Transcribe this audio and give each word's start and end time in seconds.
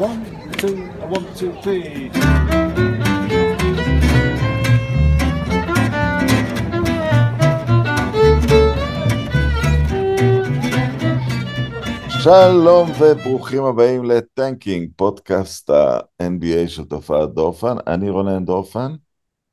one, 0.00 0.24
two, 0.56 0.76
one, 1.14 1.26
two, 1.36 1.52
three. 1.62 2.10
שלום 12.22 12.90
וברוכים 12.98 13.64
הבאים 13.64 14.04
לטנקינג, 14.04 14.90
פודקאסט 14.96 15.70
ה-NBA 15.70 16.68
של 16.68 16.84
תופעת 16.84 17.34
דורפן. 17.34 17.76
אני 17.86 18.10
רונן 18.10 18.44
דורפן, 18.44 18.92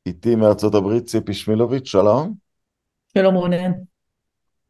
איתי 0.05 0.35
מארצות 0.35 0.75
הברית 0.75 1.05
ציפי 1.05 1.33
שמילוביץ', 1.33 1.87
שלום. 1.87 2.33
שלום 3.17 3.35
רונן. 3.35 3.71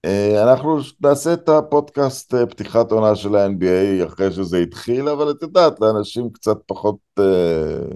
אה, 0.06 0.44
אנחנו 0.44 0.78
נעשה 1.02 1.34
את 1.34 1.50
הפודקאסט 1.50 2.34
אה, 2.34 2.46
פתיחת 2.46 2.92
עונה 2.92 3.16
של 3.16 3.36
ה-NBA 3.36 4.06
אחרי 4.06 4.32
שזה 4.32 4.58
התחיל, 4.58 5.10
אבל 5.10 5.32
את 5.32 5.42
יודעת, 5.42 5.80
לאנשים 5.82 6.30
קצת 6.30 6.58
פחות 6.66 6.98
אה, 7.20 7.96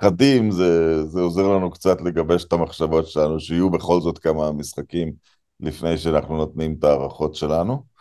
חדים, 0.00 0.50
זה, 0.50 1.04
זה 1.06 1.20
עוזר 1.20 1.48
לנו 1.48 1.70
קצת 1.70 2.00
לגבש 2.00 2.44
את 2.44 2.52
המחשבות 2.52 3.06
שלנו, 3.06 3.40
שיהיו 3.40 3.70
בכל 3.70 4.00
זאת 4.00 4.18
כמה 4.18 4.52
משחקים 4.52 5.12
לפני 5.60 5.98
שאנחנו 5.98 6.36
נותנים 6.36 6.76
את 6.78 6.84
ההערכות 6.84 7.34
שלנו. 7.34 7.98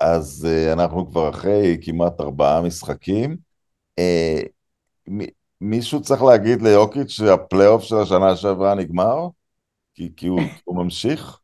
אז 0.00 0.48
אנחנו 0.72 1.10
כבר 1.10 1.30
אחרי 1.30 1.78
כמעט 1.82 2.20
ארבעה 2.20 2.62
משחקים. 2.62 3.36
מישהו 5.60 6.02
צריך 6.02 6.22
להגיד 6.22 6.62
ליוקיץ' 6.62 7.08
שהפלייאוף 7.08 7.82
של 7.82 7.96
השנה 7.96 8.36
שעברה 8.36 8.74
נגמר? 8.74 9.28
כי, 9.96 10.12
כי 10.16 10.26
הוא, 10.26 10.40
הוא 10.64 10.76
ממשיך? 10.76 11.40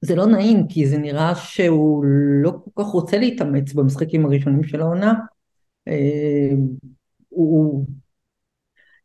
זה 0.00 0.16
לא 0.16 0.26
נעים, 0.26 0.68
כי 0.68 0.86
זה 0.86 0.98
נראה 0.98 1.34
שהוא 1.34 2.04
לא 2.42 2.50
כל 2.64 2.82
כך 2.82 2.88
רוצה 2.88 3.18
להתאמץ 3.18 3.72
במשחקים 3.72 4.26
הראשונים 4.26 4.64
של 4.64 4.80
העונה. 4.80 5.12
אה, 5.88 6.50
הוא... 7.28 7.86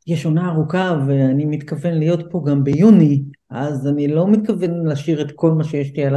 יש 0.08 0.26
עונה 0.26 0.50
ארוכה 0.50 0.98
ואני 1.08 1.46
מתכוון 1.46 1.94
להיות 1.94 2.20
פה 2.32 2.44
גם 2.48 2.64
ביוני, 2.64 3.24
אז 3.50 3.88
אני 3.88 4.08
לא 4.08 4.28
מתכוון 4.28 4.86
להשאיר 4.86 5.22
את 5.22 5.32
כל 5.36 5.52
מה 5.52 5.64
שיש 5.64 5.92
לי 5.96 6.06
על, 6.06 6.16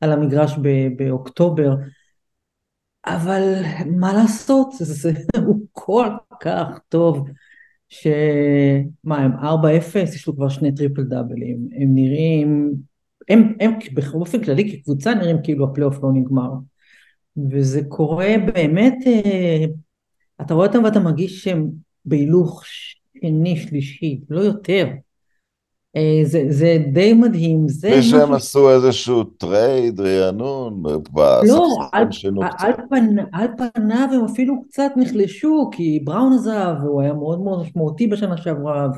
על 0.00 0.12
המגרש 0.12 0.54
באוקטובר. 0.96 1.74
אבל 3.06 3.42
מה 3.86 4.12
לעשות, 4.12 4.68
זה, 4.78 5.12
הוא 5.44 5.60
כל 5.72 6.08
כך 6.40 6.78
טוב. 6.88 7.28
כמה 7.88 9.18
הם 9.18 9.32
4-0 9.32 9.98
יש 9.98 10.26
לו 10.26 10.36
כבר 10.36 10.48
שני 10.48 10.74
triple 10.74 11.02
doubleים. 11.02 11.68
הם 11.76 11.94
נראים 11.94 12.74
הם, 13.28 13.52
הם 13.60 13.72
באופן 14.12 14.44
כללי 14.44 14.72
כקבוצה 14.72 15.14
נראים 15.14 15.36
כאילו 15.42 15.64
הפלייאוף 15.64 16.02
לא 16.02 16.12
נגמר. 16.12 16.50
וזה 17.50 17.80
קורה 17.88 18.34
באמת 18.54 18.94
אה, 19.06 19.64
אתה 20.40 20.54
רואה 20.54 20.66
אותם 20.66 20.84
ואתה 20.84 21.00
מרגיש 21.00 21.44
שהם 21.44 21.70
בהילוך 22.04 22.62
שני 22.66 23.56
שלישי 23.56 24.20
לא 24.30 24.40
יותר 24.40 24.88
זה, 26.24 26.44
זה 26.48 26.78
די 26.92 27.12
מדהים. 27.12 27.68
זה 27.68 27.98
משהו... 27.98 28.10
שהם 28.10 28.32
עשו 28.32 28.70
איזשהו 28.70 29.24
trade, 29.24 30.00
רענון, 30.00 30.82
לא, 31.42 31.66
על, 31.92 32.06
על, 32.58 32.72
פנ, 32.88 33.16
על 33.32 33.46
פניו 33.56 34.08
הם 34.12 34.24
אפילו 34.24 34.62
קצת 34.62 34.92
נחלשו, 34.96 35.70
כי 35.72 36.00
בראון 36.04 36.32
עזב, 36.32 36.74
והוא 36.82 37.02
היה 37.02 37.12
מאוד 37.12 37.40
מאוד 37.40 37.62
משמעותי 37.62 38.06
בשנה 38.06 38.36
שעברה, 38.36 38.88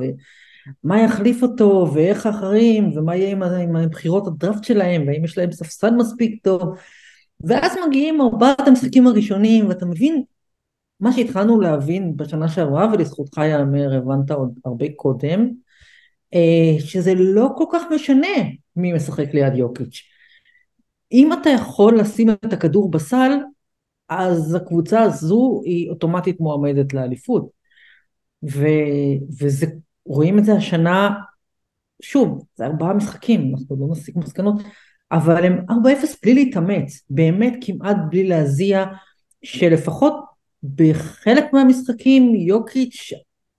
ומה 0.84 1.00
יחליף 1.00 1.42
אותו, 1.42 1.90
ואיך 1.94 2.26
האחרים, 2.26 2.90
ומה 2.94 3.16
יהיה 3.16 3.30
עם, 3.30 3.42
עם 3.42 3.88
בחירות 3.90 4.26
הדראפט 4.26 4.64
שלהם, 4.64 5.04
והאם 5.06 5.24
יש 5.24 5.38
להם 5.38 5.52
ספסל 5.52 5.90
מספיק 5.90 6.44
טוב. 6.44 6.62
ואז 7.44 7.72
מגיעים 7.88 8.20
ארבעת 8.20 8.68
המשחקים 8.68 9.06
הראשונים, 9.06 9.68
ואתה 9.68 9.86
מבין 9.86 10.22
מה 11.00 11.12
שהתחלנו 11.12 11.60
להבין 11.60 12.16
בשנה 12.16 12.48
שעברה, 12.48 12.90
ולזכותך 12.92 13.38
ייאמר, 13.38 13.94
הבנת 13.94 14.30
עוד 14.30 14.58
הרבה 14.64 14.86
קודם, 14.96 15.40
אה, 15.40 15.69
שזה 16.78 17.14
לא 17.14 17.48
כל 17.56 17.64
כך 17.72 17.82
משנה 17.94 18.26
מי 18.76 18.92
משחק 18.92 19.34
ליד 19.34 19.54
יוקיץ'. 19.54 20.02
אם 21.12 21.32
אתה 21.32 21.50
יכול 21.50 22.00
לשים 22.00 22.30
את 22.30 22.52
הכדור 22.52 22.90
בסל, 22.90 23.30
אז 24.08 24.54
הקבוצה 24.54 25.00
הזו 25.00 25.62
היא 25.64 25.90
אוטומטית 25.90 26.40
מועמדת 26.40 26.94
לאליפות. 26.94 27.50
ו, 28.52 28.66
וזה, 29.40 29.66
רואים 30.06 30.38
את 30.38 30.44
זה 30.44 30.52
השנה, 30.52 31.10
שוב, 32.02 32.44
זה 32.56 32.66
ארבעה 32.66 32.94
משחקים, 32.94 33.52
אנחנו 33.54 33.76
לא 33.80 33.86
נסיק 33.92 34.16
מסקנות, 34.16 34.62
אבל 35.12 35.44
הם 35.44 35.64
4-0 35.70 35.72
בלי 36.22 36.34
להתאמץ, 36.34 37.04
באמת 37.10 37.52
כמעט 37.60 37.96
בלי 38.10 38.28
להזיע, 38.28 38.84
שלפחות 39.42 40.14
בחלק 40.76 41.52
מהמשחקים 41.52 42.34
יוקיץ' 42.34 43.12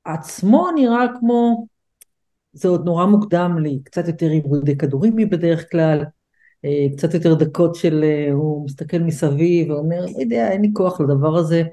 עצמו 0.06 0.72
נראה 0.76 1.06
כמו 1.20 1.66
זה 2.53 2.67
עוד 2.67 2.85
נורא 2.85 3.06
מוקדם 3.06 3.57
לי, 3.63 3.79
קצת 3.84 4.07
יותר 4.07 4.29
עיבודי 4.29 4.78
כדורים 4.78 5.16
מבדרך 5.16 5.72
כלל, 5.72 6.03
אה, 6.66 6.88
קצת 6.97 7.13
יותר 7.13 7.34
דקות 7.34 7.75
של 7.75 8.03
אה, 8.03 8.34
הוא 8.34 8.66
מסתכל 8.66 9.00
מסביב 9.00 9.69
ואומר, 9.69 10.06
לא 10.06 10.22
יודע, 10.22 10.51
אין 10.51 10.62
לי 10.62 10.69
כוח 10.73 11.01
לדבר 11.01 11.38
הזה. 11.38 11.63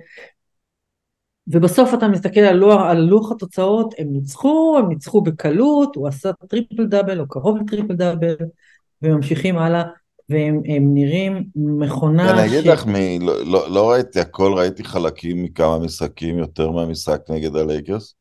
ובסוף 1.46 1.94
אתה 1.94 2.08
מסתכל 2.08 2.40
על 2.40 2.56
לוח, 2.56 2.80
על 2.80 2.98
לוח 2.98 3.32
התוצאות, 3.32 3.94
הם 3.98 4.06
ניצחו, 4.12 4.76
הם 4.78 4.88
ניצחו 4.88 5.20
בקלות, 5.20 5.96
הוא 5.96 6.08
עשה 6.08 6.30
triple 6.48 6.86
double 6.86 7.20
או 7.20 7.28
קרוב 7.28 7.58
ל 7.58 7.63
triple 7.63 7.94
double, 7.94 8.34
וממשיכים 9.02 9.58
הלאה, 9.58 9.82
והם 10.28 10.94
נראים 10.94 11.44
מכונה 11.56 12.30
אני 12.30 12.46
אגיד 12.46 12.66
לך, 12.66 12.86
מ... 12.86 12.92
לא, 13.20 13.44
לא, 13.44 13.70
לא 13.70 13.90
ראיתי 13.90 14.20
הכל, 14.20 14.52
ראיתי 14.56 14.84
חלקים 14.84 15.42
מכמה 15.42 15.78
משחקים 15.78 16.38
יותר 16.38 16.70
מהמשחק 16.70 17.20
נגד 17.28 17.56
הלייקרס. 17.56 18.14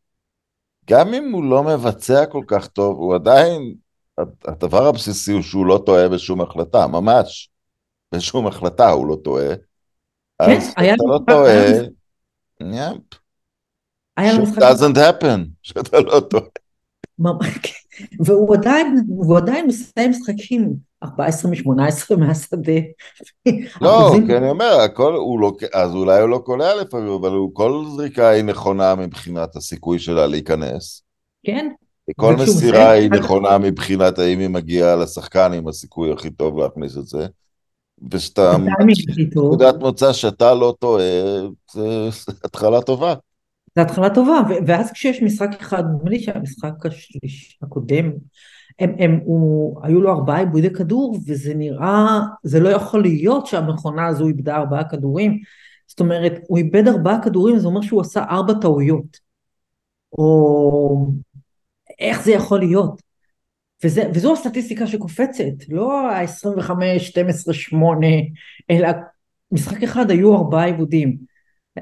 גם 0.90 1.14
אם 1.14 1.32
הוא 1.32 1.44
לא 1.44 1.64
מבצע 1.64 2.26
כל 2.26 2.44
כך 2.48 2.68
טוב, 2.68 2.98
הוא 2.98 3.16
עדיין, 3.16 3.76
הדבר 4.46 4.88
הבסיסי 4.88 5.32
הוא 5.32 5.42
שהוא 5.42 5.66
לא 5.66 5.84
טועה 5.86 6.10
בשום 6.10 6.42
החלטה, 6.42 6.88
ממש. 6.88 7.50
בשום 8.16 8.48
החלטה 8.48 8.90
הוא 8.90 9.08
לא 9.08 9.18
טועה. 9.24 9.56
כן, 10.42 10.58
אז 10.58 10.70
אתה 10.72 11.04
לא 11.08 11.20
טועה, 11.28 11.54
יפ. 12.62 13.20
doesn't 14.60 14.98
happen, 14.98 15.40
שאתה 15.64 16.00
לא 16.00 16.20
טועה. 16.20 16.44
והוא 18.26 18.56
עדיין, 18.56 19.06
הוא 19.08 19.38
עדיין 19.38 19.68
מסיים 19.68 20.12
משחקים 20.12 20.87
14 21.04 21.52
מ-18 21.52 22.16
מהשדה. 22.20 22.82
לא, 23.82 24.12
כי 24.28 24.38
אני 24.38 24.50
אומר, 24.50 24.80
הכל, 24.86 25.14
הוא 25.14 25.40
לא, 25.40 25.52
אז 25.74 25.96
אולי 25.96 26.22
הוא 26.22 26.30
לא 26.30 26.38
קולע 26.38 26.76
לפעמים, 26.82 27.10
אבל 27.10 27.30
הוא, 27.30 27.50
כל 27.54 27.84
זריקה 27.96 28.30
היא 28.30 28.44
נכונה 28.44 28.96
מבחינת 28.96 29.56
הסיכוי 29.56 30.00
שלה 30.00 30.28
להיכנס. 30.28 31.04
כן. 31.44 31.70
כל 32.16 32.36
מסירה 32.36 32.92
היא 32.92 33.12
נכונה 33.12 33.58
מבחינת 33.58 34.20
האם 34.20 34.40
היא 34.40 34.48
מגיעה 34.48 34.96
לשחקן 34.96 35.54
עם 35.54 35.68
הסיכוי 35.68 36.14
הכי 36.14 36.30
טוב 36.30 36.60
להכניס 36.60 36.98
את 36.98 37.08
זה. 37.08 37.28
ושאתה, 38.12 38.56
נקודת 39.18 39.76
מוצא 39.80 40.14
שאתה 40.14 40.54
לא 40.54 40.76
טועה, 40.80 41.04
זה 41.74 42.10
התחלה 42.44 42.82
טובה. 42.82 43.14
זו 43.76 43.82
התחלה 43.82 44.10
טובה, 44.10 44.42
ואז 44.68 44.92
כשיש 44.92 45.24
משחק 45.24 45.50
אחד, 45.62 45.84
נדמה 45.96 46.10
לי 46.10 46.20
שהמשחק 46.20 46.86
השליש, 46.86 47.60
הקודם, 47.62 48.12
הם, 48.80 48.96
הם, 49.00 49.20
הוא, 49.24 49.80
היו 49.84 50.02
לו 50.02 50.12
ארבעה 50.12 50.40
עיבודי 50.40 50.74
כדור, 50.74 51.18
וזה 51.28 51.54
נראה, 51.54 52.20
זה 52.44 52.60
לא 52.60 52.70
יכול 52.70 53.02
להיות 53.02 53.48
שהמכונה 53.48 54.08
הזו 54.08 54.28
איבדה 54.28 54.56
ארבעה 54.56 54.90
כדורים. 54.90 55.40
זאת 55.88 56.00
אומרת, 56.00 56.34
הוא 56.48 56.58
איבד 56.58 56.88
ארבעה 56.88 57.24
כדורים, 57.24 57.60
זה 57.60 57.68
אומר 57.68 57.82
שהוא 57.82 58.02
עשה 58.02 58.24
ארבע 58.24 58.54
טעויות. 58.62 59.20
או 60.12 61.08
איך 62.00 62.24
זה 62.24 62.32
יכול 62.32 62.60
להיות? 62.60 63.02
וזה, 63.84 64.10
וזו 64.14 64.34
הסטטיסטיקה 64.34 64.88
שקופצת, 64.88 65.44
לא 65.70 66.12
ה-25, 66.12 66.72
12, 67.00 67.54
8, 67.54 68.08
אלא 68.70 68.88
משחק 69.52 69.84
אחד 69.84 70.12
היו 70.12 70.36
ארבעה 70.36 70.66
עיבודים. 70.66 71.18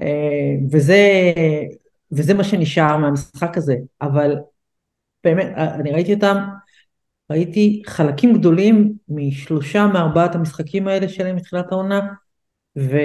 אה, 0.02 0.56
וזה, 0.72 1.34
וזה 2.12 2.34
מה 2.34 2.44
שנשאר 2.44 2.98
מהמשחק 2.98 3.58
הזה, 3.58 3.75
אבל 4.02 4.36
באמת, 5.24 5.48
אני 5.56 5.92
ראיתי 5.92 6.14
אותם, 6.14 6.38
ראיתי 7.30 7.83
חלקים 7.88 8.33
גדולים 8.33 8.94
משלושה 9.10 9.88
מארבעת 9.88 10.36
המשחקים 10.36 10.88
האלה 10.88 11.10
שלהם 11.10 11.36
מתחילת 11.36 11.72
העונה, 11.72 12.01
ופה 12.75 13.00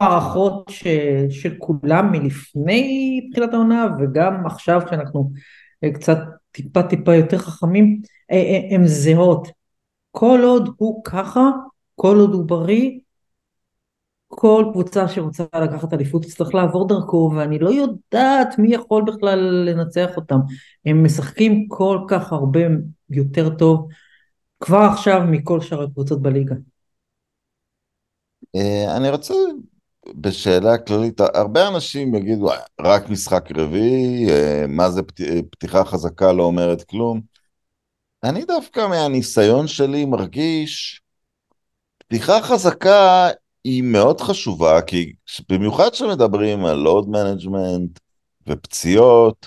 הערכות 0.00 0.68
ש... 0.68 0.86
של 1.30 1.54
כולם 1.58 2.12
מלפני 2.12 3.20
תחילת 3.32 3.54
העונה, 3.54 3.86
וגם 3.98 4.46
עכשיו 4.46 4.80
כשאנחנו 4.86 5.30
קצת 5.94 6.18
טיפה 6.52 6.82
טיפה 6.82 7.14
יותר 7.14 7.38
חכמים, 7.38 8.02
הן 8.70 8.86
זהות. 8.86 9.48
כל 10.10 10.40
עוד 10.44 10.74
הוא 10.76 11.04
ככה, 11.04 11.50
כל 11.94 12.16
עוד 12.16 12.34
הוא 12.34 12.44
בריא, 12.44 12.90
כל 14.34 14.64
קבוצה 14.72 15.08
שרוצה 15.08 15.44
לקחת 15.54 15.92
אליפות 15.92 16.22
תצטרך 16.22 16.54
לעבור 16.54 16.88
דרכו 16.88 17.32
ואני 17.36 17.58
לא 17.58 17.70
יודעת 17.70 18.58
מי 18.58 18.74
יכול 18.74 19.04
בכלל 19.06 19.38
לנצח 19.38 20.16
אותם. 20.16 20.38
הם 20.86 21.04
משחקים 21.04 21.68
כל 21.68 21.98
כך 22.08 22.32
הרבה 22.32 22.60
יותר 23.10 23.50
טוב 23.50 23.88
כבר 24.60 24.78
עכשיו 24.92 25.20
מכל 25.30 25.60
שאר 25.60 25.82
הקבוצות 25.82 26.22
בליגה. 26.22 26.54
אה, 28.56 28.96
אני 28.96 29.10
רוצה 29.10 29.34
בשאלה 30.14 30.78
כללית, 30.78 31.20
הרבה 31.20 31.68
אנשים 31.68 32.14
יגידו, 32.14 32.50
רק 32.80 33.08
משחק 33.08 33.48
רביעי, 33.56 34.30
אה, 34.30 34.64
מה 34.68 34.90
זה 34.90 35.02
פתיחה 35.50 35.84
חזקה 35.84 36.32
לא 36.32 36.42
אומרת 36.42 36.82
כלום. 36.82 37.20
אני 38.24 38.44
דווקא 38.44 38.86
מהניסיון 38.88 39.66
שלי 39.66 40.04
מרגיש, 40.04 41.02
פתיחה 41.98 42.42
חזקה 42.42 43.28
היא 43.64 43.82
מאוד 43.82 44.20
חשובה, 44.20 44.82
כי 44.82 45.12
במיוחד 45.48 45.88
כשמדברים 45.92 46.64
על 46.64 46.76
load 46.76 47.08
management 47.08 47.98
ופציעות, 48.46 49.46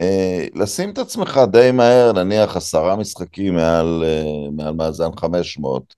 אה, 0.00 0.46
לשים 0.54 0.90
את 0.90 0.98
עצמך 0.98 1.40
די 1.52 1.70
מהר, 1.72 2.12
נניח 2.12 2.56
עשרה 2.56 2.96
משחקים 2.96 3.54
מעל, 3.54 4.04
אה, 4.04 4.50
מעל 4.52 4.74
מאזן 4.74 5.16
500, 5.16 5.94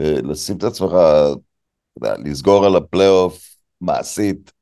אה, 0.00 0.14
לשים 0.22 0.56
את 0.56 0.64
עצמך, 0.64 0.92
יודע, 1.96 2.14
לסגור 2.24 2.66
על 2.66 2.76
הפלייאוף 2.76 3.56
מעשית 3.80 4.52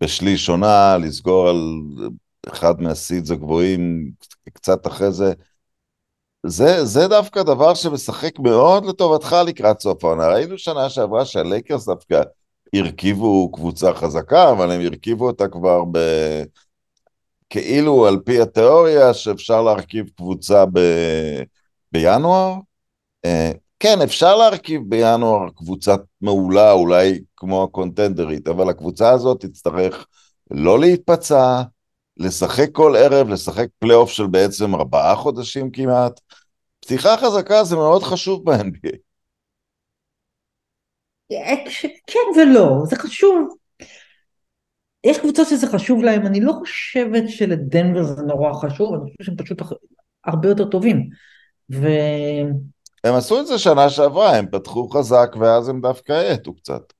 בשליש 0.00 0.48
עונה, 0.48 0.96
לסגור 0.98 1.48
על 1.48 1.82
אחד 2.48 2.80
מה 2.80 2.94
seeds 2.94 3.30
הגבוהים 3.30 4.10
קצת 4.52 4.86
אחרי 4.86 5.12
זה, 5.12 5.32
זה, 6.46 6.84
זה 6.84 7.08
דווקא 7.08 7.42
דבר 7.42 7.74
שמשחק 7.74 8.38
מאוד 8.38 8.86
לטובתך 8.86 9.36
לקראת 9.46 9.80
סוף 9.80 10.04
העונה. 10.04 10.28
ראינו 10.28 10.58
שנה 10.58 10.90
שעברה 10.90 11.24
שהלייקרס 11.24 11.86
דווקא 11.86 12.22
הרכיבו 12.74 13.52
קבוצה 13.52 13.94
חזקה, 13.94 14.50
אבל 14.50 14.70
הם 14.70 14.80
הרכיבו 14.80 15.26
אותה 15.26 15.48
כבר 15.48 15.84
ב... 15.92 15.98
כאילו 17.50 18.06
על 18.06 18.18
פי 18.24 18.40
התיאוריה 18.40 19.14
שאפשר 19.14 19.62
להרכיב 19.62 20.08
קבוצה 20.16 20.64
ב... 20.72 20.78
בינואר. 21.92 22.54
אה, 23.24 23.52
כן, 23.80 24.02
אפשר 24.02 24.36
להרכיב 24.36 24.82
בינואר 24.88 25.48
קבוצה 25.56 25.94
מעולה, 26.20 26.72
אולי 26.72 27.20
כמו 27.36 27.62
הקונטנדרית, 27.62 28.48
אבל 28.48 28.68
הקבוצה 28.68 29.10
הזאת 29.10 29.40
תצטרך 29.40 30.06
לא 30.50 30.80
להתפצע, 30.80 31.62
לשחק 32.18 32.68
כל 32.72 32.96
ערב, 32.96 33.28
לשחק 33.28 33.66
פלייאוף 33.78 34.10
של 34.10 34.26
בעצם 34.26 34.74
ארבעה 34.74 35.16
חודשים 35.16 35.70
כמעט. 35.70 36.20
פתיחה 36.80 37.16
חזקה 37.16 37.64
זה 37.64 37.76
מאוד 37.76 38.02
חשוב 38.02 38.50
ב-NBA. 38.50 38.96
כן 42.06 42.40
ולא, 42.40 42.82
זה 42.86 42.96
חשוב. 42.96 43.56
יש 45.04 45.18
קבוצות 45.18 45.48
שזה 45.48 45.66
חשוב 45.66 46.02
להם, 46.02 46.26
אני 46.26 46.40
לא 46.40 46.52
חושבת 46.52 47.22
שלדנבר 47.28 48.02
זה 48.02 48.22
נורא 48.22 48.52
חשוב, 48.52 48.94
אני 48.94 49.02
חושבת 49.02 49.26
שהם 49.26 49.36
פשוט 49.36 49.62
הרבה 50.24 50.48
יותר 50.48 50.64
טובים. 50.64 51.08
ו... 51.72 51.86
הם 53.04 53.14
עשו 53.14 53.40
את 53.40 53.46
זה 53.46 53.58
שנה 53.58 53.90
שעברה, 53.90 54.36
הם 54.36 54.46
פתחו 54.50 54.88
חזק 54.88 55.30
ואז 55.40 55.68
הם 55.68 55.80
דווקא 55.80 56.12
האטו 56.12 56.54
קצת. 56.54 56.92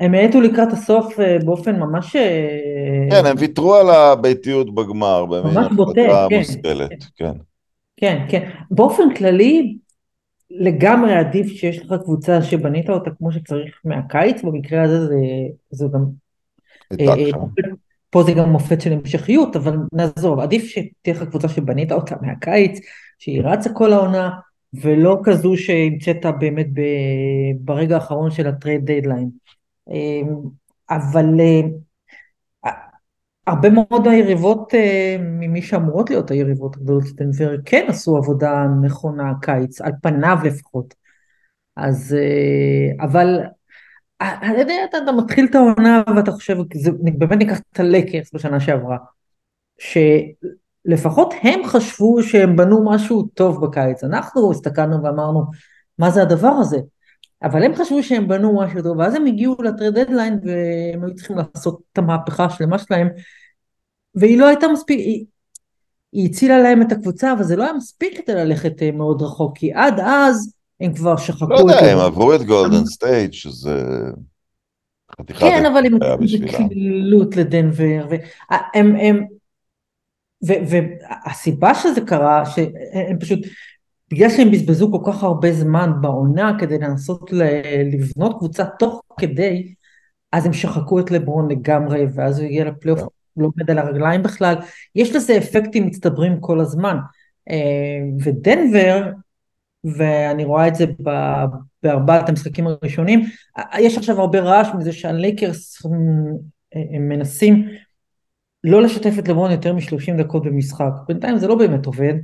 הם 0.00 0.14
האטו 0.14 0.40
לקראת 0.40 0.72
הסוף 0.72 1.20
אה, 1.20 1.38
באופן 1.44 1.76
ממש... 1.80 2.16
אה, 2.16 3.06
כן, 3.10 3.26
הם 3.26 3.36
ויתרו 3.38 3.74
על 3.74 3.90
הביתיות 3.90 4.74
בגמר, 4.74 5.24
ממש 5.24 5.66
בוטה, 5.76 6.26
כן. 6.30 6.38
מושכלת, 6.38 7.04
כן. 7.16 7.32
כן, 7.96 8.26
כן. 8.28 8.50
באופן 8.70 9.14
כללי, 9.14 9.76
לגמרי 10.50 11.14
עדיף 11.14 11.46
שיש 11.46 11.78
לך 11.78 11.94
קבוצה 12.02 12.42
שבנית 12.42 12.90
אותה 12.90 13.10
כמו 13.18 13.32
שצריך 13.32 13.80
מהקיץ, 13.84 14.42
במקרה 14.42 14.82
הזה 14.82 15.06
זה, 15.06 15.14
זה 15.70 15.86
גם... 15.92 16.04
אה, 17.00 17.14
פה 18.10 18.22
זה 18.22 18.32
גם 18.32 18.50
מופת 18.50 18.80
של 18.80 18.92
המשכיות, 18.92 19.56
אבל 19.56 19.76
נעזוב, 19.92 20.40
עדיף 20.40 20.64
שתהיה 20.64 21.14
לך 21.16 21.22
קבוצה 21.22 21.48
שבנית 21.48 21.92
אותה 21.92 22.14
מהקיץ, 22.20 22.80
שהיא 23.18 23.42
רצה 23.44 23.72
כל 23.72 23.92
העונה, 23.92 24.30
ולא 24.74 25.20
כזו 25.24 25.56
שהמצאת 25.56 26.26
באמת 26.38 26.66
ברגע 27.60 27.94
האחרון 27.94 28.30
של 28.30 28.46
ה 28.46 28.53
trade 28.53 28.90
deadline. 28.90 29.30
אמ, 29.90 30.36
אבל 30.90 31.40
אה, 31.40 32.70
הרבה 33.46 33.70
מאוד 33.70 34.06
היריבות 34.06 34.74
אה, 34.74 35.16
ממי 35.20 35.62
שאמורות 35.62 36.10
להיות 36.10 36.30
היריבות 36.30 36.76
הגדולות 36.76 37.06
של 37.06 37.14
דנבר 37.14 37.56
כן 37.64 37.86
עשו 37.88 38.16
עבודה 38.16 38.66
נכונה 38.82 39.32
קיץ, 39.42 39.80
על 39.80 39.92
פניו 40.02 40.36
לפחות. 40.44 40.94
אז 41.76 42.16
אה, 42.18 43.04
אבל 43.04 43.40
אני 44.20 44.60
יודע, 44.60 44.74
אתה, 44.90 44.98
אתה 45.04 45.12
מתחיל 45.12 45.46
את 45.50 45.54
העונה 45.54 46.02
ואתה 46.16 46.32
חושב, 46.32 46.56
זה, 46.74 46.90
באמת 47.18 47.38
ניקח 47.38 47.58
את 47.72 47.80
הלקרס 47.80 48.34
בשנה 48.34 48.60
שעברה, 48.60 48.96
שלפחות 49.78 51.34
הם 51.42 51.60
חשבו 51.66 52.22
שהם 52.22 52.56
בנו 52.56 52.84
משהו 52.84 53.22
טוב 53.22 53.66
בקיץ, 53.66 54.04
אנחנו 54.04 54.50
הסתכלנו 54.50 55.02
ואמרנו, 55.02 55.44
מה 55.98 56.10
זה 56.10 56.22
הדבר 56.22 56.48
הזה? 56.48 56.78
אבל 57.42 57.62
הם 57.62 57.74
חשבו 57.74 58.02
שהם 58.02 58.28
בנו 58.28 58.60
משהו 58.60 58.82
טוב, 58.82 58.98
ואז 58.98 59.14
הם 59.14 59.26
הגיעו 59.26 59.56
לטרד 59.62 59.98
דדליין 59.98 60.38
והם 60.44 61.04
היו 61.04 61.14
צריכים 61.14 61.36
לעשות 61.36 61.80
את 61.92 61.98
המהפכה 61.98 62.44
השלמה 62.44 62.78
שלהם, 62.78 63.08
והיא 64.14 64.38
לא 64.38 64.46
הייתה 64.46 64.68
מספיק, 64.68 64.98
היא, 64.98 65.24
היא 66.12 66.30
הצילה 66.30 66.58
להם 66.58 66.82
את 66.82 66.92
הקבוצה, 66.92 67.32
אבל 67.32 67.42
זה 67.42 67.56
לא 67.56 67.62
היה 67.64 67.72
מספיק 67.72 68.20
כדי 68.20 68.34
ללכת 68.34 68.82
אה, 68.82 68.90
מאוד 68.90 69.22
רחוק, 69.22 69.58
כי 69.58 69.72
עד 69.72 70.00
אז 70.00 70.52
הם 70.80 70.94
כבר 70.94 71.16
שחקו 71.16 71.46
לא 71.48 71.58
יודע, 71.58 71.92
הם 71.92 71.98
עברו 71.98 72.34
את 72.34 72.42
גולדן 72.42 72.84
סטייט, 72.84 73.32
שזה 73.32 73.82
חתיכת... 75.20 75.40
כן, 75.40 75.66
אבל 75.66 75.86
הם 75.86 75.98
בקלילות 75.98 77.36
לדנבר, 77.36 78.06
והם, 78.10 78.96
הם, 78.96 79.26
והסיבה 80.42 81.74
שזה 81.74 82.00
קרה, 82.00 82.46
שהם 82.46 83.18
פשוט 83.20 83.38
בגלל 84.10 84.30
שהם 84.30 84.50
בזבזו 84.50 84.92
כל 84.92 85.12
כך 85.12 85.22
הרבה 85.22 85.52
זמן 85.52 85.90
בעונה 86.00 86.56
כדי 86.60 86.78
לנסות 86.78 87.32
לבנות 87.92 88.38
קבוצה 88.38 88.64
תוך 88.78 89.02
כדי, 89.20 89.74
אז 90.32 90.46
הם 90.46 90.52
שחקו 90.52 91.00
את 91.00 91.10
לברון 91.10 91.50
לגמרי, 91.50 92.06
ואז 92.14 92.38
הוא 92.38 92.46
הגיע 92.46 92.64
לפלייאוף, 92.64 93.00
הוא 93.00 93.10
לא 93.36 93.50
עומד 93.56 93.70
על 93.70 93.78
הרגליים 93.78 94.22
בכלל. 94.22 94.54
יש 94.94 95.16
לזה 95.16 95.38
אפקטים 95.38 95.86
מצטברים 95.86 96.40
כל 96.40 96.60
הזמן. 96.60 96.96
אה, 97.50 97.98
ודנבר, 98.24 99.10
ואני 99.84 100.44
רואה 100.44 100.68
את 100.68 100.74
זה 100.74 100.84
בארבעת 101.82 102.28
המשחקים 102.28 102.66
הראשונים, 102.66 103.22
יש 103.78 103.98
עכשיו 103.98 104.20
הרבה 104.20 104.40
רעש 104.40 104.68
מזה 104.78 104.92
שהלייקרס 104.92 105.82
הם 106.74 107.08
מנסים 107.08 107.68
לא 108.64 108.82
לשתף 108.82 109.18
את 109.18 109.28
לברון 109.28 109.50
יותר 109.50 109.72
מ-30 109.72 110.18
דקות 110.18 110.42
במשחק. 110.42 110.90
בינתיים 111.08 111.38
זה 111.38 111.48
לא 111.48 111.54
באמת 111.54 111.86
עובד. 111.86 112.14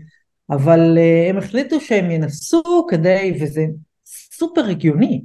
אבל 0.53 0.99
uh, 0.99 1.31
הם 1.31 1.39
החליטו 1.39 1.81
שהם 1.81 2.11
ינסו 2.11 2.63
כדי, 2.91 3.39
וזה 3.41 3.67
סופר 4.07 4.65
הגיוני, 4.65 5.23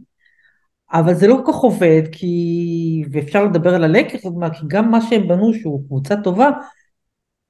אבל 0.94 1.14
זה 1.14 1.28
לא 1.28 1.42
כל 1.46 1.52
כך 1.52 1.58
עובד, 1.58 2.02
כי, 2.12 3.04
ואפשר 3.12 3.46
לדבר 3.46 3.76
על 3.76 3.84
הלקח, 3.84 4.20
כי 4.20 4.28
גם 4.68 4.92
מה 4.92 5.02
שהם 5.02 5.28
בנו 5.28 5.54
שהוא 5.54 5.88
קבוצה 5.88 6.16
טובה, 6.24 6.50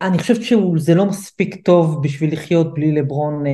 אני 0.02 0.20
חושבת 0.20 0.42
שזה 0.42 0.96
לא 0.96 1.06
מספיק 1.06 1.66
טוב 1.66 2.04
בשביל 2.04 2.34
לחיות 2.34 2.74
בלי 2.74 2.92
לברון 2.92 3.50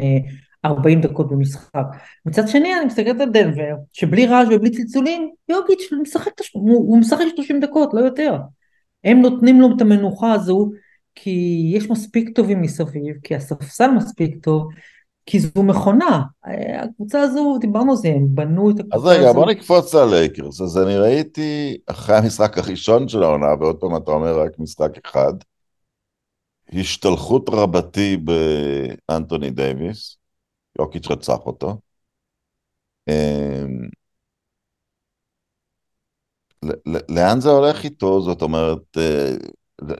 אה, 0.66 0.68
אה, 0.68 0.70
40 0.70 1.02
דקות 1.02 1.30
במשחק. 1.30 1.86
מצד 2.26 2.48
שני 2.48 2.74
אני 2.78 2.86
מסתכלת 2.86 3.22
על 3.22 3.30
דנבר, 3.30 3.76
שבלי 3.94 4.26
רעש 4.26 4.48
ובלי 4.52 4.70
צלצולים, 4.70 5.32
יוקיץ' 5.50 5.90
משחק, 6.02 6.32
הוא, 6.54 7.00
משחק 7.00 7.26
30 7.36 7.60
דקות, 7.60 7.94
לא 7.94 8.00
יותר. 8.00 8.38
הם 9.04 9.22
נותנים 9.22 9.62
לו 9.62 9.76
את 9.76 9.82
המנוחה 9.82 10.34
הזו, 10.34 10.72
כי 11.16 11.72
יש 11.76 11.90
מספיק 11.90 12.30
טובים 12.36 12.62
מסביב, 12.62 13.16
כי 13.24 13.36
הספסל 13.36 13.92
מספיק 13.92 14.44
טוב, 14.44 14.68
כי 15.26 15.40
זו 15.40 15.64
מכונה. 15.64 16.22
הקבוצה 16.84 17.22
הזו, 17.22 17.58
דיברנו 17.62 17.92
על 17.92 17.98
זה, 17.98 18.08
הם 18.08 18.28
בנו 18.30 18.70
את 18.70 18.80
הקבוצה 18.80 18.98
הזו. 18.98 19.12
אז 19.12 19.18
רגע, 19.18 19.30
הזו. 19.30 19.40
בוא 19.40 19.52
נקפוץ 19.52 19.96
על 19.96 20.10
לייקרס. 20.10 20.62
אז 20.62 20.78
אני 20.78 20.98
ראיתי, 20.98 21.78
אחרי 21.86 22.16
המשחק 22.16 22.58
הראשון 22.58 23.08
של 23.08 23.24
העונה, 23.24 23.48
ועוד 23.60 23.76
פעם 23.80 23.96
אתה 23.96 24.12
אומר 24.12 24.40
רק 24.40 24.60
משחק 24.60 25.06
אחד, 25.06 25.34
השתלחות 26.74 27.50
רבתי 27.50 28.18
באנטוני 28.18 29.52
דייוויס, 29.52 30.18
יוקיץ' 30.80 31.08
רצח 31.08 31.40
אותו. 31.46 31.78
אמ, 33.08 33.90
לאן 37.10 37.40
זה 37.40 37.50
הולך 37.50 37.84
איתו? 37.84 38.22
זאת 38.22 38.42
אומרת, 38.42 38.98
אה, 38.98 39.36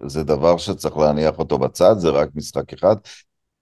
זה 0.06 0.24
דבר 0.24 0.58
שצריך 0.58 0.98
להניח 0.98 1.40
אותו 1.40 1.58
בצד, 1.58 1.96
זה 1.98 2.10
רק 2.10 2.30
משחק 2.36 2.74
אחד. 2.74 2.96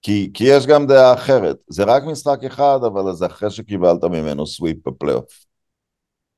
כי, 0.02 0.30
כי 0.34 0.44
יש 0.44 0.66
גם 0.66 0.86
דעה 0.86 1.14
אחרת, 1.14 1.56
זה 1.68 1.84
רק 1.84 2.02
משחק 2.04 2.44
אחד, 2.44 2.78
אבל 2.86 3.12
זה 3.12 3.26
אחרי 3.26 3.50
שקיבלת 3.50 4.04
ממנו 4.04 4.46
סוויפ 4.46 4.88
בפלייאוף. 4.88 5.44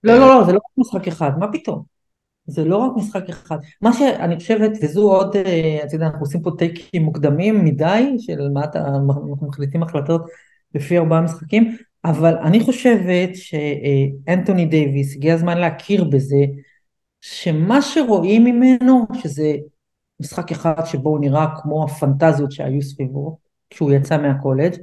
לא, 0.05 0.19
לא, 0.19 0.29
לא, 0.29 0.45
זה 0.47 0.53
לא 0.53 0.57
רק 0.57 0.79
משחק 0.79 1.09
אחד, 1.09 1.31
מה 1.39 1.53
פתאום? 1.53 1.83
זה 2.47 2.65
לא 2.65 2.77
רק 2.77 2.93
משחק 2.97 3.29
אחד. 3.29 3.57
מה 3.83 3.93
שאני 3.93 4.37
חושבת, 4.37 4.71
וזו 4.83 5.13
עוד, 5.13 5.37
אה, 5.37 5.81
אתה 5.85 5.95
יודע, 5.95 6.07
אנחנו 6.07 6.21
עושים 6.21 6.43
פה 6.43 6.51
טייקים 6.59 7.03
מוקדמים 7.03 7.65
מדי, 7.65 8.17
של 8.19 8.49
מה 8.49 8.65
אתה, 8.65 8.79
אנחנו 8.79 9.37
מחליטים 9.49 9.83
החלטות 9.83 10.23
לפי 10.75 10.99
ארבעה 10.99 11.21
משחקים, 11.21 11.77
אבל 12.05 12.37
אני 12.39 12.61
חושבת 12.61 13.31
שאנטוני 13.35 14.67
דייוויס, 14.67 15.17
הגיע 15.17 15.35
הזמן 15.35 15.59
להכיר 15.59 16.05
בזה, 16.05 16.45
שמה 17.27 17.83
שרואים 17.83 18.45
ממנו, 18.45 19.07
שזה 19.23 19.53
משחק 20.21 20.53
אחד 20.53 20.85
שבו 20.85 21.11
הוא 21.11 21.21
נראה 21.21 21.47
כמו 21.63 21.85
הפנטזיות 21.85 22.53
שהיו 22.53 22.83
סביבו 22.83 23.39
כשהוא 23.71 23.93
יצא 23.93 24.17
מהקולג' 24.17 24.75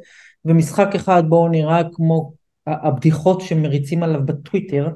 ומשחק 0.46 0.96
אחד 0.96 1.24
בו 1.30 1.38
הוא 1.38 1.50
נראה 1.50 1.82
כמו 1.94 2.34
הבדיחות 2.68 3.42
שמריצים 3.42 4.04
עליו 4.04 4.26
בטוויטר 4.26 4.90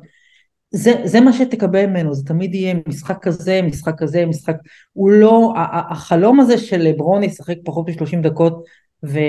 זה, 0.72 0.94
זה 1.04 1.22
מה 1.22 1.34
שתקבל 1.34 1.86
ממנו, 1.86 2.14
זה 2.14 2.26
תמיד 2.26 2.56
יהיה 2.56 2.76
משחק 2.88 3.18
כזה, 3.22 3.62
משחק 3.62 3.94
כזה, 3.98 4.26
משחק... 4.26 4.56
הוא 4.94 5.12
לא... 5.12 5.54
החלום 5.90 6.40
הזה 6.40 6.58
של 6.58 6.92
ברון 6.98 7.24
ישחק 7.24 7.56
פחות 7.66 7.90
מ-30 7.90 8.22
דקות 8.22 8.64
ו... 9.06 9.20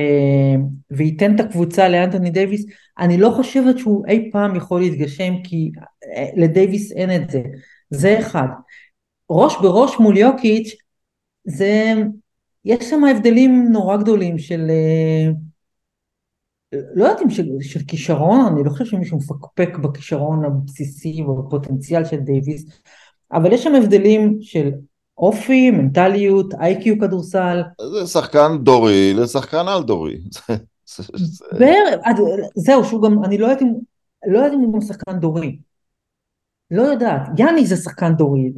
וייתן 0.91 1.35
את 1.35 1.41
הקבוצה 1.41 1.89
לאנטוני 1.89 2.31
דייוויס, 2.31 2.67
אני 2.99 3.19
לא 3.19 3.31
חושבת 3.37 3.79
שהוא 3.79 4.07
אי 4.07 4.31
פעם 4.33 4.57
יכול 4.57 4.81
להתגשם, 4.81 5.35
כי 5.45 5.71
אה, 6.17 6.29
לדייוויס 6.37 6.93
אין 6.93 7.23
את 7.23 7.31
זה. 7.31 7.43
זה 7.91 8.19
אחד. 8.19 8.49
ראש 9.31 9.57
בראש 9.63 9.99
מול 10.01 10.17
יוקיץ', 10.17 10.75
זה... 11.45 11.95
יש 12.65 12.91
שם 12.91 13.05
הבדלים 13.05 13.69
נורא 13.73 13.97
גדולים 13.97 14.39
של... 14.39 14.67
אה, 14.71 15.31
לא 16.95 17.05
יודעת 17.05 17.23
אם 17.23 17.31
של, 17.31 17.49
של 17.61 17.81
כישרון, 17.89 18.41
אני 18.47 18.65
לא 18.65 18.71
חושב 18.71 18.85
שמישהו 18.85 19.17
מפקפק 19.17 19.79
בכישרון 19.79 20.45
הבסיסי 20.45 21.23
ובפוטנציאל 21.23 22.05
של 22.05 22.17
דייוויס, 22.17 22.65
אבל 23.33 23.53
יש 23.53 23.65
שם 23.65 23.75
הבדלים 23.75 24.39
של 24.41 24.71
אופי, 25.19 25.71
מנטליות, 25.71 26.55
IQ 26.55 26.99
כדורסל. 27.01 27.63
זה 28.01 28.07
שחקן 28.07 28.59
דורי 28.63 29.15
לשחקן 29.15 29.69
על 29.69 29.83
דורי. 29.83 30.21
בערב, 31.59 32.01
זהו, 32.55 32.85
שהוא 32.85 33.03
גם, 33.03 33.25
אני 33.25 33.39
לא 33.39 33.47
יודעת 33.47 33.63
אם, 33.63 33.73
לא 34.27 34.39
יודעת 34.39 34.53
אם 34.53 34.59
הוא 34.59 34.83
שחקן 34.83 35.19
דורי. 35.19 35.59
לא 36.71 36.83
יודעת, 36.83 37.23
יאני 37.39 37.67
זה 37.67 37.77
שחקן 37.77 38.15
דורי, 38.15 38.53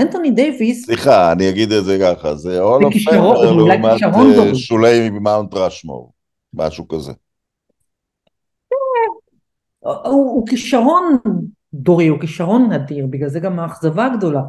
אנטוני 0.00 0.30
דייוויס... 0.30 0.86
סליחה, 0.86 1.32
אני 1.32 1.50
אגיד 1.50 1.72
את 1.72 1.84
זה 1.84 1.98
ככה, 2.02 2.34
זה 2.34 2.60
Hall 2.60 2.84
of 2.84 2.94
Famer 3.04 3.52
לעומת 3.52 4.02
אה, 4.02 4.54
שולי 4.54 5.10
ממאונט 5.10 5.54
רשמור, 5.54 6.12
משהו 6.54 6.88
כזה. 6.88 7.12
הוא, 9.80 10.02
הוא 10.04 10.46
כישרון 10.46 11.16
דורי, 11.74 12.08
הוא 12.08 12.20
כישרון 12.20 12.72
נדיר, 12.72 13.06
בגלל 13.06 13.28
זה 13.28 13.40
גם 13.40 13.58
האכזבה 13.58 14.06
הגדולה. 14.06 14.42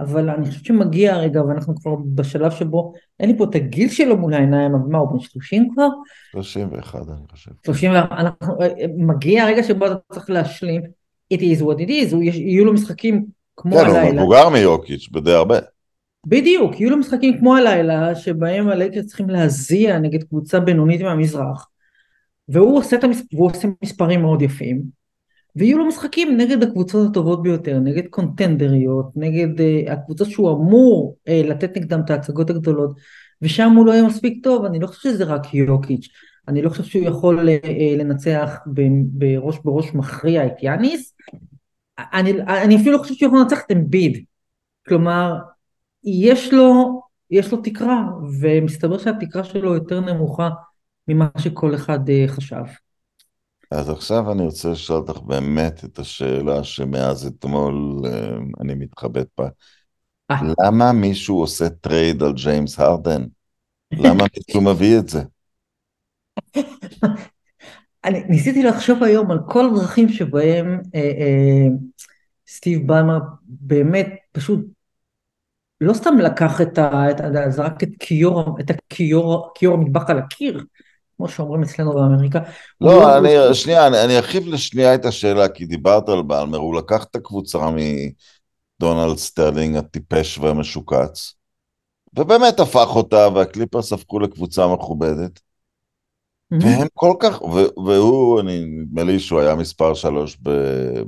אבל 0.00 0.30
אני 0.30 0.46
חושבת 0.46 0.64
שמגיע 0.64 1.14
הרגע, 1.14 1.44
ואנחנו 1.44 1.74
כבר 1.76 1.94
בשלב 2.14 2.50
שבו, 2.50 2.92
אין 3.20 3.30
לי 3.30 3.38
פה 3.38 3.44
את 3.44 3.54
הגיל 3.54 3.88
שלו 3.88 4.16
מול 4.16 4.34
העיניים, 4.34 4.74
אבל 4.74 4.88
מה, 4.88 4.98
הוא 4.98 5.12
בן 5.12 5.20
30 5.20 5.68
כבר? 5.74 5.88
31 6.32 6.98
אני 7.08 7.28
חושב. 7.30 7.50
31, 7.64 8.12
אנחנו, 8.12 8.54
מגיע 8.96 9.44
הרגע 9.44 9.62
שבו 9.62 9.86
אתה 9.86 9.94
צריך 10.12 10.30
להשלים, 10.30 10.82
it 11.32 11.40
is 11.40 11.62
what 11.62 11.86
it 11.86 11.88
is, 11.88 12.16
יהיו 12.16 12.64
לו 12.64 12.72
משחקים 12.72 13.24
כמו 13.56 13.76
כן, 13.76 13.84
הלילה. 13.84 14.02
כן, 14.02 14.06
הוא 14.06 14.14
מבוגר 14.16 14.48
מיוקיץ' 14.48 15.08
בדי 15.12 15.32
הרבה. 15.32 15.58
בדיוק, 16.26 16.80
יהיו 16.80 16.90
לו 16.90 16.96
משחקים 16.96 17.38
כמו 17.38 17.56
הלילה, 17.56 18.14
שבהם 18.14 18.68
הלייקרס 18.68 19.06
צריכים 19.06 19.30
להזיע 19.30 19.98
נגד 19.98 20.22
קבוצה 20.22 20.60
בינונית 20.60 21.00
מהמזרח, 21.00 21.68
והוא 22.48 22.78
עושה, 22.78 22.96
המס... 23.02 23.22
והוא 23.32 23.50
עושה 23.50 23.68
מספרים 23.84 24.22
מאוד 24.22 24.42
יפים, 24.42 24.82
ויהיו 25.56 25.78
לו 25.78 25.84
משחקים 25.86 26.36
נגד 26.36 26.62
הקבוצות 26.62 27.10
הטובות 27.10 27.42
ביותר, 27.42 27.78
נגד 27.78 28.06
קונטנדריות, 28.10 29.06
נגד 29.16 29.60
uh, 29.60 29.92
הקבוצות 29.92 30.30
שהוא 30.30 30.50
אמור 30.50 31.16
uh, 31.28 31.46
לתת 31.46 31.76
נגדם 31.76 32.00
את 32.04 32.10
ההצגות 32.10 32.50
הגדולות, 32.50 32.96
ושם 33.42 33.72
הוא 33.76 33.86
לא 33.86 33.92
יהיה 33.92 34.02
מספיק 34.02 34.44
טוב, 34.44 34.64
אני 34.64 34.80
לא 34.80 34.86
חושב 34.86 35.00
שזה 35.00 35.24
רק 35.24 35.54
יוקיץ', 35.54 36.08
אני 36.48 36.62
לא 36.62 36.68
חושב 36.68 36.84
שהוא 36.84 37.04
יכול 37.04 37.48
uh, 37.48 37.66
לנצח 37.98 38.58
בראש 39.06 39.58
בראש 39.64 39.94
מכריע 39.94 40.46
את 40.46 40.62
יאניס, 40.62 41.14
אני, 42.12 42.32
אני 42.42 42.76
אפילו 42.76 42.92
לא 42.92 43.02
חושב 43.02 43.14
שהוא 43.14 43.26
יכול 43.26 43.40
לנצח 43.40 43.58
את 43.66 43.70
אמביד, 43.72 44.24
כלומר, 44.88 45.34
יש 46.04 46.52
לו, 46.52 47.00
יש 47.30 47.52
לו 47.52 47.60
תקרה, 47.60 48.02
ומסתבר 48.40 48.98
שהתקרה 48.98 49.44
שלו 49.44 49.74
יותר 49.74 50.00
נמוכה 50.00 50.50
ממה 51.08 51.28
שכל 51.38 51.74
אחד 51.74 52.08
אה, 52.08 52.28
חשב. 52.28 52.64
אז 53.70 53.90
עכשיו 53.90 54.32
אני 54.32 54.44
רוצה 54.44 54.70
לשאול 54.70 54.98
אותך 54.98 55.20
באמת 55.20 55.84
את 55.84 55.98
השאלה 55.98 56.64
שמאז 56.64 57.26
אתמול 57.26 58.02
אה, 58.06 58.36
אני 58.60 58.74
מתחבט 58.74 59.26
בה. 59.38 59.48
אה. 60.30 60.36
למה 60.64 60.92
מישהו 60.92 61.40
עושה 61.40 61.68
trade 61.68 62.22
על 62.22 62.32
ג'יימס 62.32 62.78
הרדן? 62.78 63.22
למה 63.92 64.24
מישהו 64.36 64.60
מביא 64.62 64.98
את 64.98 65.08
זה? 65.08 65.22
אני 68.04 68.24
ניסיתי 68.28 68.62
לחשוב 68.62 69.02
היום 69.02 69.30
על 69.30 69.38
כל 69.48 69.66
הדרכים 69.66 70.08
שבהם 70.08 70.80
אה, 70.94 71.00
אה, 71.00 71.66
סטיב 72.48 72.86
בלמר 72.86 73.18
באמת 73.44 74.08
פשוט 74.32 74.60
לא 75.80 75.94
סתם 75.94 76.18
לקח 76.18 76.60
את 76.60 76.78
ה... 76.78 77.10
את, 77.10 77.16
זרק 77.52 77.82
את 77.82 77.88
כיור, 78.00 78.56
את 78.60 78.70
הכיור, 78.70 79.50
כיור 79.54 79.74
המטבח 79.74 80.10
על 80.10 80.18
הקיר, 80.18 80.64
כמו 81.16 81.28
שאומרים 81.28 81.62
אצלנו 81.62 81.92
באמריקה. 81.92 82.38
לא, 82.80 82.92
לא, 82.92 83.18
אני, 83.18 83.36
לא... 83.36 83.54
שנייה, 83.54 83.86
אני, 83.86 84.04
אני 84.04 84.16
ארחיב 84.16 84.46
לשנייה 84.46 84.94
את 84.94 85.04
השאלה, 85.04 85.48
כי 85.48 85.66
דיברת 85.66 86.08
על 86.08 86.22
בלמר, 86.22 86.58
הוא 86.58 86.74
לקח 86.74 87.04
את 87.04 87.16
הקבוצה 87.16 87.58
מדונלד 88.80 89.16
סטרלינג 89.16 89.76
הטיפש 89.76 90.38
והמשוקץ, 90.38 91.34
ובאמת 92.18 92.60
הפך 92.60 92.88
אותה, 92.96 93.28
והקליפרס 93.34 93.92
הפכו 93.92 94.20
לקבוצה 94.20 94.66
מכובדת. 94.66 95.40
והם 96.60 96.88
כל 96.94 97.14
כך, 97.20 97.42
והוא, 97.76 98.40
אני, 98.40 98.64
נדמה 98.64 99.02
לי 99.04 99.18
שהוא 99.18 99.40
היה 99.40 99.54
מספר 99.54 99.94
שלוש 99.94 100.38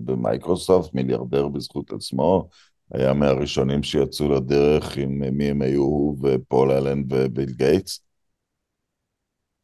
במייקרוסופט, 0.05 0.95
מיליארדר 0.95 1.49
בזכות 1.49 1.93
עצמו, 1.93 2.49
היה 2.93 3.13
מהראשונים 3.13 3.83
שיצאו 3.83 4.29
לדרך 4.29 4.97
עם 4.97 5.23
מי 5.33 5.45
הם 5.45 5.63
היו, 5.63 6.15
ופול 6.23 6.71
אלן 6.71 7.03
וביל 7.11 7.51
גייטס. 7.51 8.01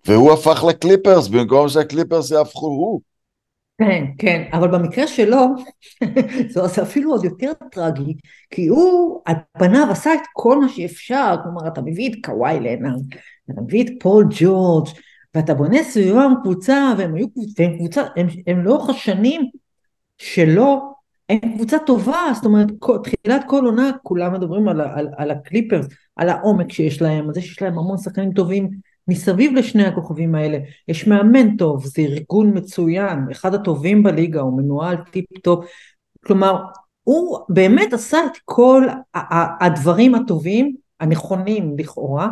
והוא 0.06 0.32
הפך 0.32 0.64
לקליפרס 0.68 1.28
במקום 1.28 1.68
שהקליפרס 1.68 2.30
יהפכו 2.30 2.66
הוא. 2.66 3.00
כן, 3.78 4.04
כן, 4.18 4.48
אבל 4.52 4.68
במקרה 4.68 5.06
שלו, 5.06 5.38
זה 6.50 6.82
אפילו 6.82 7.10
עוד 7.10 7.24
יותר 7.24 7.52
טרגי, 7.70 8.14
כי 8.50 8.66
הוא 8.66 9.20
על 9.24 9.34
פניו 9.58 9.86
עשה 9.90 10.14
את 10.14 10.20
כל 10.32 10.60
מה 10.60 10.68
שאפשר, 10.68 11.34
כלומר 11.42 11.68
אתה 11.68 11.80
מביא 11.82 12.10
את 12.10 12.14
קוואי 12.24 12.60
לנארד, 12.60 13.02
אתה 13.50 13.60
מביא 13.60 13.84
את 13.84 13.88
פול 14.00 14.26
ג'ורג', 14.30 14.88
ואתה 15.34 15.54
בונה 15.54 15.82
סביבם 15.82 16.34
קבוצה, 16.42 16.92
והם 16.98 17.14
היו 17.14 17.26
והם 17.58 17.78
קבוצה, 17.78 18.02
הם, 18.16 18.26
הם 18.46 18.64
לאורך 18.64 18.90
השנים 18.90 19.50
שלו, 20.18 20.94
הם 21.28 21.54
קבוצה 21.54 21.78
טובה, 21.78 22.32
זאת 22.34 22.44
אומרת, 22.44 22.66
כל, 22.78 22.98
תחילת 23.02 23.44
כל 23.46 23.64
עונה 23.64 23.90
כולם 24.02 24.32
מדברים 24.32 24.68
על, 24.68 24.80
על, 24.80 25.08
על 25.16 25.30
הקליפרס, 25.30 25.86
על 26.16 26.28
העומק 26.28 26.72
שיש 26.72 27.02
להם, 27.02 27.28
על 27.28 27.34
זה 27.34 27.40
שיש 27.40 27.62
להם 27.62 27.78
המון 27.78 27.98
שחקנים 27.98 28.32
טובים 28.32 28.70
מסביב 29.08 29.52
לשני 29.54 29.84
הכוכבים 29.84 30.34
האלה. 30.34 30.58
יש 30.88 31.06
מאמן 31.06 31.56
טוב, 31.56 31.86
זה 31.86 32.02
ארגון 32.02 32.58
מצוין, 32.58 33.18
אחד 33.32 33.54
הטובים 33.54 34.02
בליגה, 34.02 34.40
הוא 34.40 34.58
מנוהל 34.58 34.96
טיפ 35.10 35.38
טופ, 35.42 35.64
כלומר 36.26 36.62
הוא 37.02 37.38
באמת 37.48 37.92
עשה 37.92 38.18
את 38.26 38.38
כל 38.44 38.86
הדברים 39.60 40.14
הטובים, 40.14 40.74
הנכונים 41.00 41.74
לכאורה, 41.78 42.28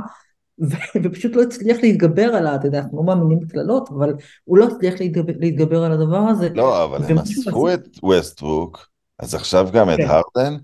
ופשוט 1.02 1.36
לא 1.36 1.42
הצליח 1.42 1.76
להתגבר 1.82 2.34
על 2.34 2.46
ה... 2.46 2.54
אתה 2.54 2.66
יודע, 2.66 2.78
אנחנו 2.78 2.98
לא 2.98 3.04
מאמינים 3.04 3.40
בקללות, 3.40 3.88
אבל 3.88 4.14
הוא 4.44 4.58
לא 4.58 4.66
הצליח 4.66 4.94
להתגבר, 5.00 5.32
להתגבר 5.38 5.84
על 5.84 5.92
הדבר 5.92 6.18
הזה. 6.18 6.48
לא, 6.54 6.84
אבל 6.84 7.04
הם 7.04 7.18
אספו 7.18 7.74
את 7.74 7.88
ווסטבוק, 8.02 8.88
אז 9.18 9.34
עכשיו 9.34 9.68
גם 9.72 9.90
את 9.90 9.96
כן. 9.96 10.06
הרדן? 10.08 10.56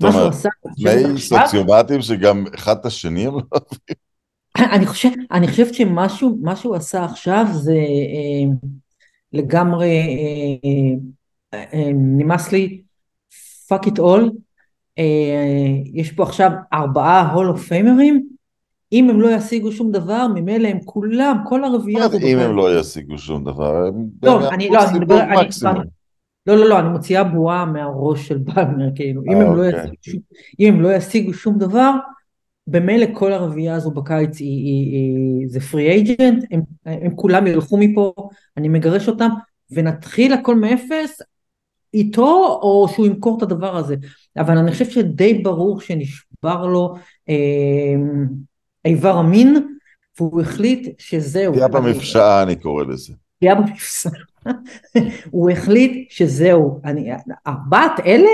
זאת 0.00 0.14
אומרת, 0.14 0.32
שני 0.76 1.18
סוציומטים 1.20 2.02
שגם 2.02 2.44
אחד 2.54 2.76
את 2.76 2.86
השני 2.86 3.26
הם 3.26 3.34
לא 3.34 3.40
אוהבים. 3.52 3.78
אני, 4.74 4.86
חושב, 4.86 5.08
אני 5.32 5.48
חושבת 5.48 5.74
שמשהו 5.74 6.38
מה 6.42 6.56
שהוא 6.56 6.76
עשה 6.76 7.04
עכשיו 7.04 7.46
זה 7.52 7.72
אה, 7.72 8.56
לגמרי 9.32 9.90
אה, 11.54 11.58
אה, 11.74 11.90
נמאס 11.94 12.52
לי 12.52 12.82
fuck 13.68 13.86
it 13.86 13.98
all 13.98 14.30
יש 15.94 16.12
פה 16.12 16.22
עכשיו 16.22 16.50
ארבעה 16.72 17.32
הול 17.32 17.48
אוף 17.48 17.68
פיימרים 17.68 18.28
אם 18.92 19.10
הם 19.10 19.20
לא 19.20 19.28
ישיגו 19.28 19.72
שום 19.72 19.92
דבר 19.92 20.26
ממילא 20.34 20.68
הם 20.68 20.78
כולם 20.84 21.36
כל 21.48 21.64
הרביעייה 21.64 22.04
הזאת 22.04 22.22
אם 22.22 22.38
הם 22.38 22.56
לא 22.56 22.78
ישיגו 22.80 23.18
שום 23.18 23.44
דבר 23.44 23.86
הם 23.86 24.06
לא 24.22 24.48
אני 24.48 24.70
לא 24.70 24.88
אני 24.88 24.98
מדבר 24.98 25.24
לא 26.46 26.56
לא 26.56 26.68
לא 26.68 26.78
אני 26.80 26.88
מוציאה 26.88 27.24
בועה 27.24 27.64
מהראש 27.64 28.28
של 28.28 28.38
בלמר 28.38 28.88
כאילו 28.94 29.22
אם 29.22 29.36
הם, 29.36 29.56
לא 29.56 29.66
אוקיי. 29.66 29.90
ישיגו, 30.00 30.22
אם 30.60 30.74
הם 30.74 30.80
לא 30.80 30.94
ישיגו 30.94 31.34
שום 31.34 31.58
דבר 31.58 31.92
במילא 32.66 33.06
כל 33.12 33.32
הרביעייה 33.32 33.74
הזו 33.74 33.90
בקיץ 33.90 34.40
היא, 34.40 34.64
היא, 34.64 34.92
היא, 34.92 35.48
זה 35.48 35.60
פרי 35.60 35.90
אייג'נט, 35.90 36.44
הם, 36.50 36.60
הם 36.84 37.14
כולם 37.14 37.46
ילכו 37.46 37.76
מפה, 37.76 38.12
אני 38.56 38.68
מגרש 38.68 39.08
אותם, 39.08 39.28
ונתחיל 39.70 40.32
הכל 40.32 40.54
מאפס 40.54 41.22
איתו, 41.94 42.58
או 42.62 42.86
שהוא 42.92 43.06
ימכור 43.06 43.36
את 43.36 43.42
הדבר 43.42 43.76
הזה. 43.76 43.96
אבל 44.36 44.58
אני 44.58 44.72
חושבת 44.72 44.90
שדי 44.90 45.34
ברור 45.34 45.80
שנשבר 45.80 46.66
לו 46.66 46.94
אה, 47.28 47.94
איבר 48.84 49.16
המין, 49.16 49.76
והוא 50.20 50.40
החליט 50.40 51.00
שזהו. 51.00 51.52
פגיעה 51.52 51.68
במפשעה 51.68 52.42
אני 52.42 52.56
קורא 52.56 52.84
לזה. 52.84 53.12
פגיעה 53.38 53.54
במפשעה. 53.54 54.12
הוא 55.30 55.50
החליט 55.50 56.10
שזהו, 56.10 56.80
אני, 56.84 57.10
ארבעת 57.46 58.00
אלה 58.06 58.30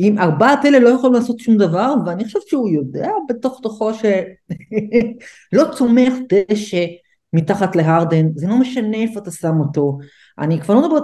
אם 0.00 0.18
ארבעת 0.18 0.64
אלה 0.64 0.78
לא 0.78 0.88
יכולים 0.88 1.14
לעשות 1.14 1.38
שום 1.38 1.56
דבר, 1.56 1.94
ואני 2.06 2.24
חושבת 2.24 2.46
שהוא 2.46 2.70
יודע 2.70 3.10
בתוך 3.28 3.60
תוכו 3.62 3.90
שלא 3.94 5.64
צומח 5.76 6.12
דשא 6.32 6.84
מתחת 7.32 7.76
להרדן, 7.76 8.26
זה 8.34 8.46
לא 8.46 8.58
משנה 8.58 8.96
איפה 8.96 9.20
אתה 9.20 9.30
שם 9.30 9.54
אותו, 9.60 9.98
אני 10.38 10.60
כבר 10.60 10.74
לא 10.74 10.82
מדברת... 10.82 11.02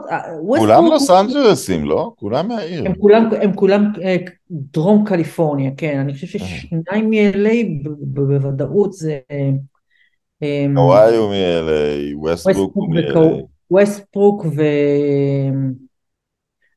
כולם 0.59 0.85
לוס 0.85 1.11
אנג'לסים, 1.11 1.85
לא? 1.85 2.13
כולם 2.17 2.49
מהעיר. 2.49 2.87
הם 2.87 2.95
כולם, 2.95 3.29
הם 3.43 3.53
כולם 3.55 3.93
דרום 4.51 5.05
קליפורניה, 5.07 5.71
כן. 5.77 5.99
אני 5.99 6.13
חושב 6.15 6.27
ששניים 6.27 7.11
מ-LA 7.11 7.89
בוודאות 8.01 8.93
זה... 8.93 9.19
קוואי 10.75 11.17
הוא 11.17 11.29
מ-LA, 11.29 12.17
ווסטברוק 12.17 12.75
הוא 12.75 12.95
מ-LA. 12.95 13.19
ווסטברוק 13.71 14.47
ו... 14.57 14.63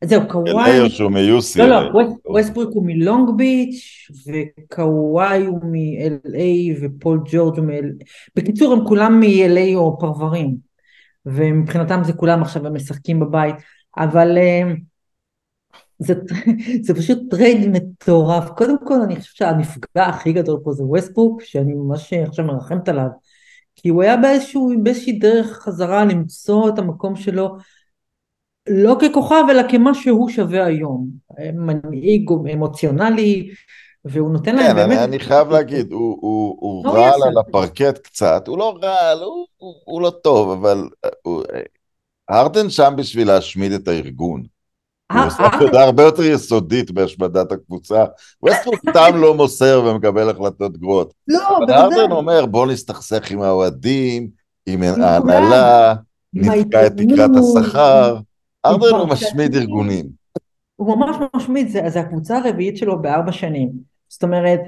זהו, 0.03 0.21
קוואי... 0.27 0.51
אלייר 0.51 0.89
שהוא 0.89 1.11
מיוסי. 1.11 1.59
לא, 1.59 1.67
לא, 1.67 2.01
ווסטברוק 2.25 2.69
הוא 2.73 2.83
מלונג 2.85 3.29
ביץ' 3.37 4.07
וקוואי 4.27 5.45
הוא 5.45 5.59
מ-LA 5.63 6.81
ופול 6.81 7.19
ג'ורג' 7.31 7.57
הוא 7.57 7.65
מ-LA. 7.65 8.05
בקיצור, 8.35 8.73
הם 8.73 8.87
כולם 8.87 9.19
מ-LA 9.19 9.75
או 9.75 9.99
פרברים. 9.99 10.66
ומבחינתם 11.27 12.01
זה 12.03 12.13
כולם 12.13 12.41
עכשיו 12.41 12.67
הם 12.67 12.73
משחקים 12.73 13.19
בבית. 13.19 13.55
אבל 13.97 14.37
זה, 15.99 16.13
זה 16.85 16.95
פשוט 16.95 17.19
trade 17.29 17.67
מטורף. 17.67 18.49
קודם 18.49 18.75
כל, 18.85 19.01
אני 19.01 19.15
חושבת 19.15 19.35
שהנפגע 19.35 20.05
הכי 20.05 20.33
גדול 20.33 20.59
פה 20.63 20.71
זה 20.71 20.83
ווסטברוק, 20.83 21.41
שאני 21.41 21.73
ממש 21.73 22.13
עכשיו 22.13 22.45
מרחמת 22.45 22.89
עליו. 22.89 23.07
כי 23.75 23.89
הוא 23.89 24.03
היה 24.03 24.17
באיזשהו, 24.17 24.71
באיזושהי 24.83 25.19
דרך 25.19 25.47
חזרה 25.47 26.05
למצוא 26.05 26.69
את 26.69 26.79
המקום 26.79 27.15
שלו. 27.15 27.57
לא 28.69 28.97
ככוכב 29.01 29.43
אלא 29.49 29.69
כמה 29.71 29.93
שהוא 29.93 30.29
שווה 30.29 30.65
היום, 30.65 31.09
מנהיג 31.53 32.29
אמוציונלי 32.53 33.49
והוא 34.09 34.31
נותן 34.31 34.55
להם 34.55 34.67
כן, 34.67 34.75
באמת... 34.75 34.97
כן, 34.97 35.03
אני 35.03 35.19
חייב 35.19 35.49
להגיד, 35.49 35.91
הוא, 35.91 36.85
לא 36.85 36.91
רעל 36.91 37.23
על 37.23 37.37
הפרקט 37.37 37.97
קצת, 37.97 38.47
הוא 38.47 38.57
לא 38.57 38.77
רעל, 38.81 39.19
הוא, 39.85 40.01
לא 40.01 40.09
טוב, 40.09 40.51
אבל 40.51 40.89
הוא... 41.21 41.43
הרדן 42.29 42.69
שם 42.69 42.93
בשביל 42.97 43.27
להשמיד 43.27 43.71
את 43.71 43.87
הארגון. 43.87 44.43
הוא 45.11 45.21
עושה 45.25 45.45
עבודה 45.53 45.83
הרבה 45.83 46.03
יותר 46.03 46.23
יסודית 46.23 46.91
בהשמדת 46.91 47.51
הקבוצה. 47.51 48.05
ווסטרוק 48.43 48.75
סתם 48.89 49.11
לא 49.15 49.33
מוסר 49.33 49.83
ומקבל 49.85 50.29
החלטות 50.29 50.77
גרועות. 50.77 51.13
לא, 51.27 51.39
בוודאי. 51.49 51.75
אבל 51.75 51.83
הרדן 51.83 52.11
אומר, 52.11 52.45
בוא 52.45 52.67
נסתכסך 52.67 53.31
עם 53.31 53.41
האוהדים, 53.41 54.29
עם 54.65 54.83
ההנהלה, 54.83 55.93
נתקע 56.33 56.87
את 56.87 56.93
תקרת 56.97 57.29
השכר. 57.35 58.17
ארדן 58.65 58.95
הוא 58.95 59.07
משמיד 59.07 59.55
ארגונים. 59.55 60.05
הוא 60.75 60.97
ממש 60.97 61.15
משמיד, 61.35 61.67
זה 61.87 61.99
הקבוצה 61.99 62.37
הרביעית 62.37 62.77
שלו 62.77 63.01
בארבע 63.01 63.31
שנים. 63.31 63.96
זאת 64.09 64.23
אומרת, 64.23 64.59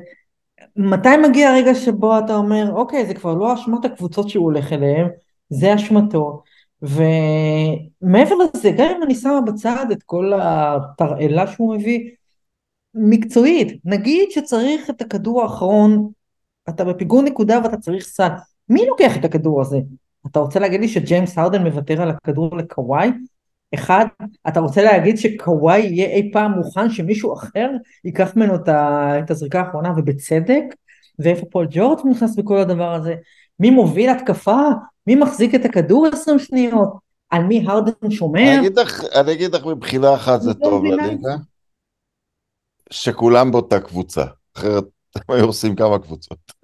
מתי 0.75 1.17
מגיע 1.29 1.49
הרגע 1.49 1.75
שבו 1.75 2.19
אתה 2.19 2.35
אומר, 2.35 2.71
אוקיי, 2.71 3.05
זה 3.05 3.13
כבר 3.13 3.33
לא 3.33 3.53
אשמת 3.53 3.85
הקבוצות 3.85 4.29
שהוא 4.29 4.45
הולך 4.45 4.73
אליהן, 4.73 5.07
זה 5.49 5.75
אשמתו. 5.75 6.43
ומעבר 6.81 8.35
לזה, 8.35 8.71
גם 8.77 8.87
אם 8.97 9.03
אני 9.03 9.15
שמה 9.15 9.41
בצד 9.41 9.85
את 9.91 10.03
כל 10.03 10.31
התרעלה 10.41 11.47
שהוא 11.47 11.75
מביא, 11.75 12.09
מקצועית, 12.93 13.81
נגיד 13.85 14.31
שצריך 14.31 14.89
את 14.89 15.01
הכדור 15.01 15.41
האחרון, 15.41 16.09
אתה 16.69 16.83
בפיגור 16.83 17.21
נקודה 17.21 17.59
ואתה 17.63 17.77
צריך 17.77 18.03
סל, 18.03 18.29
מי 18.69 18.85
לוקח 18.85 19.17
את 19.17 19.25
הכדור 19.25 19.61
הזה? 19.61 19.77
אתה 20.27 20.39
רוצה 20.39 20.59
להגיד 20.59 20.79
לי 20.81 20.87
שג'יימס 20.87 21.37
הרדן 21.37 21.63
מוותר 21.63 22.01
על 22.01 22.09
הכדור 22.09 22.57
לקוואי? 22.57 23.11
אחד, 23.73 24.05
אתה 24.47 24.59
רוצה 24.59 24.83
להגיד 24.83 25.17
שקוואי 25.17 25.79
יהיה 25.79 26.07
אי 26.07 26.31
פעם 26.33 26.51
מוכן 26.51 26.89
שמישהו 26.89 27.33
אחר 27.33 27.69
ייקח 28.05 28.35
ממנו 28.35 28.55
את 29.23 29.31
הזריקה 29.31 29.59
האחרונה 29.59 29.93
ובצדק? 29.97 30.63
ואיפה 31.19 31.45
פול 31.51 31.67
ג'ורג' 31.69 31.99
נכנס 32.11 32.35
בכל 32.35 32.57
הדבר 32.57 32.93
הזה? 32.93 33.15
מי 33.59 33.69
מוביל 33.69 34.09
התקפה? 34.09 34.57
מי 35.07 35.15
מחזיק 35.15 35.55
את 35.55 35.65
הכדור 35.65 36.07
עשרים 36.13 36.39
שניות? 36.39 36.93
על 37.29 37.43
מי 37.43 37.65
הרדן 37.67 38.11
שומר? 38.11 38.41
אני 38.41 38.59
אגיד 38.59 38.79
לך, 38.79 39.03
אני 39.15 39.33
אגיד 39.33 39.55
לך 39.55 39.65
מבחינה 39.65 40.13
אחת 40.13 40.41
זה 40.41 40.53
טוב 40.53 40.85
לליגה, 40.85 41.35
שכולם 42.89 43.51
באותה 43.51 43.79
קבוצה, 43.79 44.23
אחרת 44.57 44.83
הם 45.15 45.35
היו 45.35 45.45
עושים 45.45 45.75
כמה 45.75 45.99
קבוצות. 45.99 46.58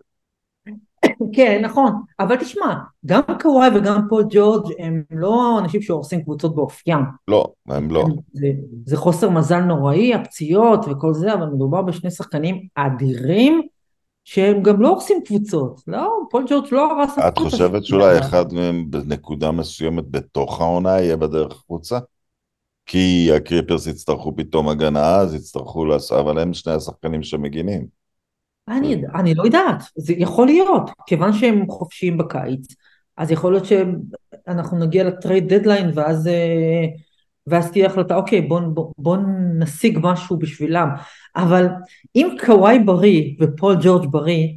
כן, 1.34 1.62
נכון, 1.66 1.92
אבל 2.20 2.36
תשמע, 2.36 2.76
גם 3.06 3.22
קוואי 3.42 3.70
וגם 3.76 4.02
פול 4.10 4.26
ג'ורג' 4.30 4.72
הם 4.80 5.04
לא 5.12 5.60
אנשים 5.60 5.82
שהורסים 5.82 6.24
קבוצות 6.24 6.56
באופיים. 6.56 7.00
לא, 7.28 7.48
הם 7.68 7.92
לא. 7.92 8.06
זה, 8.34 8.48
זה 8.86 8.98
חוסר 8.98 9.30
מזל 9.30 9.60
נוראי, 9.60 10.14
הפציעות 10.14 10.86
וכל 10.92 11.14
זה, 11.14 11.34
אבל 11.34 11.46
מדובר 11.46 11.82
בשני 11.82 12.12
שחקנים 12.12 12.68
אדירים, 12.76 13.62
שהם 14.24 14.64
גם 14.64 14.82
לא 14.82 14.88
הורסים 14.90 15.18
קבוצות. 15.26 15.82
לא, 15.88 16.12
פול 16.30 16.46
ג'ורג' 16.50 16.66
לא 16.72 16.92
הרס... 16.92 17.20
את 17.28 17.38
חושבת 17.38 17.86
שאולי 17.86 18.20
אחד 18.20 18.54
מהם 18.54 18.92
בנקודה 18.92 19.52
מסוימת 19.52 20.10
בתוך 20.12 20.62
העונה 20.62 20.90
יהיה 20.90 21.18
בדרך 21.18 21.52
החוצה? 21.52 22.00
כי 22.86 23.30
הקליפרס 23.36 23.88
יצטרכו 23.88 24.36
פתאום 24.36 24.70
הגנה, 24.70 25.16
אז 25.16 25.36
יצטרכו 25.36 25.86
לעשות, 25.86 26.20
אבל 26.20 26.40
הם 26.40 26.54
שני 26.54 26.74
השחקנים 26.74 27.24
שמגינים. 27.24 28.05
אני, 28.68 29.02
אני 29.16 29.36
לא 29.36 29.44
יודעת, 29.44 29.84
זה 29.96 30.14
יכול 30.18 30.48
להיות, 30.48 30.92
כיוון 31.06 31.34
שהם 31.34 31.70
חופשיים 31.70 32.18
בקיץ, 32.18 32.76
אז 33.18 33.32
יכול 33.32 33.54
להיות 33.54 33.66
שאנחנו 33.66 34.80
נגיע 34.80 35.04
ל 35.04 35.12
trade 35.12 35.54
deadline 35.54 35.92
ואז, 35.94 36.30
ואז 37.48 37.72
תהיה 37.72 37.88
החלטה, 37.88 38.16
אוקיי, 38.16 38.42
בוא, 38.42 38.60
בוא, 38.60 38.92
בוא 38.98 39.18
נשיג 39.60 40.00
משהו 40.02 40.38
בשבילם, 40.38 40.90
אבל 41.36 41.68
אם 42.16 42.36
קוואי 42.46 42.80
בריא 42.80 43.36
ופול 43.40 43.76
ג'ורג' 43.82 44.12
בריא, 44.12 44.48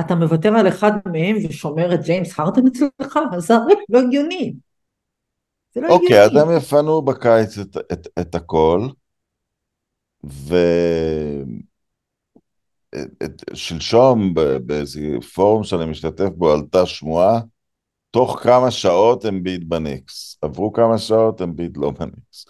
אתה 0.00 0.14
מוותר 0.14 0.56
על 0.56 0.68
אחד 0.68 0.92
מהם 1.06 1.36
ושומר 1.48 1.94
את 1.94 2.02
ג'יימס 2.04 2.40
הרדן 2.40 2.66
אצלך? 2.66 3.18
זה 3.38 3.54
הרי 3.54 3.74
לא 3.88 3.98
הגיוני. 3.98 4.54
זה 5.74 5.80
לא 5.80 5.88
אוקיי, 5.88 6.18
הגיוני. 6.18 6.40
אז 6.40 6.48
הם 6.48 6.56
יפנו 6.56 7.02
בקיץ 7.02 7.58
את, 7.58 7.76
את, 7.92 8.08
את 8.20 8.34
הכל, 8.34 8.88
ו... 10.24 10.56
שלשום 13.54 14.34
באיזה 14.66 15.00
פורום 15.34 15.64
שאני 15.64 15.84
משתתף 15.84 16.28
בו 16.36 16.52
עלתה 16.52 16.86
שמועה, 16.86 17.40
תוך 18.10 18.40
כמה 18.42 18.70
שעות 18.70 19.26
אמביט 19.26 19.62
בניקס. 19.64 20.38
עברו 20.42 20.72
כמה 20.72 20.98
שעות, 20.98 21.42
אמביט 21.42 21.76
לא 21.76 21.90
בניקס. 21.90 22.46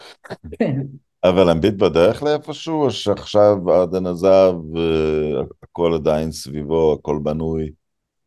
כן. 0.59 0.81
אבל 1.25 1.51
אמביט 1.51 1.75
בדרך 1.75 2.23
לאיפשהו, 2.23 2.83
או 2.83 2.91
שעכשיו 2.91 3.73
עדן 3.73 4.07
עזב, 4.07 4.53
הכל 5.63 5.95
עדיין 5.95 6.33
סביבו, 6.33 6.93
הכל 6.93 7.19
בנוי? 7.23 7.71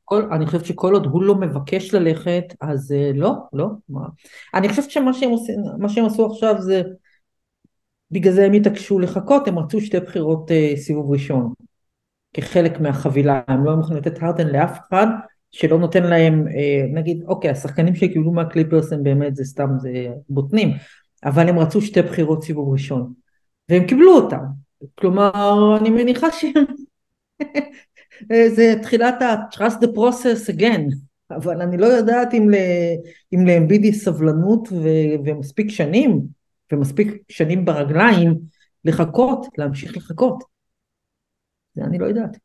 כל, 0.04 0.28
אני 0.32 0.45
חושבת 0.45 0.65
שכל 0.65 0.93
עוד 0.93 1.06
הוא 1.06 1.23
לא 1.23 1.36
מבקש 1.36 1.93
ללכת, 1.93 2.43
אז 2.62 2.95
לא, 3.13 3.32
לא. 3.54 3.67
מה. 3.89 4.08
אני 4.54 4.69
חושבת 4.69 4.91
שמה 4.91 5.13
שהם, 5.13 5.30
עושים, 5.30 5.56
שהם 5.88 6.06
עשו 6.06 6.25
עכשיו 6.25 6.56
זה, 6.62 6.82
בגלל 8.12 8.34
זה 8.34 8.45
הם 8.45 8.54
התעקשו 8.54 8.99
לחכות, 8.99 9.47
הם 9.47 9.60
רצו 9.60 9.82
שתי 9.82 9.99
בחירות 9.99 10.51
אה, 10.51 10.73
סיבוב 10.78 11.12
ראשון. 11.12 11.54
כחלק 12.36 12.80
מהחבילה, 12.80 13.41
הם 13.48 13.65
לא 13.65 13.78
יכולים 13.80 14.04
לתת 14.04 14.24
הרדן 14.24 14.48
לאף 14.48 14.80
אחד 14.89 15.08
שלא 15.52 15.80
נותן 15.80 16.04
להם, 16.04 16.48
אה, 16.48 16.86
נגיד, 16.93 17.24
אוקיי, 17.28 17.50
השחקנים 17.52 17.95
שקיבלו 17.95 18.32
מהקליפרס 18.32 18.93
הם 18.93 19.04
באמת, 19.04 19.36
זה 19.36 19.43
סתם, 19.43 19.69
זה 19.78 20.08
בוטנים, 20.30 20.71
אבל 21.26 21.50
הם 21.50 21.60
רצו 21.60 21.82
שתי 21.82 22.02
בחירות 22.02 22.43
סיבוב 22.43 22.74
ראשון, 22.74 23.13
והם 23.69 23.88
קיבלו 23.88 24.12
אותם, 24.15 24.43
כלומר, 24.95 25.78
אני 25.80 25.89
מניחה 25.89 26.32
שהם, 26.32 26.63
זה 28.56 28.76
תחילת 28.82 29.21
ה-trust 29.21 29.82
the 29.82 29.88
process 29.88 30.56
again, 30.58 30.95
אבל 31.32 31.62
אני 31.62 31.78
לא 31.78 31.86
יודעת 31.86 32.34
אם, 32.34 32.50
ל, 32.50 32.56
אם 33.34 33.48
לאמביד 33.48 33.86
יש 33.86 33.98
סבלנות 33.98 34.69
ו, 34.71 34.88
ומספיק 35.26 35.69
שנים, 35.69 36.21
ומספיק 36.71 37.24
שנים 37.30 37.65
ברגליים, 37.65 38.36
לחכות, 38.86 39.48
להמשיך 39.58 39.98
לחכות. 39.98 40.54
זה 41.75 41.83
אני 41.83 41.97
לא 41.97 42.05
יודעת. 42.05 42.38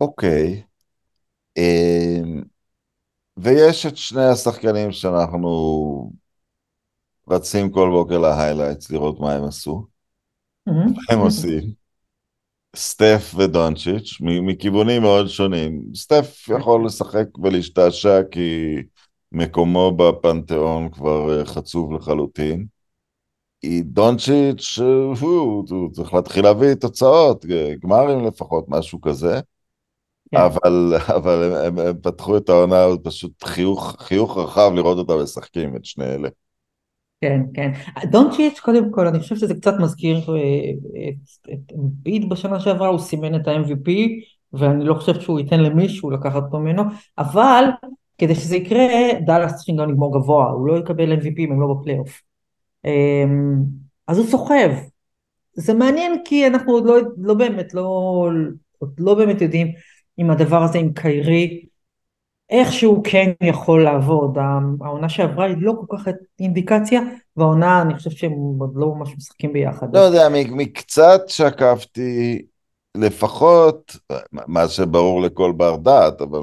אוקיי. 0.00 0.62
אמ, 1.56 2.42
ויש 3.36 3.86
את 3.86 3.96
שני 3.96 4.24
השחקנים 4.24 4.92
שאנחנו 4.92 5.50
רצים 7.30 7.70
כל 7.70 7.88
בוקר 7.90 8.18
להיילייטס 8.18 8.90
לראות 8.90 9.20
מה 9.20 9.32
הם 9.32 9.44
עשו. 9.44 9.86
מה 10.66 11.02
הם 11.10 11.18
עושים? 11.18 11.60
סטף 12.76 13.34
ודונצ'יץ', 13.38 14.16
מכיוונים 14.20 15.02
מאוד 15.02 15.26
שונים. 15.28 15.82
סטף 15.94 16.48
יכול 16.48 16.86
לשחק 16.86 17.38
ולהשתעשע 17.38 18.20
כי 18.30 18.76
מקומו 19.32 19.96
בפנתיאון 19.96 20.90
כבר 20.90 21.38
אה, 21.38 21.46
חצוב 21.46 21.92
לחלוטין. 21.92 22.66
דונצ'יץ', 23.82 24.78
הוא, 25.20 25.64
הוא 25.70 25.90
צריך 25.92 26.14
להתחיל 26.14 26.44
להביא 26.44 26.74
תוצאות, 26.74 27.46
גמרים 27.82 28.26
לפחות, 28.26 28.64
משהו 28.68 29.00
כזה. 29.00 29.40
כן. 30.30 30.40
אבל, 30.40 30.94
אבל 31.16 31.44
הם, 31.44 31.52
הם, 31.52 31.86
הם 31.86 31.96
פתחו 32.02 32.36
את 32.36 32.48
העונה, 32.48 32.86
פשוט 33.04 33.44
חיוך, 33.44 33.96
חיוך 33.98 34.38
רחב 34.38 34.70
לראות 34.74 34.98
אותם 34.98 35.22
משחקים, 35.22 35.76
את 35.76 35.84
שני 35.84 36.04
אלה. 36.04 36.28
כן, 37.20 37.40
כן. 37.54 37.70
דונצ'יץ', 38.10 38.60
קודם 38.60 38.92
כל, 38.92 39.06
אני 39.06 39.20
חושב 39.20 39.36
שזה 39.36 39.54
קצת 39.54 39.74
מזכיר 39.80 40.16
אה, 40.16 41.10
את, 41.52 41.72
ביט 41.76 42.28
בשנה 42.28 42.60
שעברה, 42.60 42.88
הוא 42.88 42.98
סימן 42.98 43.34
את 43.34 43.48
ה-MVP, 43.48 43.90
ואני 44.52 44.84
לא 44.84 44.94
חושבת 44.94 45.20
שהוא 45.20 45.40
ייתן 45.40 45.60
למישהו 45.60 46.10
לקחת 46.10 46.42
אותו 46.42 46.58
ממנו, 46.58 46.82
אבל 47.18 47.64
כדי 48.18 48.34
שזה 48.34 48.56
יקרה, 48.56 48.86
דאלאס 49.26 49.54
צריכים 49.54 49.76
גם 49.76 49.90
לגמור 49.90 50.18
גבוה, 50.18 50.50
הוא 50.50 50.66
לא 50.66 50.78
יקבל 50.78 51.12
MVP 51.12 51.38
אם 51.38 51.52
הם 51.52 51.60
לא 51.60 51.74
בפלייאוף. 51.74 52.31
אמ, 52.84 53.62
אז 54.08 54.18
הוא 54.18 54.26
סוחב. 54.26 54.70
זה 55.54 55.74
מעניין 55.74 56.22
כי 56.24 56.46
אנחנו 56.46 56.72
עוד 56.72 56.86
לא, 56.86 56.96
לא 57.18 57.34
באמת, 57.34 57.74
לא, 57.74 57.82
עוד 58.78 58.92
לא 58.98 59.14
באמת 59.14 59.40
יודעים 59.40 59.72
אם 60.18 60.30
הדבר 60.30 60.62
הזה 60.62 60.78
עם 60.78 60.92
קיירי, 60.92 61.64
איכשהו 62.50 63.02
כן 63.04 63.32
יכול 63.42 63.84
לעבוד. 63.84 64.38
העונה 64.80 65.08
שעברה 65.08 65.44
היא 65.44 65.56
לא 65.58 65.72
כל 65.80 65.96
כך 65.96 66.08
אינדיקציה, 66.40 67.00
והעונה 67.36 67.82
אני 67.82 67.94
חושב 67.94 68.10
שהם 68.10 68.32
עוד 68.60 68.72
לא 68.74 68.94
ממש 68.94 69.16
משחקים 69.16 69.52
ביחד. 69.52 69.96
לא 69.96 70.00
יודע, 70.00 70.28
מקצת 70.30 71.20
שקפתי, 71.26 72.42
לפחות, 72.96 73.96
מה 74.32 74.68
שברור 74.68 75.22
לכל 75.22 75.52
בר 75.52 75.76
דעת, 75.76 76.20
אבל 76.20 76.42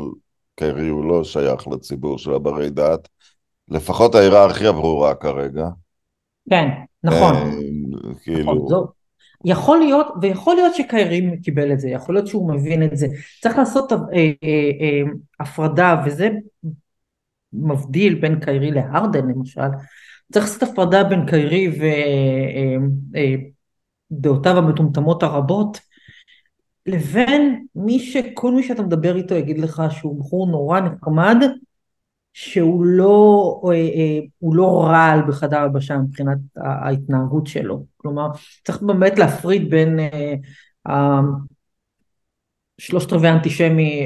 קרי 0.55 0.87
הוא 0.87 1.05
לא 1.05 1.23
שייך 1.23 1.67
לציבור 1.67 2.17
של 2.17 2.33
הברי 2.33 2.69
דעת, 2.69 3.07
לפחות 3.67 4.15
ההיררכיה 4.15 4.71
ברורה 4.71 5.15
כרגע. 5.15 5.67
כן, 6.49 6.69
נכון. 7.03 7.33
אה, 7.35 7.51
כאילו... 8.23 8.41
נכון, 8.41 8.67
זו, 8.67 8.87
יכול 9.45 9.79
להיות, 9.79 10.07
ויכול 10.21 10.55
להיות 10.55 10.75
שקיירי 10.75 11.41
קיבל 11.43 11.71
את 11.71 11.79
זה, 11.79 11.89
יכול 11.89 12.15
להיות 12.15 12.27
שהוא 12.27 12.53
מבין 12.53 12.83
את 12.83 12.97
זה. 12.97 13.07
צריך 13.41 13.57
לעשות 13.57 13.91
אה, 13.91 13.97
אה, 14.13 14.31
אה, 14.81 15.01
הפרדה, 15.39 16.03
וזה 16.05 16.29
מבדיל 17.53 18.15
בין 18.15 18.39
קיירי 18.39 18.71
להרדן 18.71 19.27
למשל. 19.27 19.61
צריך 20.33 20.45
לעשות 20.45 20.63
הפרדה 20.63 21.03
בין 21.03 21.25
קיירי 21.25 21.71
ודעותיו 24.11 24.51
אה, 24.53 24.57
אה, 24.57 24.63
המטומטמות 24.63 25.23
הרבות, 25.23 25.79
לבין 26.85 27.65
מי 27.75 27.99
שכל 27.99 28.51
מי 28.51 28.63
שאתה 28.63 28.81
מדבר 28.81 29.15
איתו 29.15 29.35
יגיד 29.35 29.57
לך 29.57 29.83
שהוא 29.91 30.19
בחור 30.19 30.47
נורא 30.47 30.79
נחמד, 30.79 31.37
שהוא 32.33 32.85
לא, 32.85 33.61
אה, 33.65 33.71
אה, 33.71 34.19
הוא 34.39 34.55
לא 34.55 34.83
רעל 34.83 35.21
בחדר 35.27 35.57
הלבשה 35.57 35.97
מבחינת 35.97 36.37
ההתנהגות 36.55 37.47
שלו. 37.47 37.85
כלומר, 37.97 38.27
צריך 38.65 38.81
באמת 38.81 39.19
להפריד 39.19 39.69
בין 39.69 39.99
אה, 40.87 41.19
שלושת 42.77 43.13
רבעי 43.13 43.31
אנטישמי 43.31 44.03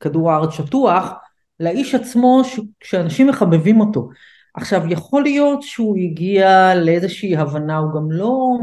כדור 0.00 0.32
הארץ 0.32 0.50
שטוח, 0.50 1.12
לאיש 1.60 1.94
עצמו 1.94 2.42
שאנשים 2.84 3.28
מחבבים 3.28 3.80
אותו. 3.80 4.08
עכשיו, 4.54 4.82
יכול 4.92 5.22
להיות 5.22 5.62
שהוא 5.62 5.96
הגיע 5.96 6.74
לאיזושהי 6.74 7.36
הבנה, 7.36 7.78
הוא 7.78 7.94
גם 7.94 8.10
לא... 8.10 8.58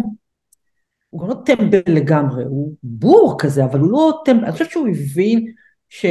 הוא 1.10 1.22
גם 1.22 1.28
לא 1.28 1.36
טמבל 1.46 1.82
לגמרי, 1.88 2.44
הוא 2.44 2.74
בור 2.84 3.36
כזה, 3.40 3.66
אבל 3.66 3.80
הוא 3.80 3.92
לא 3.92 4.22
טמבל, 4.26 4.44
אני 4.44 4.52
חושבת 4.52 4.72
שהוא 4.72 4.88
הבין 4.88 5.54
ש... 5.90 6.06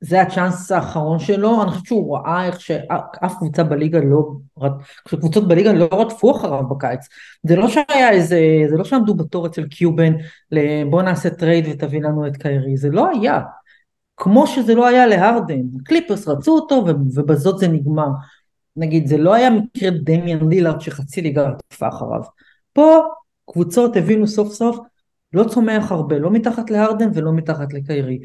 זה 0.00 0.22
הצ'אנס 0.22 0.72
האחרון 0.72 1.18
שלו, 1.18 1.62
אני 1.62 1.70
חושבת 1.70 1.86
שהוא 1.86 2.18
ראה 2.18 2.46
איך 2.46 2.60
שאף 2.60 3.34
קבוצה 3.38 3.64
בליגה 3.64 4.00
לא, 4.00 4.32
קבוצות 5.08 5.48
בליגה 5.48 5.72
לא 5.72 5.88
רדפו 5.92 6.36
אחריו 6.36 6.68
בקיץ, 6.68 7.00
זה 7.42 7.56
לא 7.56 7.68
שהיה 7.68 8.10
איזה, 8.10 8.40
זה 8.70 8.76
לא 8.76 8.84
שעמדו 8.84 9.14
בתור 9.14 9.46
אצל 9.46 9.66
קיובן 9.66 10.12
לבוא 10.50 11.02
נעשה 11.02 11.30
trade 11.30 11.66
ותביא 11.70 12.00
לנו 12.00 12.26
את 12.26 12.36
קיירי, 12.36 12.76
זה 12.76 12.90
לא 12.90 13.08
היה, 13.08 13.40
כמו 14.16 14.46
שזה 14.46 14.74
לא 14.74 14.86
היה 14.86 15.06
להרדן, 15.06 15.62
קליפרס 15.84 16.28
רצו 16.28 16.52
אותו 16.52 16.84
ובזאת 17.14 17.58
זה 17.58 17.68
נגמר, 17.68 18.08
נגיד 18.76 19.06
זה 19.06 19.16
לא 19.16 19.34
היה 19.34 19.50
מקרה 19.50 19.90
דמיאן 19.90 20.48
לילארד 20.48 20.80
שחצי 20.80 21.22
ליגה 21.22 21.48
רדפה 21.48 21.88
אחריו, 21.88 22.22
פה 22.72 23.00
קבוצות 23.50 23.96
הבינו 23.96 24.26
סוף 24.26 24.52
סוף 24.52 24.78
לא 25.32 25.44
צומח 25.44 25.92
הרבה, 25.92 26.18
לא 26.18 26.30
מתחת 26.30 26.70
להרדן 26.70 27.08
ולא 27.14 27.32
מתחת 27.32 27.72
לקיירי. 27.72 28.18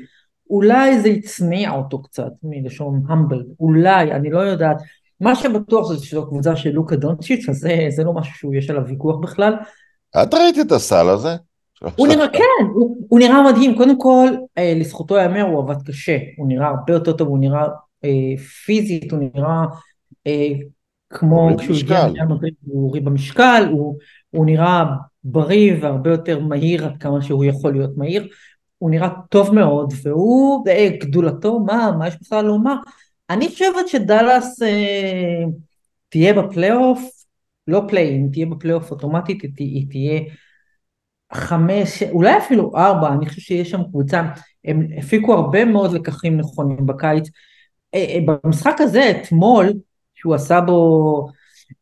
אולי 0.51 0.99
זה 0.99 1.09
הצניע 1.09 1.71
אותו 1.71 2.01
קצת, 2.01 2.31
מלשון 2.43 3.01
humble, 3.07 3.43
אולי, 3.59 4.11
אני 4.11 4.29
לא 4.29 4.39
יודעת. 4.39 4.77
מה 5.19 5.35
שבטוח 5.35 5.93
זה 5.93 6.05
שזו 6.05 6.27
קבוצה 6.27 6.55
של 6.55 6.69
לוקה 6.69 6.95
דונצ'יץ', 6.95 7.49
אז 7.49 7.57
זה, 7.57 7.85
זה 7.89 8.03
לא 8.03 8.13
משהו 8.13 8.33
שיש 8.33 8.69
עליו 8.69 8.83
ויכוח 8.87 9.15
בכלל. 9.17 9.53
את 10.23 10.33
ראית 10.33 10.59
את 10.59 10.71
הסל 10.71 11.09
הזה? 11.09 11.35
הוא 11.95 12.07
נראה, 12.07 12.27
כן, 12.27 12.65
הוא, 12.73 12.97
הוא 13.09 13.19
נראה 13.19 13.51
מדהים. 13.51 13.77
קודם 13.77 13.99
כל, 13.99 14.27
אה, 14.57 14.73
לזכותו 14.75 15.17
ייאמר, 15.17 15.41
הוא 15.41 15.59
עבד 15.63 15.81
קשה. 15.87 16.17
הוא 16.37 16.47
נראה 16.47 16.67
הרבה 16.67 16.93
יותר 16.93 17.13
טוב, 17.13 17.27
הוא 17.27 17.39
נראה 17.39 17.67
אה, 18.03 18.37
פיזית, 18.65 19.11
הוא 19.11 19.19
נראה 19.19 19.65
אה, 20.27 20.49
כמו 21.09 21.49
כשהוא 21.57 21.75
הגיע 21.77 22.25
מדריד, 22.25 22.53
הוא 22.65 22.83
הוריד 22.83 23.05
במשקל, 23.05 23.67
הוא, 23.71 23.97
הוא 24.29 24.45
נראה 24.45 24.85
בריא 25.23 25.73
והרבה 25.81 26.11
יותר 26.11 26.39
מהיר 26.39 26.85
עד 26.85 26.97
כמה 26.97 27.21
שהוא 27.21 27.45
יכול 27.45 27.71
להיות 27.71 27.97
מהיר. 27.97 28.27
הוא 28.81 28.91
נראה 28.91 29.09
טוב 29.29 29.55
מאוד, 29.55 29.93
והוא, 30.03 30.67
אה, 30.67 30.89
גדולתו, 30.99 31.59
מה, 31.59 31.91
מה 31.99 32.07
יש 32.07 32.17
בכלל 32.21 32.45
לומר? 32.45 32.75
אני 33.29 33.47
חושבת 33.47 33.87
שדאלאס 33.87 34.61
אה, 34.61 35.43
תהיה 36.09 36.33
בפלייאוף, 36.33 37.01
לא 37.67 37.83
פליי, 37.87 38.15
אם 38.15 38.27
תהיה 38.31 38.45
בפלייאוף 38.45 38.91
אוטומטית, 38.91 39.41
היא, 39.41 39.51
היא 39.57 39.87
תהיה 39.89 40.21
חמש, 41.33 42.03
אולי 42.03 42.37
אפילו 42.37 42.71
ארבע, 42.75 43.13
אני 43.13 43.25
חושבת 43.25 43.43
שיש 43.43 43.71
שם 43.71 43.83
קבוצה, 43.83 44.21
הם 44.65 44.87
הפיקו 44.97 45.33
הרבה 45.33 45.65
מאוד 45.65 45.93
לקחים 45.93 46.37
נכונים 46.37 46.85
בקיץ. 46.85 47.29
אה, 47.93 48.05
אה, 48.09 48.35
במשחק 48.43 48.75
הזה, 48.79 49.11
אתמול, 49.11 49.73
שהוא 50.15 50.35
עשה 50.35 50.61
בו 50.61 51.27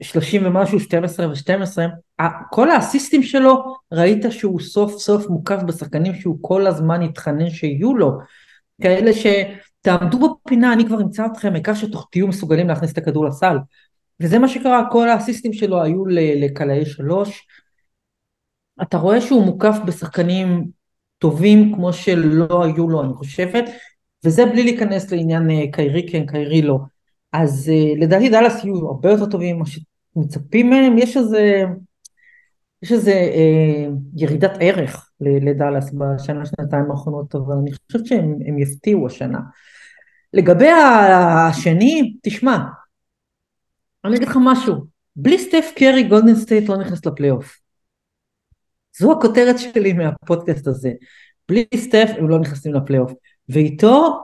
30 0.03 0.45
ומשהו, 0.45 0.79
12 0.79 1.27
ו-12, 1.27 2.23
כל 2.51 2.71
האסיסטים 2.71 3.23
שלו, 3.23 3.75
ראית 3.91 4.25
שהוא 4.29 4.59
סוף 4.59 4.97
סוף 4.97 5.29
מוקף 5.29 5.63
בשחקנים 5.67 6.13
שהוא 6.13 6.37
כל 6.41 6.67
הזמן 6.67 7.01
התחנן 7.01 7.49
שיהיו 7.49 7.95
לו. 7.95 8.11
כאלה 8.81 9.11
שתעמדו 9.13 10.37
בפינה, 10.45 10.73
אני 10.73 10.85
כבר 10.85 11.01
אמצא 11.01 11.25
אתכם, 11.25 11.53
העיקר 11.53 11.73
שתהיו 11.73 12.27
מסוגלים 12.27 12.67
להכניס 12.67 12.91
את 12.91 12.97
הכדור 12.97 13.25
לסל. 13.25 13.57
וזה 14.19 14.39
מה 14.39 14.47
שקרה, 14.47 14.83
כל 14.91 15.09
האסיסטים 15.09 15.53
שלו 15.53 15.81
היו 15.81 16.05
לקלעי 16.05 16.85
שלוש. 16.85 17.47
אתה 18.81 18.97
רואה 18.97 19.21
שהוא 19.21 19.45
מוקף 19.45 19.75
בשחקנים 19.85 20.65
טובים 21.17 21.75
כמו 21.75 21.93
שלא 21.93 22.63
היו 22.63 22.89
לו, 22.89 23.03
אני 23.03 23.13
חושבת, 23.13 23.63
וזה 24.25 24.45
בלי 24.45 24.63
להיכנס 24.63 25.11
לעניין 25.11 25.49
אה, 25.49 25.63
קיירי 25.71 26.07
כן, 26.11 26.25
קיירי 26.25 26.61
לא. 26.61 26.77
אז 27.33 27.71
uh, 27.73 28.01
לדעתי 28.01 28.29
דאלאס 28.29 28.63
יהיו 28.63 28.87
הרבה 28.87 29.11
יותר 29.11 29.25
טובים 29.25 29.55
ממה 29.55 29.65
שמצפים 29.65 30.69
מהם, 30.69 30.97
יש 30.97 31.17
איזה, 31.17 31.63
יש 32.83 32.91
איזה 32.91 33.11
uh, 33.11 33.91
ירידת 34.15 34.51
ערך 34.59 35.09
לדאלאס 35.21 35.91
בשנה 35.93 36.45
שנתיים 36.45 36.91
האחרונות, 36.91 37.35
אבל 37.35 37.55
אני 37.61 37.71
חושבת 37.71 38.05
שהם 38.05 38.59
יפתיעו 38.59 39.07
השנה. 39.07 39.39
לגבי 40.33 40.69
השני, 40.69 42.17
תשמע, 42.23 42.57
אני 44.05 44.15
אגיד 44.15 44.27
לך 44.27 44.37
משהו, 44.41 44.75
בלי 45.15 45.39
סטף 45.39 45.71
קרי 45.75 46.03
גולדן 46.03 46.35
סטייט 46.35 46.69
לא 46.69 46.77
נכנס 46.77 47.05
לפלייאוף. 47.05 47.59
זו 48.97 49.11
הכותרת 49.11 49.59
שלי 49.59 49.93
מהפודקאסט 49.93 50.67
הזה. 50.67 50.91
בלי 51.49 51.65
סטף 51.75 52.09
הם 52.17 52.29
לא 52.29 52.39
נכנסים 52.39 52.73
לפלייאוף, 52.73 53.11
ואיתו 53.49 54.21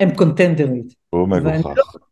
הם 0.00 0.14
קונטנדרית. 0.14 0.94
הוא 1.10 1.28
מגוחך. 1.28 2.05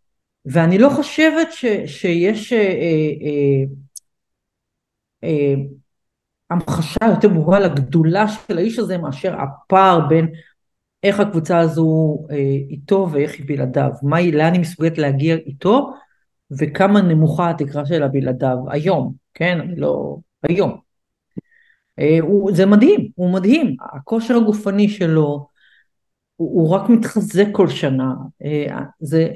ואני 0.47 0.79
לא 0.79 0.89
חושבת 0.89 1.53
ש, 1.53 1.65
שיש 1.87 2.53
אה, 2.53 2.59
אה, 2.59 3.65
אה, 5.25 5.55
המחשה 6.51 7.07
יותר 7.11 7.29
ברורה 7.29 7.61
לגדולה 7.61 8.29
של 8.29 8.59
האיש 8.59 8.79
הזה 8.79 8.99
מאשר 8.99 9.35
הפער 9.41 10.09
בין 10.09 10.27
איך 11.03 11.21
הקבוצה 11.21 11.59
הזו 11.59 12.19
אה, 12.31 12.37
איתו 12.71 13.09
ואיך 13.13 13.35
היא 13.35 13.45
בלעדיו, 13.49 13.91
מה 14.03 14.17
היא, 14.17 14.35
לאן 14.35 14.53
היא 14.53 14.61
מסוגלת 14.61 14.99
להגיע 14.99 15.37
איתו 15.37 15.91
וכמה 16.59 17.03
נמוכה 17.03 17.51
התקרה 17.51 17.87
שלה 17.87 18.09
בלעדיו. 18.09 18.57
היום, 18.71 19.15
כן, 19.35 19.61
אני 19.61 19.77
לא, 19.77 20.17
היום. 20.43 20.79
אה, 21.99 22.19
הוא, 22.21 22.53
זה 22.55 22.67
מדהים, 22.67 23.11
הוא 23.15 23.33
מדהים, 23.33 23.77
הכושר 23.93 24.37
הגופני 24.37 24.89
שלו 24.89 25.49
הוא, 26.37 26.61
הוא 26.61 26.71
רק 26.71 26.89
מתחזק 26.89 27.47
כל 27.53 27.69
שנה, 27.69 28.15
אה, 28.45 28.79
זה 29.01 29.29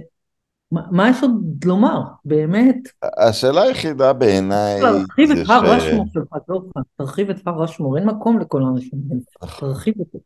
מה 0.73 1.11
יש 1.11 1.23
עוד 1.23 1.65
לומר, 1.65 2.03
באמת? 2.25 2.77
השאלה 3.19 3.63
היחידה 3.63 4.13
בעיניי... 4.13 4.81
תרחיב 4.81 5.31
את 5.31 5.49
הר 5.49 5.73
רשמור 5.73 6.07
שלך, 6.13 6.29
דורפן, 6.49 6.81
תרחיב 6.97 7.31
את 7.31 7.47
הר 7.47 7.63
רשמור, 7.63 7.99
אין 7.99 8.07
מקום 8.07 8.39
לכל 8.39 8.63
האנשים 8.63 8.99
תרחיב 9.61 9.95
אותו. 9.99 10.19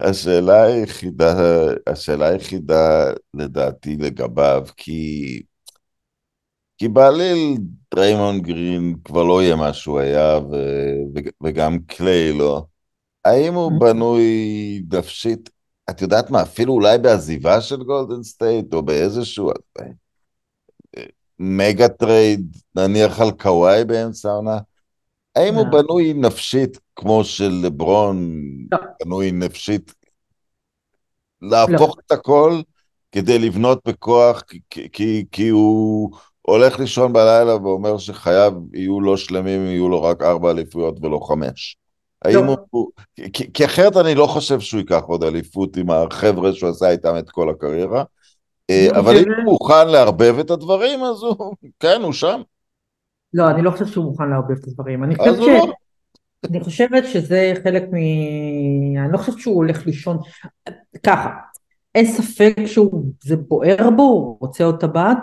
השאלה 0.00 0.62
היחידה, 0.62 1.34
השאלה 1.86 2.28
היחידה 2.28 3.10
לדעתי 3.34 3.96
לגביו, 3.96 4.66
כי... 4.76 5.42
כי 6.78 6.88
בעליל 6.88 7.58
דריימון 7.94 8.40
גרין 8.40 8.94
כבר 9.04 9.24
לא 9.24 9.42
יהיה 9.42 9.56
מה 9.56 9.72
שהוא 9.72 9.98
היה, 9.98 10.38
ו... 10.38 10.56
וגם 11.42 11.78
קליי 11.86 12.32
לא. 12.32 12.64
האם 13.24 13.54
הוא 13.54 13.72
mm-hmm. 13.72 13.80
בנוי 13.80 14.82
נפשית 14.92 15.50
את 15.90 16.02
יודעת 16.02 16.30
מה, 16.30 16.42
אפילו 16.42 16.72
אולי 16.72 16.98
בעזיבה 16.98 17.60
של 17.60 17.82
גולדן 17.82 18.22
סטייט, 18.22 18.74
או 18.74 18.82
באיזשהו 18.82 19.50
mega 21.38 21.88
trade, 21.88 22.56
נניח 22.74 23.20
על 23.20 23.30
קוואי 23.30 23.84
באמצע 23.84 24.30
העונה, 24.30 24.58
האם 25.36 25.54
הוא 25.54 25.64
אה. 25.64 25.70
בנוי 25.70 26.12
נפשית 26.12 26.78
כמו 26.96 27.24
של 27.24 27.60
לברון 27.62 28.36
לא. 28.72 28.78
בנוי 29.04 29.32
נפשית? 29.32 29.94
להפוך 31.42 31.96
לא. 31.96 32.02
את 32.06 32.12
הכל 32.12 32.60
כדי 33.12 33.38
לבנות 33.38 33.80
בכוח, 33.88 34.42
כי, 34.70 34.88
כי, 34.92 35.24
כי 35.32 35.48
הוא 35.48 36.10
הולך 36.42 36.78
לישון 36.78 37.12
בלילה 37.12 37.56
ואומר 37.56 37.98
שחייו 37.98 38.52
יהיו 38.72 39.00
לא 39.00 39.16
שלמים, 39.16 39.66
יהיו 39.66 39.88
לו 39.88 40.02
רק 40.02 40.22
ארבע 40.22 40.50
אליפויות 40.50 40.98
ולא 41.02 41.20
חמש. 41.28 41.76
האם 42.24 42.46
לא. 42.46 42.56
הוא... 42.70 42.90
כי, 43.32 43.52
כי 43.52 43.64
אחרת 43.64 43.96
אני 43.96 44.14
לא 44.14 44.26
חושב 44.26 44.60
שהוא 44.60 44.78
ייקח 44.80 45.02
עוד 45.06 45.24
אליפות 45.24 45.76
עם 45.76 45.90
החבר'ה 45.90 46.52
שהוא 46.52 46.70
עשה 46.70 46.90
איתם 46.90 47.18
את 47.18 47.30
כל 47.30 47.50
הקריירה. 47.50 48.04
אה, 48.70 48.88
אבל 48.98 49.16
אם 49.16 49.24
הוא 49.44 49.52
מוכן 49.52 49.88
לערבב 49.88 50.38
את 50.38 50.50
הדברים, 50.50 51.04
אז 51.04 51.22
הוא, 51.22 51.54
כן, 51.80 52.00
הוא 52.02 52.12
שם. 52.12 52.40
לא, 53.34 53.50
אני 53.50 53.62
לא 53.62 53.70
חושב 53.70 53.86
שהוא 53.86 54.04
מוכן 54.04 54.28
לערבב 54.30 54.50
את 54.50 54.68
הדברים. 54.68 55.04
אני 55.04 55.16
חושבת, 55.16 55.36
ש... 55.36 55.46
לא. 55.46 55.72
אני 56.50 56.60
חושבת 56.60 57.04
שזה 57.06 57.52
חלק 57.64 57.82
מ... 57.82 57.96
אני 58.96 59.12
לא 59.12 59.18
חושבת 59.18 59.38
שהוא 59.38 59.54
הולך 59.56 59.86
לישון... 59.86 60.18
ככה, 61.02 61.30
אין 61.94 62.06
ספק 62.06 62.54
שזה 62.66 63.36
בוער 63.36 63.90
בו, 63.96 64.02
הוא 64.02 64.36
רוצה 64.40 64.64
עוד 64.64 64.80
טבעת. 64.80 65.18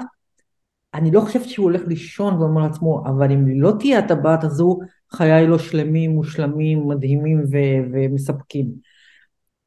אני 0.94 1.12
לא 1.12 1.22
חושבת 1.22 1.50
שהוא 1.50 1.64
הולך 1.64 1.82
לישון 1.88 2.42
ואומר 2.42 2.62
לעצמו, 2.62 3.04
אבל 3.06 3.32
אם 3.32 3.62
לא 3.62 3.74
תהיה 3.80 4.00
הטבעת 4.00 4.44
הזו, 4.44 4.80
חיי 5.12 5.48
לא 5.48 5.58
שלמים, 5.58 6.12
מושלמים, 6.12 6.88
מדהימים 6.88 7.44
ו- 7.52 7.92
ומספקים. 7.94 8.68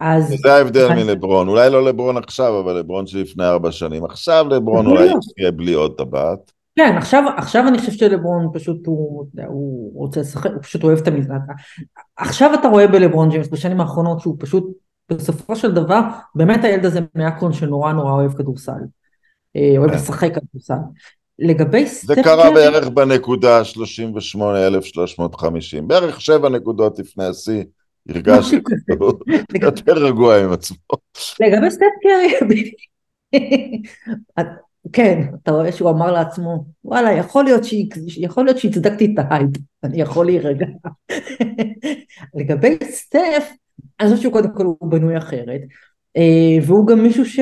אז... 0.00 0.34
זה 0.42 0.54
ההבדל. 0.54 0.94
מלברון, 0.94 1.48
אולי 1.48 1.70
לא 1.70 1.84
לברון 1.84 2.16
עכשיו, 2.16 2.60
אבל 2.60 2.78
לברון 2.78 3.06
שלפני 3.06 3.44
ארבע 3.44 3.72
שנים. 3.72 4.04
עכשיו 4.04 4.46
לברון 4.50 4.86
אולי 4.86 5.08
יהיה 5.38 5.50
בלי 5.50 5.72
עוד 5.72 5.94
טבעת. 5.98 6.52
כן, 6.76 6.94
עכשיו, 6.96 7.24
עכשיו 7.36 7.68
אני 7.68 7.78
חושבת 7.78 7.98
שלברון 7.98 8.48
פשוט 8.52 8.86
הוא, 8.86 9.26
הוא 9.48 9.92
רוצה 9.94 10.20
לשחק, 10.20 10.50
הוא 10.50 10.62
פשוט 10.62 10.84
אוהב 10.84 10.98
את 10.98 11.08
המזרק. 11.08 11.40
עכשיו 12.16 12.54
אתה 12.60 12.68
רואה 12.68 12.86
בלברון 12.86 13.30
ג'יימס 13.30 13.48
בשנים 13.48 13.80
האחרונות 13.80 14.20
שהוא 14.20 14.36
פשוט, 14.38 14.64
בסופו 15.10 15.56
של 15.56 15.72
דבר, 15.74 16.00
באמת 16.34 16.64
הילד 16.64 16.84
הזה 16.84 17.00
מאקרון 17.14 17.52
שנורא 17.52 17.92
נורא 17.92 18.12
אוהב 18.12 18.32
כדורסל. 18.32 18.72
אה, 19.56 19.74
אוהב 19.78 19.90
כן. 19.90 19.96
לשחק 19.96 20.30
כדורסל. 20.34 20.74
לגבי 21.40 21.86
סטף 21.86 22.06
זה 22.06 22.14
קרה 22.22 22.50
בערך 22.50 22.88
בנקודה 22.88 23.64
38,350, 23.64 25.88
בערך 25.88 26.20
שבע 26.20 26.48
נקודות 26.48 26.98
לפני 26.98 27.24
השיא, 27.24 27.62
הרגשתי 28.08 28.56
יותר 29.62 29.92
רגוע 29.92 30.44
עם 30.44 30.52
עצמו. 30.52 30.76
לגבי 31.40 31.70
סטף 31.70 31.86
קרי, 32.02 32.34
כן, 34.92 35.22
אתה 35.42 35.50
רואה 35.50 35.72
שהוא 35.72 35.90
אמר 35.90 36.12
לעצמו, 36.12 36.64
וואלה, 36.84 37.12
יכול 37.12 37.44
להיות, 37.44 37.64
שהצדקתי 38.58 39.14
את 39.14 39.18
ההייפ, 39.18 39.50
אני 39.84 40.00
יכול 40.00 40.26
להירגע. 40.26 40.66
לגבי 42.34 42.78
סטף, 42.90 43.52
אני 44.00 44.08
חושבת 44.08 44.22
שהוא 44.22 44.32
קודם 44.32 44.54
כל 44.54 44.64
הוא 44.64 44.90
בנוי 44.90 45.18
אחרת, 45.18 45.60
אה, 46.16 46.58
והוא 46.66 46.86
גם 46.86 47.02
מישהו 47.02 47.26
ש... 47.26 47.40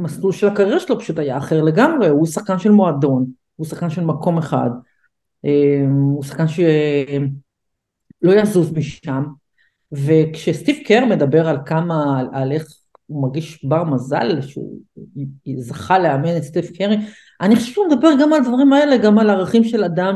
המסלול 0.00 0.32
של 0.32 0.46
הקריירה 0.46 0.80
שלו 0.80 1.00
פשוט 1.00 1.18
היה 1.18 1.38
אחר 1.38 1.62
לגמרי, 1.62 2.08
הוא 2.08 2.26
שחקן 2.26 2.58
של 2.58 2.70
מועדון, 2.70 3.26
הוא 3.56 3.66
שחקן 3.66 3.90
של 3.90 4.04
מקום 4.04 4.38
אחד, 4.38 4.70
אה, 5.44 5.84
הוא 5.90 6.22
שחקן 6.22 6.48
שלא 6.48 8.32
יזוז 8.32 8.72
משם, 8.72 9.24
וכשסטיב 9.92 10.76
קר 10.86 11.04
מדבר 11.04 11.48
על 11.48 11.58
כמה, 11.66 12.20
על, 12.20 12.28
על 12.32 12.52
איך 12.52 12.66
הוא 13.06 13.22
מרגיש 13.22 13.64
בר 13.64 13.84
מזל 13.84 14.40
שהוא 14.40 14.78
זכה 15.56 15.98
לאמן 15.98 16.36
את 16.36 16.42
סטיב 16.42 16.64
קרי, 16.78 16.96
אני 17.40 17.56
חושבת 17.56 17.74
שהוא 17.74 17.86
מדבר 17.86 18.08
גם 18.20 18.32
על 18.32 18.40
הדברים 18.40 18.72
האלה, 18.72 18.96
גם 18.96 19.18
על 19.18 19.30
ערכים 19.30 19.64
של 19.64 19.84
אדם 19.84 20.14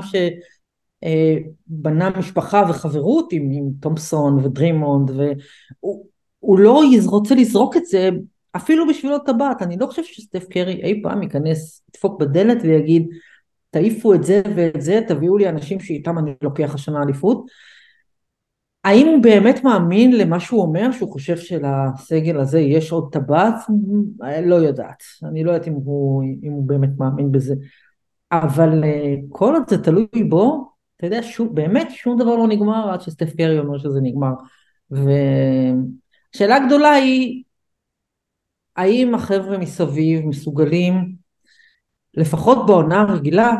שבנה 1.02 2.10
משפחה 2.18 2.62
וחברות 2.68 3.32
עם, 3.32 3.50
עם 3.52 3.64
תומפסון 3.80 4.44
ודרימונד, 4.44 5.10
והוא 5.10 6.58
לא 6.58 6.82
רוצה 7.06 7.34
לזרוק 7.34 7.76
את 7.76 7.86
זה 7.86 8.10
אפילו 8.56 8.88
בשביל 8.88 9.12
עוד 9.12 9.22
טבעת, 9.26 9.62
אני 9.62 9.76
לא 9.76 9.86
חושב 9.86 10.04
שסטף 10.04 10.44
קרי 10.48 10.82
אי 10.82 11.02
פעם 11.02 11.22
ייכנס, 11.22 11.82
ידפוק 11.88 12.20
בדלת 12.20 12.58
ויגיד 12.62 13.08
תעיפו 13.70 14.14
את 14.14 14.24
זה 14.24 14.42
ואת 14.56 14.80
זה, 14.80 15.00
תביאו 15.08 15.38
לי 15.38 15.48
אנשים 15.48 15.80
שאיתם 15.80 16.18
אני 16.18 16.30
לוקח 16.42 16.74
השנה 16.74 17.02
אליפות. 17.02 17.46
האם 18.84 19.06
הוא 19.06 19.22
באמת 19.22 19.64
מאמין 19.64 20.16
למה 20.18 20.40
שהוא 20.40 20.62
אומר, 20.62 20.92
שהוא 20.92 21.12
חושב 21.12 21.36
שלסגל 21.36 22.40
הזה 22.40 22.60
יש 22.60 22.92
עוד 22.92 23.08
טבעת? 23.12 23.54
לא 24.44 24.54
יודעת. 24.54 25.02
אני 25.24 25.44
לא 25.44 25.50
יודעת 25.50 25.68
אם 25.68 25.72
הוא, 25.72 26.24
אם 26.42 26.52
הוא 26.52 26.68
באמת 26.68 26.90
מאמין 26.98 27.32
בזה. 27.32 27.54
אבל 28.32 28.84
אה, 28.84 29.14
כל 29.28 29.54
עוד 29.54 29.62
זה 29.68 29.82
תלוי 29.82 30.24
בו, 30.28 30.68
אתה 30.96 31.06
יודע, 31.06 31.22
שום, 31.22 31.54
באמת 31.54 31.90
שום 31.90 32.18
דבר 32.18 32.36
לא 32.36 32.48
נגמר 32.48 32.90
עד 32.90 33.00
שסטף 33.00 33.36
קרי 33.36 33.58
אומר 33.58 33.78
שזה 33.78 34.00
נגמר. 34.02 34.32
והשאלה 34.90 36.56
הגדולה 36.56 36.90
היא, 36.90 37.42
האם 38.76 39.14
החבר'ה 39.14 39.58
מסביב 39.58 40.26
מסוגלים, 40.26 41.14
לפחות 42.14 42.66
בעונה 42.66 43.00
הרגילה, 43.00 43.52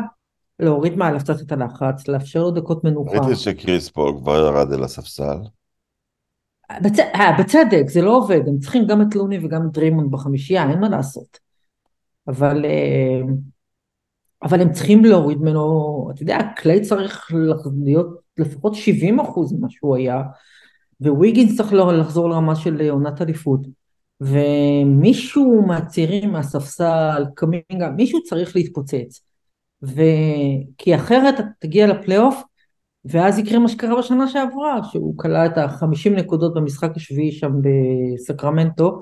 להוריד 0.59 0.95
מעליו 0.95 1.19
קצת 1.19 1.41
את 1.41 1.51
הלחץ, 1.51 2.07
לאפשר 2.07 2.39
לו 2.39 2.51
דקות 2.51 2.83
מנוחה. 2.83 3.19
ראיתי 3.19 3.35
שקריס 3.35 3.89
פול 3.89 4.13
כבר 4.17 4.37
ירד 4.37 4.73
אל 4.73 4.83
הספסל. 4.83 5.37
בצ... 6.83 6.99
אה, 6.99 7.37
בצדק, 7.39 7.83
זה 7.87 8.01
לא 8.01 8.17
עובד, 8.17 8.41
הם 8.47 8.59
צריכים 8.59 8.87
גם 8.87 9.01
את 9.01 9.15
לוני 9.15 9.45
וגם 9.45 9.67
את 9.67 9.71
דרימון 9.71 10.11
בחמישייה, 10.11 10.69
אין 10.69 10.79
מה 10.79 10.89
לעשות. 10.89 11.39
אבל, 12.27 12.65
אה, 12.65 13.21
אבל 14.43 14.61
הם 14.61 14.71
צריכים 14.71 15.05
להוריד 15.05 15.37
ממנו, 15.37 16.09
אתה 16.13 16.23
יודע, 16.23 16.39
קליי 16.55 16.81
צריך 16.81 17.31
להיות 17.83 18.07
לפחות 18.37 18.75
70 18.75 19.19
אחוז 19.19 19.53
ממה 19.53 19.67
שהוא 19.69 19.95
היה, 19.95 20.21
וויגינס 21.01 21.57
צריך 21.57 21.73
לחזור 21.73 22.29
לרמה 22.29 22.55
של 22.55 22.89
עונת 22.89 23.21
אליפות. 23.21 23.59
ומישהו 24.25 25.63
מהצעירים 25.67 26.31
מהספסל, 26.31 27.25
קמינגה, 27.35 27.89
מישהו 27.95 28.23
צריך 28.23 28.55
להתפוצץ. 28.55 29.21
ו... 29.83 30.01
כי 30.77 30.95
אחרת 30.95 31.35
אתה 31.35 31.43
תגיע 31.59 31.87
לפלייאוף, 31.87 32.43
ואז 33.05 33.39
יקרה 33.39 33.59
מה 33.59 33.69
שקרה 33.69 33.97
בשנה 33.97 34.27
שעברה, 34.27 34.79
שהוא 34.91 35.17
כלל 35.17 35.45
את 35.45 35.57
החמישים 35.57 36.15
נקודות 36.15 36.53
במשחק 36.53 36.91
השביעי 36.95 37.31
שם 37.31 37.51
בסקרמנטו, 37.61 38.99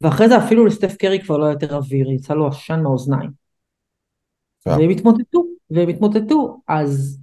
ואחרי 0.00 0.28
זה 0.28 0.38
אפילו 0.38 0.66
לסטף 0.66 0.96
קרי 0.96 1.20
כבר 1.22 1.36
לא 1.36 1.44
היה 1.44 1.52
יותר 1.52 1.76
אוויר, 1.76 2.10
יצא 2.10 2.34
לו 2.34 2.46
עשן 2.46 2.80
מהאוזניים. 2.82 3.30
Yeah. 3.30 4.70
והם 4.70 4.90
התמוטטו, 4.90 5.44
והם 5.70 5.88
התמוטטו, 5.88 6.60
אז 6.68 7.20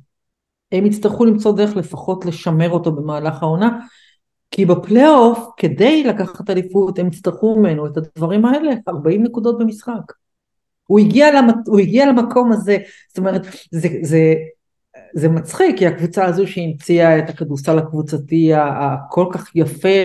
הם 0.72 0.86
יצטרכו 0.86 1.26
למצוא 1.26 1.58
דרך 1.58 1.76
לפחות 1.76 2.26
לשמר 2.26 2.70
אותו 2.70 2.92
במהלך 2.92 3.44
העונה, 3.44 3.80
כי 4.52 4.66
בפלייאוף, 4.66 5.50
כדי 5.58 6.04
לקחת 6.04 6.50
אליפות, 6.50 7.00
הם 7.00 7.08
יצטרכו 7.08 7.56
ממנו 7.56 7.88
את 7.88 7.98
הדברים 7.98 8.46
האלה, 8.46 8.72
40 8.88 9.24
נקודות 9.24 9.60
במשחק. 9.60 10.14
הוא 10.88 11.00
הגיע, 11.00 11.42
למת... 11.42 11.56
הוא 11.68 11.80
הגיע 11.80 12.06
למקום 12.06 12.52
הזה, 12.52 12.78
זאת 13.10 13.18
אומרת, 13.18 13.42
זה, 13.72 13.90
זה, 14.02 14.34
זה 15.14 15.30
מצחיק, 15.30 15.78
כי 15.78 15.88
הקבוצה 15.88 16.26
הזו 16.26 16.48
שהמציאה 16.48 17.20
את 17.20 17.30
הכדורסל 17.30 17.78
הקבוצתי 17.78 18.52
הכל 18.54 19.26
כך 19.32 19.56
יפה, 19.56 20.04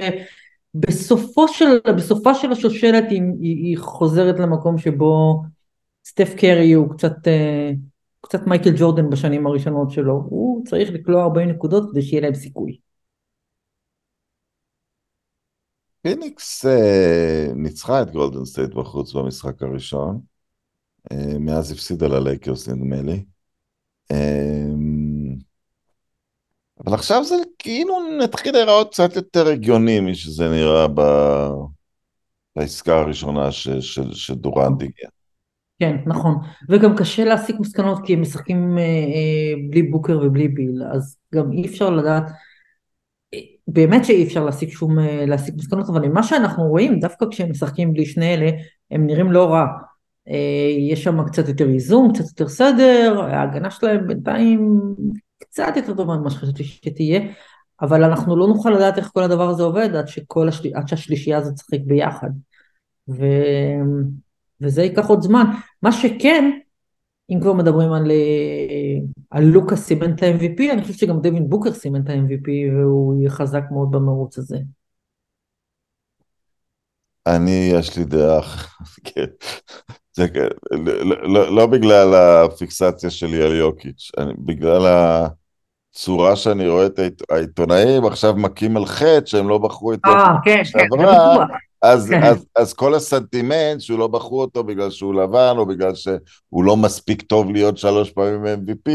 בסופו 0.75 1.49
של, 1.49 1.79
בסופה 1.97 2.35
של 2.35 2.53
השושלת 2.53 3.05
היא, 3.11 3.23
היא, 3.41 3.57
היא 3.57 3.79
חוזרת 3.79 4.39
למקום 4.41 4.79
שבו 4.79 5.43
סטף 6.07 6.35
קרי 6.37 6.73
הוא 6.73 6.91
קצת, 6.91 7.29
אה, 7.29 7.71
קצת 8.21 8.47
מייקל 8.47 8.73
ג'ורדן 8.77 9.11
בשנים 9.11 9.47
הראשונות 9.47 9.91
שלו, 9.91 10.27
הוא 10.29 10.65
צריך 10.65 10.91
לקלוע 10.91 11.23
40 11.23 11.49
נקודות 11.49 11.91
כדי 11.91 12.03
שיהיה 12.03 12.23
להם 12.23 12.35
סיכוי. 12.35 12.79
פיניקס 16.03 16.67
אה, 16.67 17.47
ניצחה 17.57 18.03
את 18.03 18.11
גולדן 18.11 18.45
סטייט 18.45 18.75
בחוץ 18.75 19.13
במשחק 19.13 19.63
הראשון, 19.63 20.21
אה, 21.13 21.39
מאז 21.39 21.73
הפסידה 21.73 22.09
ללייקרס 22.09 22.69
נדמה 22.69 23.03
לי. 23.03 23.25
אה, 24.11 24.67
אבל 26.87 26.95
עכשיו 26.95 27.25
זה 27.25 27.35
כאילו 27.59 27.95
נתחיל 28.23 28.55
להיראות 28.55 28.91
קצת 28.91 29.17
יותר 29.17 29.49
הגיוני 29.49 30.01
משזה 30.01 30.49
נראה 30.49 30.89
ב... 30.89 31.01
בעסקה 32.57 33.01
הראשונה 33.01 33.53
ש... 33.53 33.69
ש... 33.69 33.99
שדורנט 34.13 34.83
הגיע. 34.83 35.09
כן, 35.79 35.97
נכון. 36.07 36.35
וגם 36.69 36.97
קשה 36.97 37.25
להסיק 37.25 37.57
מסקנות 37.61 38.07
כי 38.07 38.13
הם 38.13 38.21
משחקים 38.21 38.79
אה, 38.79 38.83
אה, 38.83 39.55
בלי 39.71 39.83
בוקר 39.83 40.21
ובלי 40.23 40.49
ביל, 40.49 40.83
אז 40.95 41.17
גם 41.35 41.53
אי 41.53 41.67
אפשר 41.67 41.91
לדעת 41.91 42.25
באמת 43.69 44.05
שאי 44.05 44.25
אפשר 44.25 44.45
להסיק 44.45 44.71
שום, 44.71 44.99
אה, 44.99 45.27
להסיק 45.27 45.55
מסקנות, 45.55 45.89
אבל 45.89 46.09
ממה 46.09 46.23
שאנחנו 46.23 46.65
רואים, 46.65 47.01
דווקא 47.01 47.27
כשהם 47.31 47.51
משחקים 47.51 47.93
בלי 47.93 48.07
שני 48.07 48.35
אלה, 48.35 48.51
הם 48.91 49.07
נראים 49.07 49.33
לא 49.33 49.53
רע. 49.53 49.67
אה, 50.29 50.77
יש 50.91 51.05
שם 51.05 51.25
קצת 51.27 51.49
יותר 51.49 51.69
איזון, 51.69 52.13
קצת 52.13 52.25
יותר 52.29 52.49
סדר, 52.49 53.21
ההגנה 53.23 53.71
שלהם 53.71 54.07
בינתיים 54.07 54.81
קצת 55.39 55.73
יותר 55.77 55.95
טובה 55.95 56.17
ממה 56.17 56.31
שחשבתי 56.31 56.65
שתהיה, 56.65 57.21
אבל 57.83 58.05
אנחנו 58.05 58.37
לא 58.37 58.49
נוכל 58.49 58.71
לדעת 58.71 58.99
איך 58.99 59.11
כל 59.13 59.23
הדבר 59.23 59.49
הזה 59.49 59.63
עובד 59.63 59.97
עד, 59.97 60.09
שכל 60.09 60.49
השל... 60.49 60.69
עד 60.75 60.89
שהשלישייה 60.89 61.39
הזאת 61.39 61.55
תשחק 61.55 61.79
ביחד. 61.87 62.31
ו... 63.09 63.25
וזה 64.61 64.83
ייקח 64.83 65.07
עוד 65.07 65.23
זמן. 65.23 65.45
מה 65.83 65.93
שכן, 65.93 66.51
אם 67.35 67.41
כבר 67.41 67.53
מדברים 67.53 67.93
על, 67.93 68.11
אה, 68.11 68.99
על 69.31 69.45
לוקאס 69.45 69.85
סימן 69.85 70.15
את 70.15 70.23
ה-MVP, 70.23 70.73
אני 70.73 70.83
חושבת 70.83 70.99
שגם 70.99 71.21
דווין 71.21 71.49
בוקר 71.49 71.73
סימן 71.73 72.01
את 72.01 72.11
ה-MVP 72.11 72.49
והוא 72.77 73.15
יהיה 73.21 73.31
חזק 73.31 73.63
מאוד 73.71 73.91
במרוץ 73.91 74.39
הזה. 74.39 74.59
אני, 77.27 77.71
יש 77.75 77.99
לי 77.99 78.05
דעה, 78.05 78.41
כן. 79.15 79.27
זה, 80.13 80.27
לא, 80.71 81.23
לא, 81.23 81.57
לא 81.57 81.67
בגלל 81.67 82.15
הפיקסציה 82.15 83.11
שלי 83.11 83.43
על 83.43 83.53
יוקיץ', 83.53 84.11
אני, 84.19 84.33
בגלל 84.39 84.83
הצורה 85.93 86.37
שאני 86.37 86.69
רואה 86.69 86.87
את 86.87 86.99
העיתונאים 87.31 88.05
עכשיו 88.05 88.35
מכים 88.37 88.77
על 88.77 88.87
חטא 88.87 89.27
שהם 89.27 89.49
לא 89.49 89.59
בחרו 89.59 89.93
את 89.93 90.01
יוקיץ' 90.07 90.23
כן, 90.45 90.65
שעברה, 90.65 90.99
כן, 90.99 91.05
אז, 91.05 91.49
כן. 91.49 91.72
אז, 91.83 92.13
אז 92.57 92.73
כל 92.73 92.95
הסנטימנט 92.95 93.81
שהוא 93.81 93.99
לא 93.99 94.07
בחרו 94.07 94.41
אותו 94.41 94.65
בגלל 94.65 94.91
שהוא 94.91 95.15
לבן 95.15 95.55
או 95.57 95.67
בגלל 95.67 95.95
שהוא 95.95 96.65
לא 96.65 96.77
מספיק 96.77 97.23
טוב 97.23 97.51
להיות 97.51 97.79
שלוש 97.79 98.11
פעמים 98.11 98.45
MVP, 98.45 98.91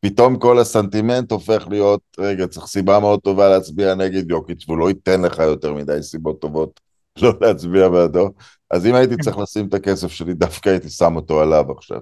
פתאום 0.00 0.38
כל 0.38 0.58
הסנטימנט 0.58 1.32
הופך 1.32 1.66
להיות, 1.70 2.00
רגע, 2.18 2.46
צריך 2.46 2.66
סיבה 2.66 3.00
מאוד 3.00 3.20
טובה 3.20 3.48
להצביע 3.48 3.94
נגד 3.94 4.30
יוקיץ' 4.30 4.64
והוא 4.68 4.78
לא 4.78 4.88
ייתן 4.88 5.22
לך 5.22 5.38
יותר 5.38 5.74
מדי 5.74 6.02
סיבות 6.02 6.40
טובות 6.40 6.80
לא 7.22 7.32
להצביע 7.40 7.88
בעדו. 7.88 8.30
אז 8.70 8.86
אם 8.86 8.94
הייתי 8.94 9.16
צריך 9.16 9.38
לשים 9.38 9.68
את 9.68 9.74
הכסף 9.74 10.08
שלי, 10.08 10.34
דווקא 10.34 10.68
הייתי 10.68 10.88
שם 10.88 11.16
אותו 11.16 11.40
עליו 11.40 11.64
עכשיו. 11.76 12.00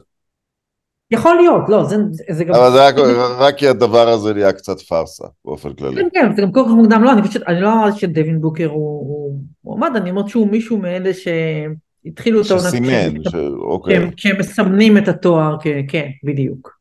יכול 1.11 1.37
להיות, 1.37 1.69
לא, 1.69 1.85
זה, 1.85 1.97
זה 2.31 2.45
גם... 2.45 2.55
אבל 2.55 2.73
זה 2.73 2.87
רק, 2.87 2.95
רק 3.39 3.57
כי 3.57 3.69
הדבר 3.69 4.09
הזה 4.09 4.35
נהיה 4.35 4.53
קצת 4.53 4.81
פארסה, 4.81 5.25
באופן 5.45 5.73
כללי. 5.73 5.97
כן, 5.97 6.09
כן, 6.13 6.37
זה 6.37 6.43
גם 6.43 6.53
כל 6.53 6.63
כך 6.65 6.71
מוקדם, 6.71 7.05
לא, 7.05 7.13
אני 7.13 7.23
חושבת, 7.23 7.43
אני 7.47 7.61
לא 7.61 7.73
אמרתי 7.73 7.99
שדווין 7.99 8.41
בוקר 8.41 8.67
הוא 8.67 9.41
מועמד, 9.65 9.91
אני 9.97 10.11
אומרת 10.11 10.29
שהוא 10.29 10.49
מישהו 10.49 10.79
מאלה 10.79 11.11
שהתחילו 11.15 12.41
את 12.41 12.51
העונה... 12.51 12.69
שסימן, 12.69 13.25
ש... 13.31 13.35
אוקיי. 13.61 14.11
כשהם 14.17 14.39
מסמנים 14.39 14.99
את 14.99 15.09
התואר, 15.09 15.57
כן, 15.89 16.09
בדיוק. 16.25 16.79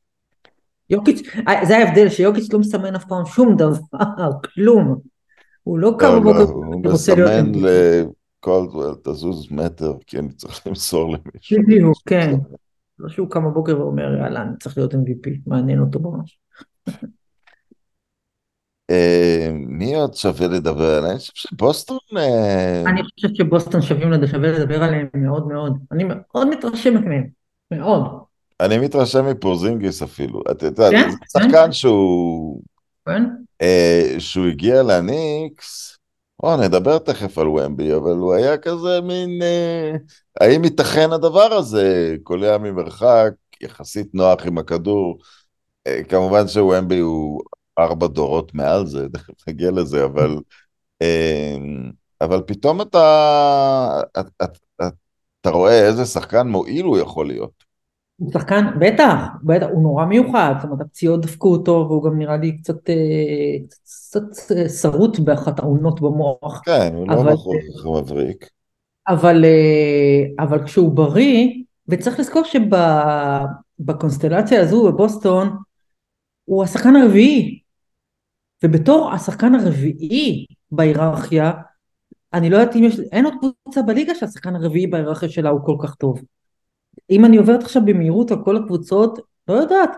יוקיץ', 0.89 1.21
זה 1.63 1.77
ההבדל, 1.77 2.09
שיוקיץ' 2.09 2.53
לא 2.53 2.59
מסמן 2.59 2.95
אף 2.95 3.05
פעם 3.05 3.25
שום 3.25 3.55
דבר, 3.55 4.31
כלום. 4.53 4.97
הוא 5.63 5.79
לא 5.79 5.93
קם 5.99 6.07
לא, 6.07 6.19
בבוקר, 6.19 6.39
לא, 6.39 6.45
הוא 6.45 6.81
מסמן 6.93 7.51
קולדוול, 8.39 8.95
תזוז 9.03 9.51
מטר, 9.51 9.93
כי 10.07 10.19
אני 10.19 10.29
צריך 10.29 10.67
למסור 10.67 11.05
למישהו. 11.05 11.57
בדיוק, 11.63 11.97
כן. 12.05 12.35
לא 12.99 13.09
שהוא 13.09 13.29
קם 13.29 13.45
בבוקר 13.45 13.79
ואומר, 13.79 14.17
יאללה, 14.17 14.41
אני 14.41 14.57
צריך 14.59 14.77
להיות 14.77 14.93
MVP, 14.93 15.29
מעניין 15.47 15.79
אותו 15.79 15.99
ממש. 15.99 16.39
אה, 18.89 19.49
מי 19.53 19.95
עוד 19.95 20.13
שווה 20.13 20.47
לדבר 20.47 20.97
עליהם? 20.97 21.11
אני 21.11 21.19
חושב 21.19 21.49
שבוסטון... 21.49 21.97
אה, 22.17 22.83
אני 22.85 23.01
חושבת 23.03 23.35
שבוסטון 23.35 23.81
שווים 23.81 24.27
שווה 24.27 24.51
לדבר 24.51 24.83
עליהם 24.83 25.07
מאוד 25.13 25.47
מאוד. 25.47 25.77
אני 25.91 26.03
מאוד 26.03 26.49
מתרשמת 26.49 27.01
מהם, 27.05 27.27
מאוד. 27.71 28.01
אני 28.59 28.77
מתרשם 28.77 29.25
מפורזינגיס 29.25 30.01
אפילו. 30.01 30.41
אתה 30.51 30.65
יודע, 30.65 30.89
כן? 30.91 31.09
זה 31.09 31.17
שחקן 31.27 31.51
כן. 31.51 31.71
שהוא... 31.71 32.61
כן? 33.05 33.23
אה, 33.61 34.15
שהוא 34.19 34.45
הגיע 34.45 34.83
לניקס, 34.83 35.96
או, 36.43 36.57
נדבר 36.57 36.97
תכף 36.97 37.37
על 37.37 37.47
ומבי, 37.47 37.93
אבל 37.95 38.11
הוא 38.11 38.33
היה 38.33 38.57
כזה 38.57 39.01
מין... 39.01 39.41
אה, 39.41 39.91
האם 40.41 40.63
ייתכן 40.63 41.11
הדבר 41.11 41.53
הזה? 41.53 42.15
קולע 42.23 42.57
ממרחק, 42.57 43.31
יחסית 43.61 44.07
נוח 44.13 44.45
עם 44.45 44.57
הכדור. 44.57 45.17
אה, 45.87 46.03
כמובן 46.09 46.47
שוומבי 46.47 46.99
הוא 46.99 47.41
ארבע 47.79 48.07
דורות 48.07 48.53
מעל 48.53 48.85
זה, 48.85 49.07
תכף 49.13 49.47
נגיע 49.49 49.71
לזה, 49.71 50.05
אבל... 50.05 50.37
אה, 51.01 51.55
אבל 52.21 52.43
פתאום 52.47 52.81
אתה, 52.81 54.01
אתה, 54.19 54.45
אתה, 54.45 54.89
אתה 55.41 55.49
רואה 55.49 55.87
איזה 55.87 56.05
שחקן 56.05 56.47
מועיל 56.47 56.85
הוא 56.85 56.97
יכול 56.97 57.27
להיות. 57.27 57.66
הוא 58.17 58.31
שחקן, 58.31 58.65
בטח, 58.79 59.15
בטח, 59.43 59.65
הוא 59.71 59.83
נורא 59.83 60.05
מיוחד, 60.05 60.53
זאת 60.57 60.63
אומרת 60.69 60.81
הפציעות 60.81 61.21
דפקו 61.21 61.51
אותו 61.51 61.85
והוא 61.89 62.03
גם 62.03 62.17
נראה 62.17 62.37
לי 62.37 62.57
קצת, 62.57 62.89
אה, 62.89 62.95
קצת 63.83 64.51
אה, 64.55 64.69
שרוט 64.69 65.19
באחת 65.19 65.59
העונות 65.59 66.01
במוח. 66.01 66.61
כן, 66.65 66.93
הוא 66.95 67.07
לא 67.07 67.23
בחור 67.73 68.01
מבריק. 68.01 68.49
אבל, 69.07 69.45
אה, 69.45 70.43
אבל 70.43 70.65
כשהוא 70.65 70.91
בריא, 70.91 71.47
וצריך 71.87 72.19
לזכור 72.19 72.43
שבקונסטלציה 73.79 74.61
הזו 74.61 74.91
בבוסטון, 74.91 75.57
הוא 76.45 76.63
השחקן 76.63 76.95
הרביעי. 76.95 77.59
ובתור 78.63 79.11
השחקן 79.13 79.55
הרביעי 79.55 80.45
בהיררכיה, 80.71 81.51
אני 82.33 82.49
לא 82.49 82.57
יודעת 82.57 82.75
אם 82.75 82.83
יש, 82.83 82.99
אין 83.11 83.25
עוד 83.25 83.33
קבוצה 83.39 83.81
בליגה 83.81 84.15
שהשחקן 84.15 84.55
הרביעי 84.55 84.87
בהיררכיה 84.87 85.29
שלה 85.29 85.49
הוא 85.49 85.59
כל 85.65 85.75
כך 85.81 85.95
טוב. 85.95 86.21
אם 87.09 87.25
אני 87.25 87.37
עוברת 87.37 87.63
עכשיו 87.63 87.81
במהירות 87.85 88.31
על 88.31 88.43
כל 88.43 88.57
הקבוצות, 88.57 89.19
לא 89.47 89.53
יודעת. 89.53 89.91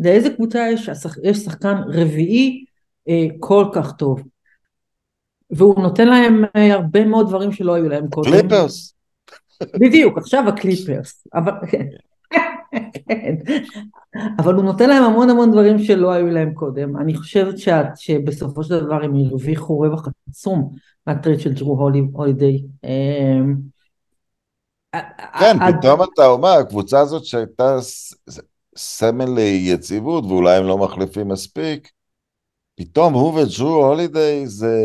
לאיזה 0.00 0.30
קבוצה 0.30 0.68
יש, 0.72 0.90
יש 1.22 1.38
שחקן 1.38 1.76
רביעי 1.86 2.64
אה, 3.08 3.26
כל 3.40 3.64
כך 3.72 3.92
טוב. 3.92 4.22
והוא 5.50 5.82
נותן 5.82 6.08
להם 6.08 6.44
אה, 6.56 6.74
הרבה 6.74 7.04
מאוד 7.04 7.28
דברים 7.28 7.52
שלא 7.52 7.74
היו 7.74 7.88
להם 7.88 8.08
קודם. 8.08 8.30
קליפרס. 8.30 8.94
בדיוק, 9.80 10.18
עכשיו 10.18 10.48
הקליפרס. 10.48 11.26
אבל, 11.34 11.52
כן. 11.70 11.86
כן. 12.92 13.34
אבל 14.38 14.54
הוא 14.54 14.64
נותן 14.64 14.88
להם 14.88 15.02
המון 15.04 15.30
המון 15.30 15.50
דברים 15.50 15.78
שלא 15.78 16.12
היו 16.12 16.26
להם 16.26 16.54
קודם. 16.54 16.96
אני 16.96 17.14
חושבת 17.14 17.58
שאת, 17.58 17.86
שבסופו 17.96 18.64
של 18.64 18.84
דבר 18.84 19.04
הם 19.04 19.14
הרוויחו 19.14 19.78
רווח 19.78 20.08
עצום 20.28 20.74
מהטריד 21.06 21.40
של 21.40 21.52
ג'רו 21.54 21.90
הולידיי. 22.12 22.62
אה, 22.84 23.40
כן, 25.38 25.56
פתאום 25.78 26.00
אתה 26.02 26.26
אומר, 26.26 26.48
הקבוצה 26.48 27.00
הזאת 27.00 27.24
שהייתה 27.24 27.76
סמל 28.76 29.30
ליציבות, 29.36 30.24
ואולי 30.24 30.56
הם 30.56 30.64
לא 30.64 30.78
מחליפים 30.78 31.28
מספיק, 31.28 31.90
פתאום 32.76 33.14
הוא 33.14 33.40
וג'רו 33.40 33.86
הולידיי 33.86 34.46
זה... 34.46 34.76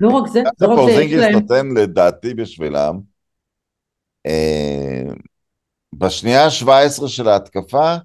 לא 0.00 0.08
רק 0.08 0.28
זה, 0.28 0.42
לא 0.60 0.84
רק 0.84 0.90
זה, 0.94 1.02
יש 1.02 1.12
להם... 1.12 1.32
נותן 1.32 1.66
לדעתי 1.76 2.34
בשבילם. 2.34 3.00
אה, 4.26 5.02
בשנייה 5.92 6.44
ה-17 6.44 7.08
של 7.08 7.28
ההתקפה, 7.28 7.96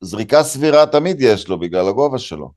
זריקה 0.00 0.42
סבירה 0.42 0.86
תמיד 0.86 1.16
יש 1.20 1.48
לו 1.48 1.60
בגלל 1.60 1.88
הגובה 1.88 2.18
שלו. 2.18 2.52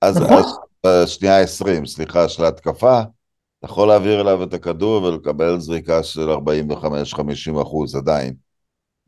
אז, 0.00 0.16
נכון. 0.16 0.36
אז 0.36 0.58
בשנייה 0.86 1.40
ה-20, 1.40 1.86
סליחה, 1.86 2.28
של 2.28 2.44
ההתקפה, 2.44 3.00
אתה 3.60 3.68
יכול 3.68 3.88
להעביר 3.88 4.20
אליו 4.20 4.42
את 4.42 4.54
הכדור 4.54 5.02
ולקבל 5.02 5.58
זריקה 5.58 6.02
של 6.02 6.30
45-50 6.30 7.62
אחוז 7.62 7.96
עדיין. 7.96 8.34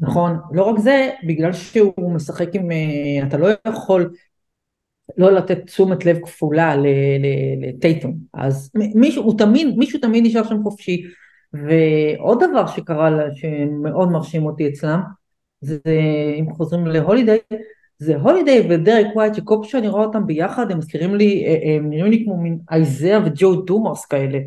נכון, 0.01 0.37
לא 0.53 0.62
רק 0.62 0.79
זה, 0.79 1.11
בגלל 1.27 1.53
שהוא 1.53 2.12
משחק 2.15 2.55
עם, 2.55 2.71
אה, 2.71 3.27
אתה 3.29 3.37
לא 3.37 3.49
יכול 3.69 4.12
לא 5.17 5.33
לתת 5.33 5.67
תשומת 5.67 6.05
לב 6.05 6.19
כפולה 6.25 6.75
לטייטון, 7.61 8.15
אז 8.35 8.71
מישהו, 8.95 9.23
הוא 9.23 9.38
תמיד, 9.38 9.77
מישהו 9.77 10.01
תמיד 10.01 10.27
נשאר 10.27 10.45
שם 10.45 10.62
חופשי, 10.62 11.03
ועוד 11.53 12.45
דבר 12.51 12.67
שקרה 12.67 13.11
שמאוד 13.35 14.09
מרשים 14.09 14.47
אותי 14.47 14.69
אצלם, 14.69 15.01
זה 15.61 15.79
אם 16.41 16.55
חוזרים 16.55 16.87
להולידיי, 16.87 17.38
זה 18.03 18.17
הולידיי 18.17 18.67
ודרק 18.71 19.07
ווייט 19.15 19.35
שכל 19.35 19.55
פעם 19.55 19.65
שאני 19.65 19.88
רואה 19.88 20.05
אותם 20.05 20.27
ביחד 20.27 20.71
הם 20.71 20.79
מזכירים 20.79 21.15
לי, 21.15 21.45
אה, 21.47 21.53
אה, 21.53 21.77
הם 21.77 21.91
נראים 21.91 22.07
לי 22.07 22.25
כמו 22.25 22.37
מין 22.37 22.59
אייזאה 22.71 23.19
וג'ו 23.25 23.62
דומאס 23.62 24.07
כאלה. 24.07 24.38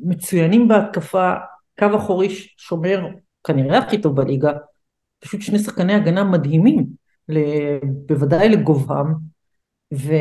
מצוינים 0.00 0.68
בהתקפה, 0.68 1.32
קו 1.78 1.86
אחורי 1.96 2.28
שומר 2.56 3.06
כנראה 3.44 3.78
הכי 3.78 3.98
טוב 3.98 4.16
בליגה, 4.16 4.52
פשוט 5.20 5.42
שני 5.42 5.58
שחקני 5.58 5.94
הגנה 5.94 6.24
מדהימים, 6.24 6.86
בוודאי 8.06 8.48
לגובהם, 8.48 9.06
וכל 9.92 10.12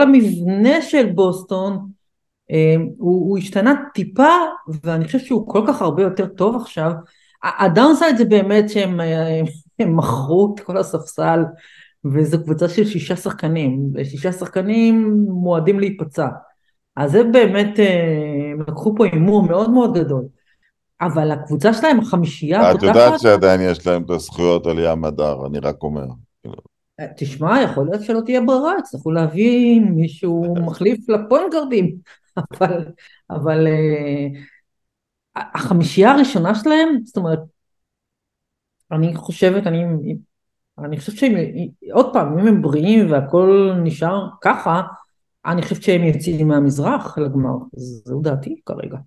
המבנה 0.00 0.82
של 0.82 1.12
בוסטון 1.12 1.88
הוא, 2.98 3.28
הוא 3.28 3.38
השתנה 3.38 3.74
טיפה 3.94 4.34
ואני 4.84 5.04
חושבת 5.04 5.24
שהוא 5.24 5.48
כל 5.48 5.64
כך 5.68 5.82
הרבה 5.82 6.02
יותר 6.02 6.26
טוב 6.26 6.56
עכשיו. 6.56 6.92
הדאונסייד 7.44 8.16
זה 8.16 8.24
באמת 8.24 8.70
שהם 8.70 9.00
הם 9.78 9.96
מכרו 9.96 10.54
את 10.54 10.60
כל 10.60 10.76
הספסל 10.76 11.44
וזו 12.04 12.42
קבוצה 12.44 12.68
של 12.68 12.84
שישה 12.84 13.16
שחקנים, 13.16 13.90
ושישה 13.94 14.32
שחקנים 14.32 15.24
מועדים 15.28 15.80
להיפצע. 15.80 16.28
אז 16.96 17.12
זה 17.12 17.24
באמת, 17.24 17.80
אה, 17.80 18.52
הם 18.52 18.60
לקחו 18.60 18.94
פה 18.96 19.04
הימור 19.04 19.42
מאוד 19.42 19.70
מאוד 19.70 19.98
גדול. 19.98 20.24
אבל 21.00 21.30
הקבוצה 21.30 21.74
שלהם, 21.74 22.00
החמישייה... 22.00 22.72
את 22.72 22.82
יודעת 22.82 23.20
שעדיין 23.20 23.60
יש 23.60 23.86
להם 23.86 24.02
את 24.02 24.10
הזכויות 24.10 24.66
על 24.66 24.78
ים 24.78 25.04
הדר, 25.04 25.46
אני 25.46 25.58
רק 25.58 25.82
אומר. 25.82 26.06
אה, 27.00 27.06
תשמע, 27.16 27.62
יכול 27.62 27.86
להיות 27.86 28.02
שלא 28.02 28.20
תהיה 28.24 28.40
ברירה, 28.40 28.72
יצטרכו 28.78 29.10
להביא 29.10 29.80
מישהו 29.80 30.54
מחליף 30.66 31.08
לפוינט 31.08 31.52
גרדים, 31.52 31.96
אבל, 32.52 32.84
אבל 33.30 33.66
אה, 33.66 34.40
החמישייה 35.36 36.10
הראשונה 36.10 36.54
שלהם, 36.54 36.88
זאת 37.04 37.16
אומרת, 37.16 37.38
אני 38.92 39.16
חושבת, 39.16 39.66
אני, 39.66 39.84
אני 40.78 40.98
חושבת 40.98 41.16
שהם, 41.16 41.32
עוד 41.92 42.12
פעם, 42.12 42.38
אם 42.38 42.46
הם 42.46 42.62
בריאים 42.62 43.12
והכל 43.12 43.72
נשאר 43.82 44.28
ככה, 44.40 44.82
אני 45.46 45.62
חושבת 45.62 45.82
שהם 45.82 46.02
יוצאים 46.02 46.48
מהמזרח 46.48 47.18
לגמר, 47.18 47.56
זו 48.04 48.20
דעתי 48.20 48.60
כרגע. 48.66 48.98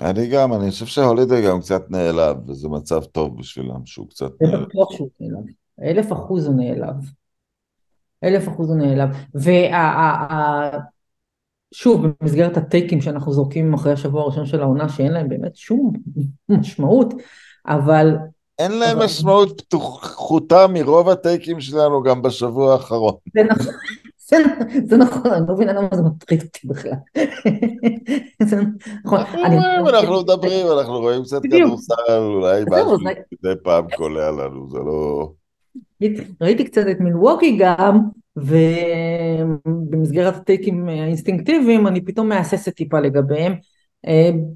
אני 0.00 0.26
גם, 0.26 0.52
אני 0.52 0.70
חושב 0.70 0.86
שהולידי 0.86 1.46
גם 1.46 1.60
קצת 1.60 1.90
נעלב, 1.90 2.50
וזה 2.50 2.68
מצב 2.68 3.04
טוב 3.04 3.38
בשבילם 3.38 3.86
שהוא 3.86 4.08
קצת 4.08 4.30
נעלב. 4.40 4.58
זה 4.60 4.66
בטוח 4.66 4.92
שהוא 4.92 5.10
נעלב, 5.20 5.44
אלף 5.82 6.12
אחוז 6.12 6.46
הוא 6.46 6.54
נעלב. 6.54 6.94
אלף 8.24 8.48
אחוז 8.48 8.70
הוא 8.70 8.78
נעלב. 8.78 9.08
וה... 9.34 10.78
שוב, 11.74 12.06
במסגרת 12.20 12.56
הטייקים 12.56 13.00
שאנחנו 13.00 13.32
זורקים 13.32 13.74
אחרי 13.74 13.92
השבוע 13.92 14.22
הראשון 14.22 14.46
של 14.46 14.60
העונה, 14.60 14.88
שאין 14.88 15.12
להם 15.12 15.28
באמת 15.28 15.56
שום 15.56 15.92
משמעות, 16.48 17.14
אבל... 17.66 18.16
אין 18.58 18.72
להם. 18.72 18.98
משמעות 18.98 19.60
פתוחה 19.60 20.66
מרוב 20.68 21.08
הטייקים 21.08 21.60
שלנו 21.60 22.02
גם 22.02 22.22
בשבוע 22.22 22.72
האחרון. 22.72 23.14
זה 23.34 23.44
נכון, 23.44 23.72
זה, 24.84 24.96
נכון, 24.96 25.32
אני 25.32 25.46
לא 25.48 25.54
מבינה 25.54 25.72
למה 25.72 25.88
זה 25.92 26.02
מטריד 26.02 26.42
אותי 26.42 26.68
בכלל. 26.68 26.92
זה 28.42 28.56
נכון. 29.04 29.20
אנחנו 29.20 30.20
מדברים, 30.20 30.66
אנחנו 30.78 30.98
רואים 30.98 31.22
קצת 31.22 31.42
כדורסל, 31.42 32.18
אולי 32.18 32.64
משהו 32.70 32.98
מדי 32.98 33.60
פעם 33.62 33.84
קולע 33.96 34.30
לנו, 34.30 34.70
זה 34.70 34.78
לא... 34.78 35.30
ראיתי 36.40 36.64
קצת 36.64 36.82
את 36.90 37.00
מילווקי 37.00 37.58
גם, 37.60 37.98
ובמסגרת 38.36 40.36
הטייקים 40.36 40.88
האינסטינקטיביים 40.88 41.86
אני 41.86 42.00
פתאום 42.00 42.28
מהססת 42.28 42.74
טיפה 42.74 43.00
לגביהם, 43.00 43.54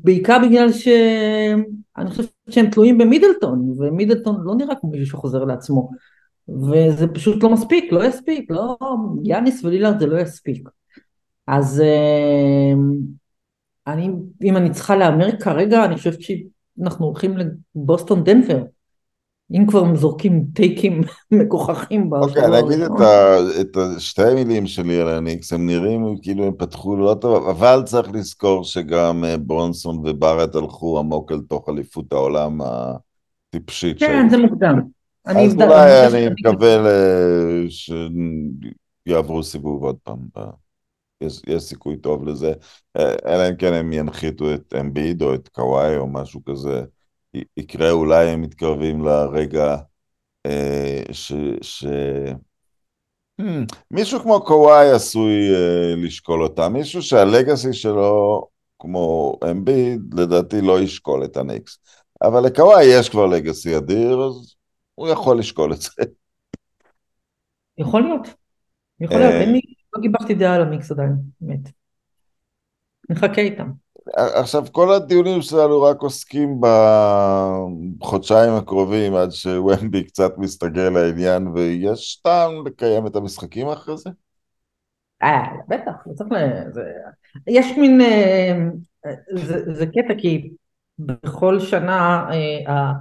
בעיקר 0.03 0.39
בגלל 0.49 0.73
שאני 0.73 2.11
חושבת 2.11 2.31
שהם 2.51 2.71
תלויים 2.71 2.99
במידלטון, 2.99 3.75
ומידלטון 3.79 4.37
לא 4.45 4.55
נראה 4.55 4.75
כמו 4.75 4.91
מישהו 4.91 5.07
שחוזר 5.07 5.45
לעצמו, 5.45 5.91
וזה 6.49 7.07
פשוט 7.07 7.43
לא 7.43 7.51
מספיק, 7.51 7.93
לא 7.93 8.05
יספיק, 8.05 8.51
לא, 8.51 8.77
יאניס 9.25 9.65
ולילארד 9.65 9.99
זה 9.99 10.07
לא 10.07 10.21
יספיק. 10.21 10.69
אז 11.47 11.81
אה, 11.81 12.73
אני, 13.87 14.11
אם 14.43 14.57
אני 14.57 14.71
צריכה 14.71 14.97
להמר 14.97 15.41
כרגע, 15.41 15.85
אני 15.85 15.97
חושבת 15.97 16.19
שאנחנו 16.21 17.07
הולכים 17.07 17.35
לבוסטון 17.75 18.25
דנבר. 18.25 18.63
אם 19.53 19.67
כבר 19.67 19.97
זורקים 19.97 20.45
טייקים 20.55 21.01
מגוחכים 21.31 22.13
אוקיי, 22.13 22.45
אני 22.45 22.61
אגיד 22.61 22.81
את 23.61 23.77
שתי 23.99 24.23
המילים 24.23 24.67
שלי 24.67 25.01
על 25.01 25.09
הניקס, 25.09 25.53
הם 25.53 25.67
נראים 25.67 26.17
כאילו 26.23 26.47
הם 26.47 26.53
פתחו 26.59 26.97
לא 26.97 27.17
טוב, 27.21 27.49
אבל 27.49 27.83
צריך 27.85 28.11
לזכור 28.13 28.65
שגם 28.65 29.25
אה, 29.25 29.37
ברונסון 29.37 29.99
וברט 30.05 30.55
הלכו 30.55 30.99
עמוק 30.99 31.33
אל 31.33 31.41
תוך 31.49 31.69
אליפות 31.69 32.13
העולם 32.13 32.61
הטיפשית. 32.61 33.99
כן, 33.99 34.29
זה 34.31 34.39
מוקדם. 34.39 34.81
אז 35.25 35.55
אולי 35.55 36.07
אני 36.07 36.29
מקווה 36.29 36.77
שיעברו 39.09 39.43
סיבוב 39.43 39.85
עוד 39.85 39.97
פעם. 40.03 40.19
יש, 41.21 41.43
יש 41.47 41.63
סיכוי 41.63 41.97
טוב 41.97 42.29
לזה, 42.29 42.53
אה, 42.97 43.15
אלא 43.27 43.49
אם 43.49 43.57
כן 43.57 43.73
הם 43.73 43.93
ינחיתו 43.93 44.55
את 44.55 44.75
אמביד 44.81 45.23
או 45.23 45.35
את 45.35 45.49
קוואי 45.49 45.97
או 45.97 46.07
משהו 46.07 46.41
כזה. 46.45 46.83
יקרה, 47.57 47.91
אולי 47.91 48.29
הם 48.29 48.43
מתקרבים 48.43 49.05
לרגע 49.05 49.77
אה, 50.47 51.03
ש... 51.13 51.33
ש... 51.63 51.85
Hmm, 53.41 53.45
מישהו 53.91 54.21
כמו 54.21 54.45
קוואי 54.45 54.91
עשוי 54.91 55.55
אה, 55.55 55.95
לשקול 55.97 56.43
אותה, 56.43 56.69
מישהו 56.69 57.03
שהלגאסי 57.03 57.73
שלו, 57.73 58.47
כמו 58.79 59.37
אמביד, 59.51 60.15
לדעתי 60.15 60.61
לא 60.61 60.81
ישקול 60.81 61.25
את 61.25 61.37
הניקס. 61.37 61.79
אבל 62.23 62.47
לקוואי 62.47 62.85
יש 62.85 63.09
כבר 63.09 63.27
לגאסי 63.27 63.77
אדיר, 63.77 64.21
אז 64.21 64.55
הוא 64.95 65.09
יכול 65.09 65.39
לשקול 65.39 65.73
את 65.73 65.81
זה. 65.81 66.03
יכול 67.79 68.03
להיות. 68.03 68.29
יכול 69.01 69.17
להיות, 69.17 69.33
אה, 69.33 69.41
אין 69.41 69.53
לי, 69.53 69.61
לא 69.97 70.03
גיבשתי 70.03 70.35
דעה 70.35 70.55
על 70.55 70.63
המיקס 70.63 70.91
עדיין, 70.91 71.13
באמת. 71.41 71.71
נחכה 73.11 73.41
איתם. 73.41 73.71
עכשיו, 74.17 74.65
כל 74.73 74.93
הדיונים 74.93 75.43
שלנו 75.43 75.83
רק 75.83 76.01
עוסקים 76.01 76.61
בחודשיים 77.99 78.53
הקרובים 78.53 79.15
עד 79.15 79.31
שוומבי 79.31 80.05
קצת 80.05 80.33
מסתגל 80.39 80.89
לעניין, 80.89 81.49
ויש 81.49 82.17
טעם 82.17 82.67
לקיים 82.67 83.07
את 83.07 83.17
המשחקים 83.17 83.69
אחרי 83.69 83.97
זה? 83.97 84.11
אה, 85.23 85.43
בטח, 85.69 85.93
לא 86.07 86.15
צריך 86.15 86.33
ל... 86.33 86.37
זה... 86.73 86.83
יש 87.47 87.67
מין... 87.79 88.01
אה, 88.01 88.69
זה, 89.35 89.75
זה 89.75 89.87
קטע 89.87 90.15
כי 90.19 90.51
בכל 90.99 91.61
שנה 91.61 92.29
אה, 92.31 92.93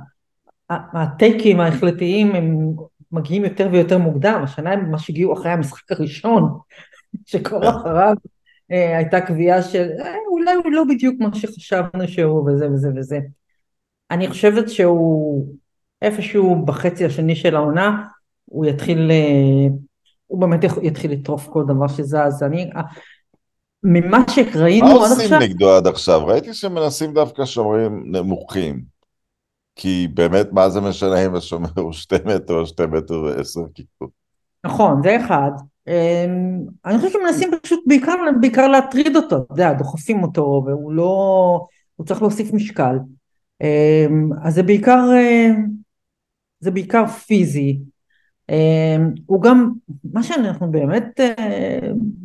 הטייקים 0.69 1.59
ההחלטיים 1.59 2.35
הם 2.35 2.73
מגיעים 3.11 3.43
יותר 3.43 3.69
ויותר 3.71 3.97
מוקדם, 3.97 4.41
השנה 4.43 4.71
הם 4.71 4.85
ממש 4.85 5.09
הגיעו 5.09 5.33
אחרי 5.33 5.51
המשחק 5.51 5.91
הראשון, 5.91 6.59
כן. 7.27 7.39
אחריו 7.69 8.15
הייתה 8.77 9.21
קביעה 9.21 9.61
של 9.61 9.89
אה, 9.99 10.15
אולי 10.31 10.53
הוא 10.53 10.71
לא 10.71 10.83
בדיוק 10.89 11.15
מה 11.19 11.29
שחשבנו 11.35 12.07
שהוא 12.07 12.49
וזה 12.49 12.71
וזה 12.71 12.89
וזה. 12.95 13.19
אני 14.11 14.29
חושבת 14.29 14.69
שהוא 14.69 15.47
איפשהו 16.01 16.65
בחצי 16.65 17.05
השני 17.05 17.35
של 17.35 17.55
העונה 17.55 18.03
הוא 18.45 18.65
יתחיל, 18.65 19.11
אה, 19.11 19.75
הוא 20.27 20.41
באמת 20.41 20.59
יתחיל 20.81 21.11
לטרוף 21.11 21.47
כל 21.47 21.63
דבר 21.67 21.87
שזז. 21.87 22.43
אני, 22.43 22.69
ממה 23.83 24.23
שראינו 24.29 24.87
עד 24.87 24.93
עכשיו... 24.93 25.17
מה 25.17 25.23
עושים 25.23 25.33
נגדו 25.39 25.71
עד 25.71 25.87
עכשיו? 25.87 26.25
ראיתי 26.25 26.53
שמנסים 26.53 27.13
דווקא 27.13 27.45
שומרים 27.45 28.03
נמוכים. 28.05 28.91
כי 29.75 30.07
באמת 30.13 30.47
מה 30.51 30.69
זה 30.69 30.81
משנה 30.81 31.25
אם 31.25 31.35
השומר 31.35 31.69
הוא 31.77 31.93
שתי 31.93 32.15
מטר 32.25 32.53
או 32.53 32.65
שתי 32.65 32.85
מטר 32.85 33.21
ועשר 33.21 33.61
כאילו. 33.73 34.11
נכון, 34.65 35.03
זה 35.03 35.17
אחד. 35.25 35.51
אמ, 35.87 36.61
אני 36.85 36.97
חושבת 36.97 37.11
שמנסים 37.11 37.51
פשוט 37.63 37.83
בעיקר, 37.87 38.13
בעיקר 38.41 38.67
להטריד 38.67 39.15
אותו, 39.15 39.37
אתה 39.37 39.53
יודע, 39.53 39.73
דוחפים 39.73 40.23
אותו 40.23 40.63
והוא 40.65 40.91
לא, 40.91 41.67
הוא 41.95 42.05
צריך 42.05 42.21
להוסיף 42.21 42.53
משקל. 42.53 42.95
אמ, 43.61 44.29
אז 44.43 44.53
זה 44.53 44.63
בעיקר, 44.63 45.09
אמ, 45.19 45.67
זה 46.59 46.71
בעיקר 46.71 47.07
פיזי. 47.07 47.79
הוא 49.25 49.41
גם, 49.41 49.71
מה 50.13 50.23
שאנחנו 50.23 50.71
באמת 50.71 51.19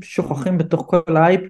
שוכחים 0.02 0.58
בתוך 0.58 0.86
כל 0.86 1.16
האייפ, 1.16 1.40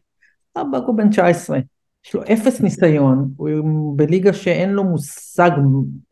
אבק 0.56 0.82
הוא 0.86 0.96
בן 0.96 1.10
19, 1.10 1.58
יש 2.06 2.14
לו 2.14 2.22
אפס 2.22 2.60
ניסיון, 2.60 3.30
הוא 3.36 3.98
בליגה 3.98 4.32
שאין 4.32 4.70
לו 4.70 4.84
מושג 4.84 5.50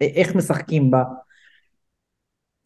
איך 0.00 0.34
משחקים 0.34 0.90
בה. 0.90 1.02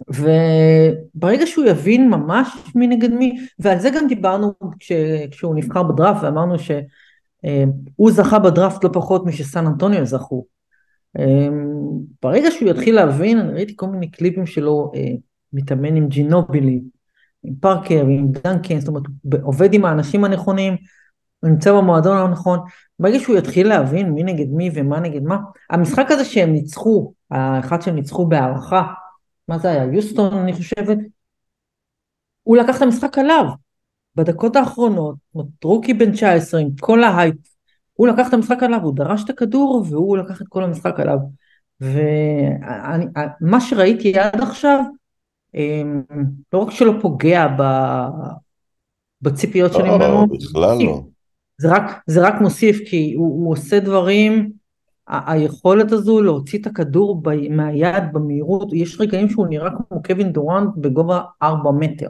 וברגע 0.08 1.46
שהוא 1.46 1.64
יבין 1.64 2.10
ממש 2.10 2.48
מי 2.74 2.86
נגד 2.86 3.10
מי, 3.12 3.38
ועל 3.58 3.78
זה 3.78 3.90
גם 3.90 4.06
דיברנו 4.08 4.52
כש, 4.78 4.92
כשהוא 5.30 5.54
נבחר 5.54 5.82
בדראפט 5.82 6.22
ואמרנו 6.22 6.58
שהוא 6.58 8.10
זכה 8.10 8.38
בדראפט 8.38 8.84
לא 8.84 8.90
פחות 8.92 9.26
משסן 9.26 9.66
אנטוניו 9.66 10.06
זכו. 10.06 10.44
ברגע 12.22 12.50
שהוא 12.50 12.70
יתחיל 12.70 12.94
להבין, 12.94 13.38
אני 13.38 13.52
ראיתי 13.52 13.72
כל 13.76 13.86
מיני 13.86 14.10
קליפים 14.10 14.46
שלו 14.46 14.92
אה, 14.94 15.12
מתאמן 15.52 15.96
עם 15.96 16.08
ג'ינובילי, 16.08 16.80
עם 17.44 17.54
פארקר, 17.60 18.06
עם 18.06 18.28
דנקן, 18.32 18.80
זאת 18.80 18.88
אומרת, 18.88 19.02
הוא 19.22 19.40
עובד 19.42 19.74
עם 19.74 19.84
האנשים 19.84 20.24
הנכונים, 20.24 20.76
הוא 21.40 21.50
נמצא 21.50 21.72
במועדון 21.72 22.16
הנכון, 22.16 22.58
ברגע 22.98 23.18
שהוא 23.18 23.36
יתחיל 23.36 23.68
להבין 23.68 24.10
מי 24.10 24.22
נגד 24.22 24.48
מי 24.50 24.70
ומה 24.74 25.00
נגד 25.00 25.22
מה, 25.22 25.38
המשחק 25.70 26.06
הזה 26.10 26.24
שהם 26.24 26.52
ניצחו, 26.52 27.12
האחד 27.30 27.82
שהם 27.82 27.94
ניצחו 27.94 28.26
בהארכה, 28.26 28.82
מה 29.48 29.58
זה 29.58 29.70
היה? 29.70 29.84
יוסטון 29.84 30.34
אני 30.34 30.52
חושבת? 30.52 30.98
הוא 32.42 32.56
לקח 32.56 32.76
את 32.76 32.82
המשחק 32.82 33.18
עליו. 33.18 33.44
בדקות 34.14 34.56
האחרונות, 34.56 35.16
rookie 35.64 35.94
בן 35.94 36.12
19 36.12 36.60
עם 36.60 36.68
כל 36.80 37.04
ההייפ, 37.04 37.34
הוא 37.92 38.08
לקח 38.08 38.28
את 38.28 38.34
המשחק 38.34 38.62
עליו, 38.62 38.80
הוא 38.82 38.94
דרש 38.94 39.24
את 39.24 39.30
הכדור 39.30 39.84
והוא 39.88 40.16
לקח 40.16 40.42
את 40.42 40.46
כל 40.48 40.64
המשחק 40.64 41.00
עליו. 41.00 41.18
ומה 41.80 43.60
שראיתי 43.60 44.18
עד 44.18 44.40
עכשיו, 44.40 44.80
אמ, 45.54 46.02
לא 46.52 46.58
רק 46.58 46.70
שלא 46.70 46.92
פוגע 47.02 47.46
ב... 47.58 47.62
בציפיות 49.22 49.72
שלי 49.72 49.82
ממנו, 49.82 49.98
לא, 49.98 50.24
בכלל 50.30 50.78
לא. 50.84 51.02
זה 51.58 51.68
רק, 51.68 52.02
זה 52.06 52.26
רק 52.26 52.40
מוסיף 52.40 52.78
כי 52.90 53.14
הוא, 53.16 53.44
הוא 53.44 53.52
עושה 53.52 53.80
דברים 53.80 54.52
היכולת 55.08 55.92
הזו 55.92 56.22
להוציא 56.22 56.58
את 56.58 56.66
הכדור 56.66 57.22
ב, 57.22 57.48
מהיד 57.50 58.04
במהירות, 58.12 58.68
יש 58.72 59.00
רגעים 59.00 59.28
שהוא 59.28 59.46
נראה 59.46 59.70
כמו 59.70 60.02
קווין 60.02 60.32
דורנט 60.32 60.70
בגובה 60.76 61.20
4 61.42 61.70
מטר. 61.70 62.08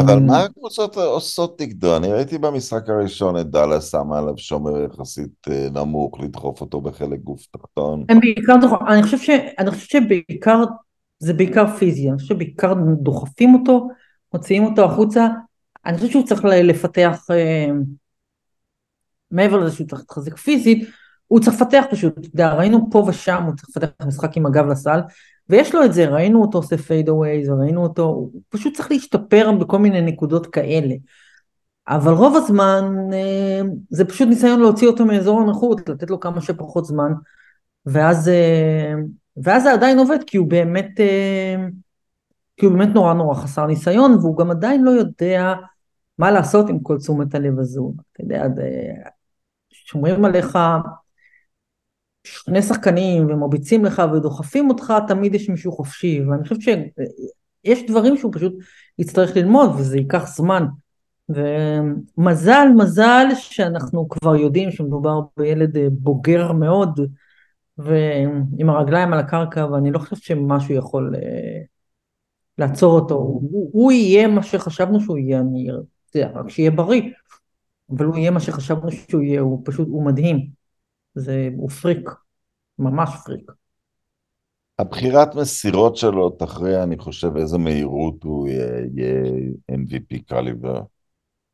אבל 0.00 0.18
מה 0.18 0.40
הקבוצות 0.42 0.96
עושות 0.96 1.60
נגדו? 1.60 1.96
אני 1.96 2.12
ראיתי 2.12 2.38
במשחק 2.38 2.88
הראשון 2.88 3.40
את 3.40 3.50
דאלה 3.50 3.80
שמה 3.80 4.18
עליו 4.18 4.38
שומר 4.38 4.84
יחסית 4.84 5.48
אה, 5.50 5.68
נמוך, 5.74 6.20
לדחוף 6.20 6.60
אותו 6.60 6.80
בחלק 6.80 7.20
גוף 7.20 7.46
תחתון. 7.50 8.04
הם 8.08 8.20
בעיקר 8.20 8.56
דוחפים, 8.60 8.86
אני 8.88 9.02
חושב, 9.02 9.18
ש... 9.18 9.30
אני 9.58 9.70
חושב 9.70 9.86
שבעיקר, 9.86 10.62
זה 11.18 11.32
בעיקר 11.32 11.66
פיזי, 11.76 12.08
אני 12.08 12.18
חושב 12.18 12.34
שבעיקר 12.34 12.74
דוחפים 13.02 13.54
אותו, 13.54 13.88
מוציאים 14.34 14.64
אותו 14.64 14.84
החוצה, 14.84 15.28
אני 15.86 15.96
חושב 15.96 16.10
שהוא 16.10 16.26
צריך 16.26 16.44
לפתח, 16.44 17.26
אה, 17.30 17.66
מעבר 19.30 19.56
לזה 19.56 19.76
שהוא 19.76 19.86
צריך 19.86 20.00
להתחזק 20.00 20.36
פיזית, 20.36 20.88
הוא 21.32 21.40
צריך 21.40 21.56
לפתח 21.56 21.84
פשוט, 21.90 22.18
אתה 22.18 22.26
יודע, 22.26 22.52
ראינו 22.52 22.88
פה 22.90 23.04
ושם, 23.08 23.42
הוא 23.46 23.54
צריך 23.56 23.68
לפתח 23.68 24.06
משחק 24.06 24.36
עם 24.36 24.46
הגב 24.46 24.66
לסל, 24.66 25.00
ויש 25.48 25.74
לו 25.74 25.84
את 25.84 25.92
זה, 25.92 26.08
ראינו 26.08 26.42
אותו 26.42 26.58
עושה 26.58 26.76
פייד 26.78 27.08
אווייז, 27.08 27.48
ראינו 27.50 27.82
אותו, 27.82 28.02
הוא 28.02 28.30
פשוט 28.48 28.76
צריך 28.76 28.90
להשתפר 28.90 29.52
בכל 29.52 29.78
מיני 29.78 30.00
נקודות 30.00 30.46
כאלה. 30.46 30.94
אבל 31.88 32.12
רוב 32.12 32.36
הזמן 32.36 32.84
אה, 33.12 33.60
זה 33.90 34.04
פשוט 34.04 34.28
ניסיון 34.28 34.60
להוציא 34.60 34.88
אותו 34.88 35.04
מאזור 35.04 35.40
הנוחות, 35.40 35.88
לתת 35.88 36.10
לו 36.10 36.20
כמה 36.20 36.40
שפחות 36.40 36.84
זמן, 36.84 37.12
ואז, 37.86 38.28
אה, 38.28 38.94
ואז 39.36 39.62
זה 39.62 39.72
עדיין 39.72 39.98
עובד, 39.98 40.18
כי 40.26 40.36
הוא 40.36 40.48
באמת, 40.48 41.00
אה, 41.00 41.56
כי 42.56 42.66
הוא 42.66 42.74
באמת 42.74 42.94
נורא 42.94 43.14
נורא 43.14 43.34
חסר 43.34 43.66
ניסיון, 43.66 44.12
והוא 44.12 44.36
גם 44.36 44.50
עדיין 44.50 44.82
לא 44.82 44.90
יודע 44.90 45.54
מה 46.18 46.30
לעשות 46.30 46.68
עם 46.68 46.80
כל 46.80 46.98
תשומת 46.98 47.34
הלב 47.34 47.58
הזו? 47.58 47.92
אתה 48.12 48.22
יודע, 48.22 48.44
שומרים 49.70 50.24
עליך 50.24 50.58
שני 52.24 52.62
שחקנים 52.62 53.26
ומרביצים 53.26 53.84
לך 53.84 54.02
ודוחפים 54.14 54.70
אותך, 54.70 54.92
תמיד 55.08 55.34
יש 55.34 55.48
מישהו 55.48 55.72
חופשי, 55.72 56.20
ואני 56.24 56.42
חושבת 56.42 56.60
שיש 56.60 57.86
דברים 57.86 58.16
שהוא 58.16 58.32
פשוט 58.34 58.54
יצטרך 58.98 59.36
ללמוד 59.36 59.70
וזה 59.70 59.96
ייקח 59.96 60.26
זמן. 60.36 60.66
ומזל, 61.28 62.66
מזל 62.76 63.26
שאנחנו 63.34 64.08
כבר 64.08 64.36
יודעים 64.36 64.70
שמדובר 64.70 65.20
בילד 65.36 65.76
בוגר 65.92 66.52
מאוד 66.52 67.00
ועם 67.78 68.70
הרגליים 68.70 69.12
על 69.12 69.18
הקרקע, 69.18 69.66
ואני 69.66 69.90
לא 69.90 69.98
חושבת 69.98 70.22
שמשהו 70.22 70.74
יכול 70.74 71.14
אה, 71.16 71.62
לעצור 72.58 73.00
אותו. 73.00 73.14
הוא, 73.14 73.70
הוא 73.72 73.92
יהיה 73.92 74.28
מה 74.28 74.42
שחשבנו 74.42 75.00
שהוא 75.00 75.18
יהיה, 75.18 75.40
אני 75.40 75.68
יודע, 76.14 76.30
רק 76.34 76.50
שיהיה 76.50 76.70
בריא, 76.70 77.02
אבל 77.90 78.04
הוא 78.04 78.16
יהיה 78.16 78.30
מה 78.30 78.40
שחשבנו 78.40 78.90
שהוא 78.92 79.22
יהיה, 79.22 79.40
הוא 79.40 79.62
פשוט, 79.64 79.88
הוא 79.88 80.04
מדהים. 80.04 80.61
זה, 81.14 81.48
הוא 81.56 81.70
פריק, 81.70 82.10
ממש 82.78 83.10
פריק. 83.24 83.52
הבחירת 84.78 85.34
מסירות 85.34 85.96
שלו 85.96 86.30
תכריע, 86.30 86.82
אני 86.82 86.98
חושב, 86.98 87.36
איזה 87.36 87.58
מהירות 87.58 88.24
הוא 88.24 88.48
יהיה 88.48 89.22
MVP 89.72 90.22
קליבר. 90.26 90.82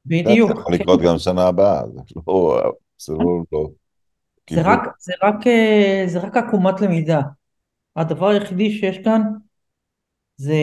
בדיוק. 0.06 0.52
זה 0.52 0.60
יכול 0.60 0.74
לקרות 0.74 1.00
גם 1.00 1.18
שנה 1.18 1.46
הבאה, 1.46 1.82
זה 1.86 2.20
לא... 2.26 2.62
זה 2.98 3.12
לא... 3.12 3.42
לא 3.52 3.68
זה 4.50 4.62
רק, 4.62 4.80
זה 4.98 5.12
רק, 5.22 5.46
אה, 5.46 6.04
זה 6.06 6.18
רק 6.18 6.36
עקומת 6.36 6.80
למידה. 6.80 7.20
הדבר 7.96 8.28
היחידי 8.28 8.70
שיש 8.70 8.98
כאן 8.98 9.22
זה, 10.36 10.54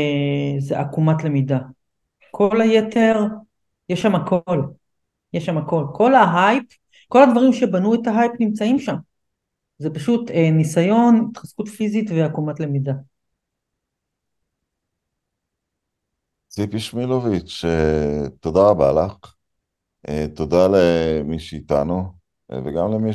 זה 0.60 0.80
עקומת 0.80 1.24
למידה. 1.24 1.60
כל 2.32 2.62
היתר, 2.62 3.20
יש 3.90 4.02
שם 4.02 4.16
הכל. 4.16 4.62
יש 5.34 5.46
שם 5.46 5.58
הכל. 5.58 5.86
כל 5.94 6.16
ההייפ, 6.16 6.64
כל 7.08 7.24
הדברים 7.24 7.54
שבנו 7.54 7.96
את 7.96 8.08
ההייפ 8.08 8.32
נמצאים 8.40 8.80
שם. 8.80 8.96
זה 9.78 9.90
פשוט 9.90 10.32
אה, 10.32 10.52
ניסיון, 10.52 11.28
התחזקות 11.32 11.68
פיזית 11.68 12.10
ועקומת 12.12 12.60
למידה. 12.60 12.94
ציפי 16.56 16.80
שמילוביץ', 16.80 17.66
אה, 17.66 18.30
תודה 18.40 18.60
רבה 18.70 18.92
לך. 18.92 19.34
אה, 20.10 20.26
תודה 20.36 20.68
למי 20.68 21.40
שאיתנו, 21.40 22.14
אה, 22.52 22.60
וגם 22.66 22.92
למי 22.92 23.12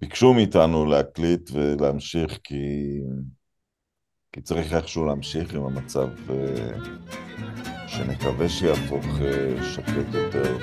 שביקשו 0.00 0.34
מאיתנו 0.34 0.86
להקליט 0.86 1.50
ולהמשיך, 1.52 2.38
כי, 2.44 3.00
כי 4.32 4.40
צריך 4.40 4.72
איכשהו 4.72 5.04
להמשיך 5.04 5.54
עם 5.54 5.64
המצב 5.64 6.08
שנקווה 7.86 8.48
שיהפוך 8.48 9.04
שקט 9.62 10.14
יותר 10.14 10.56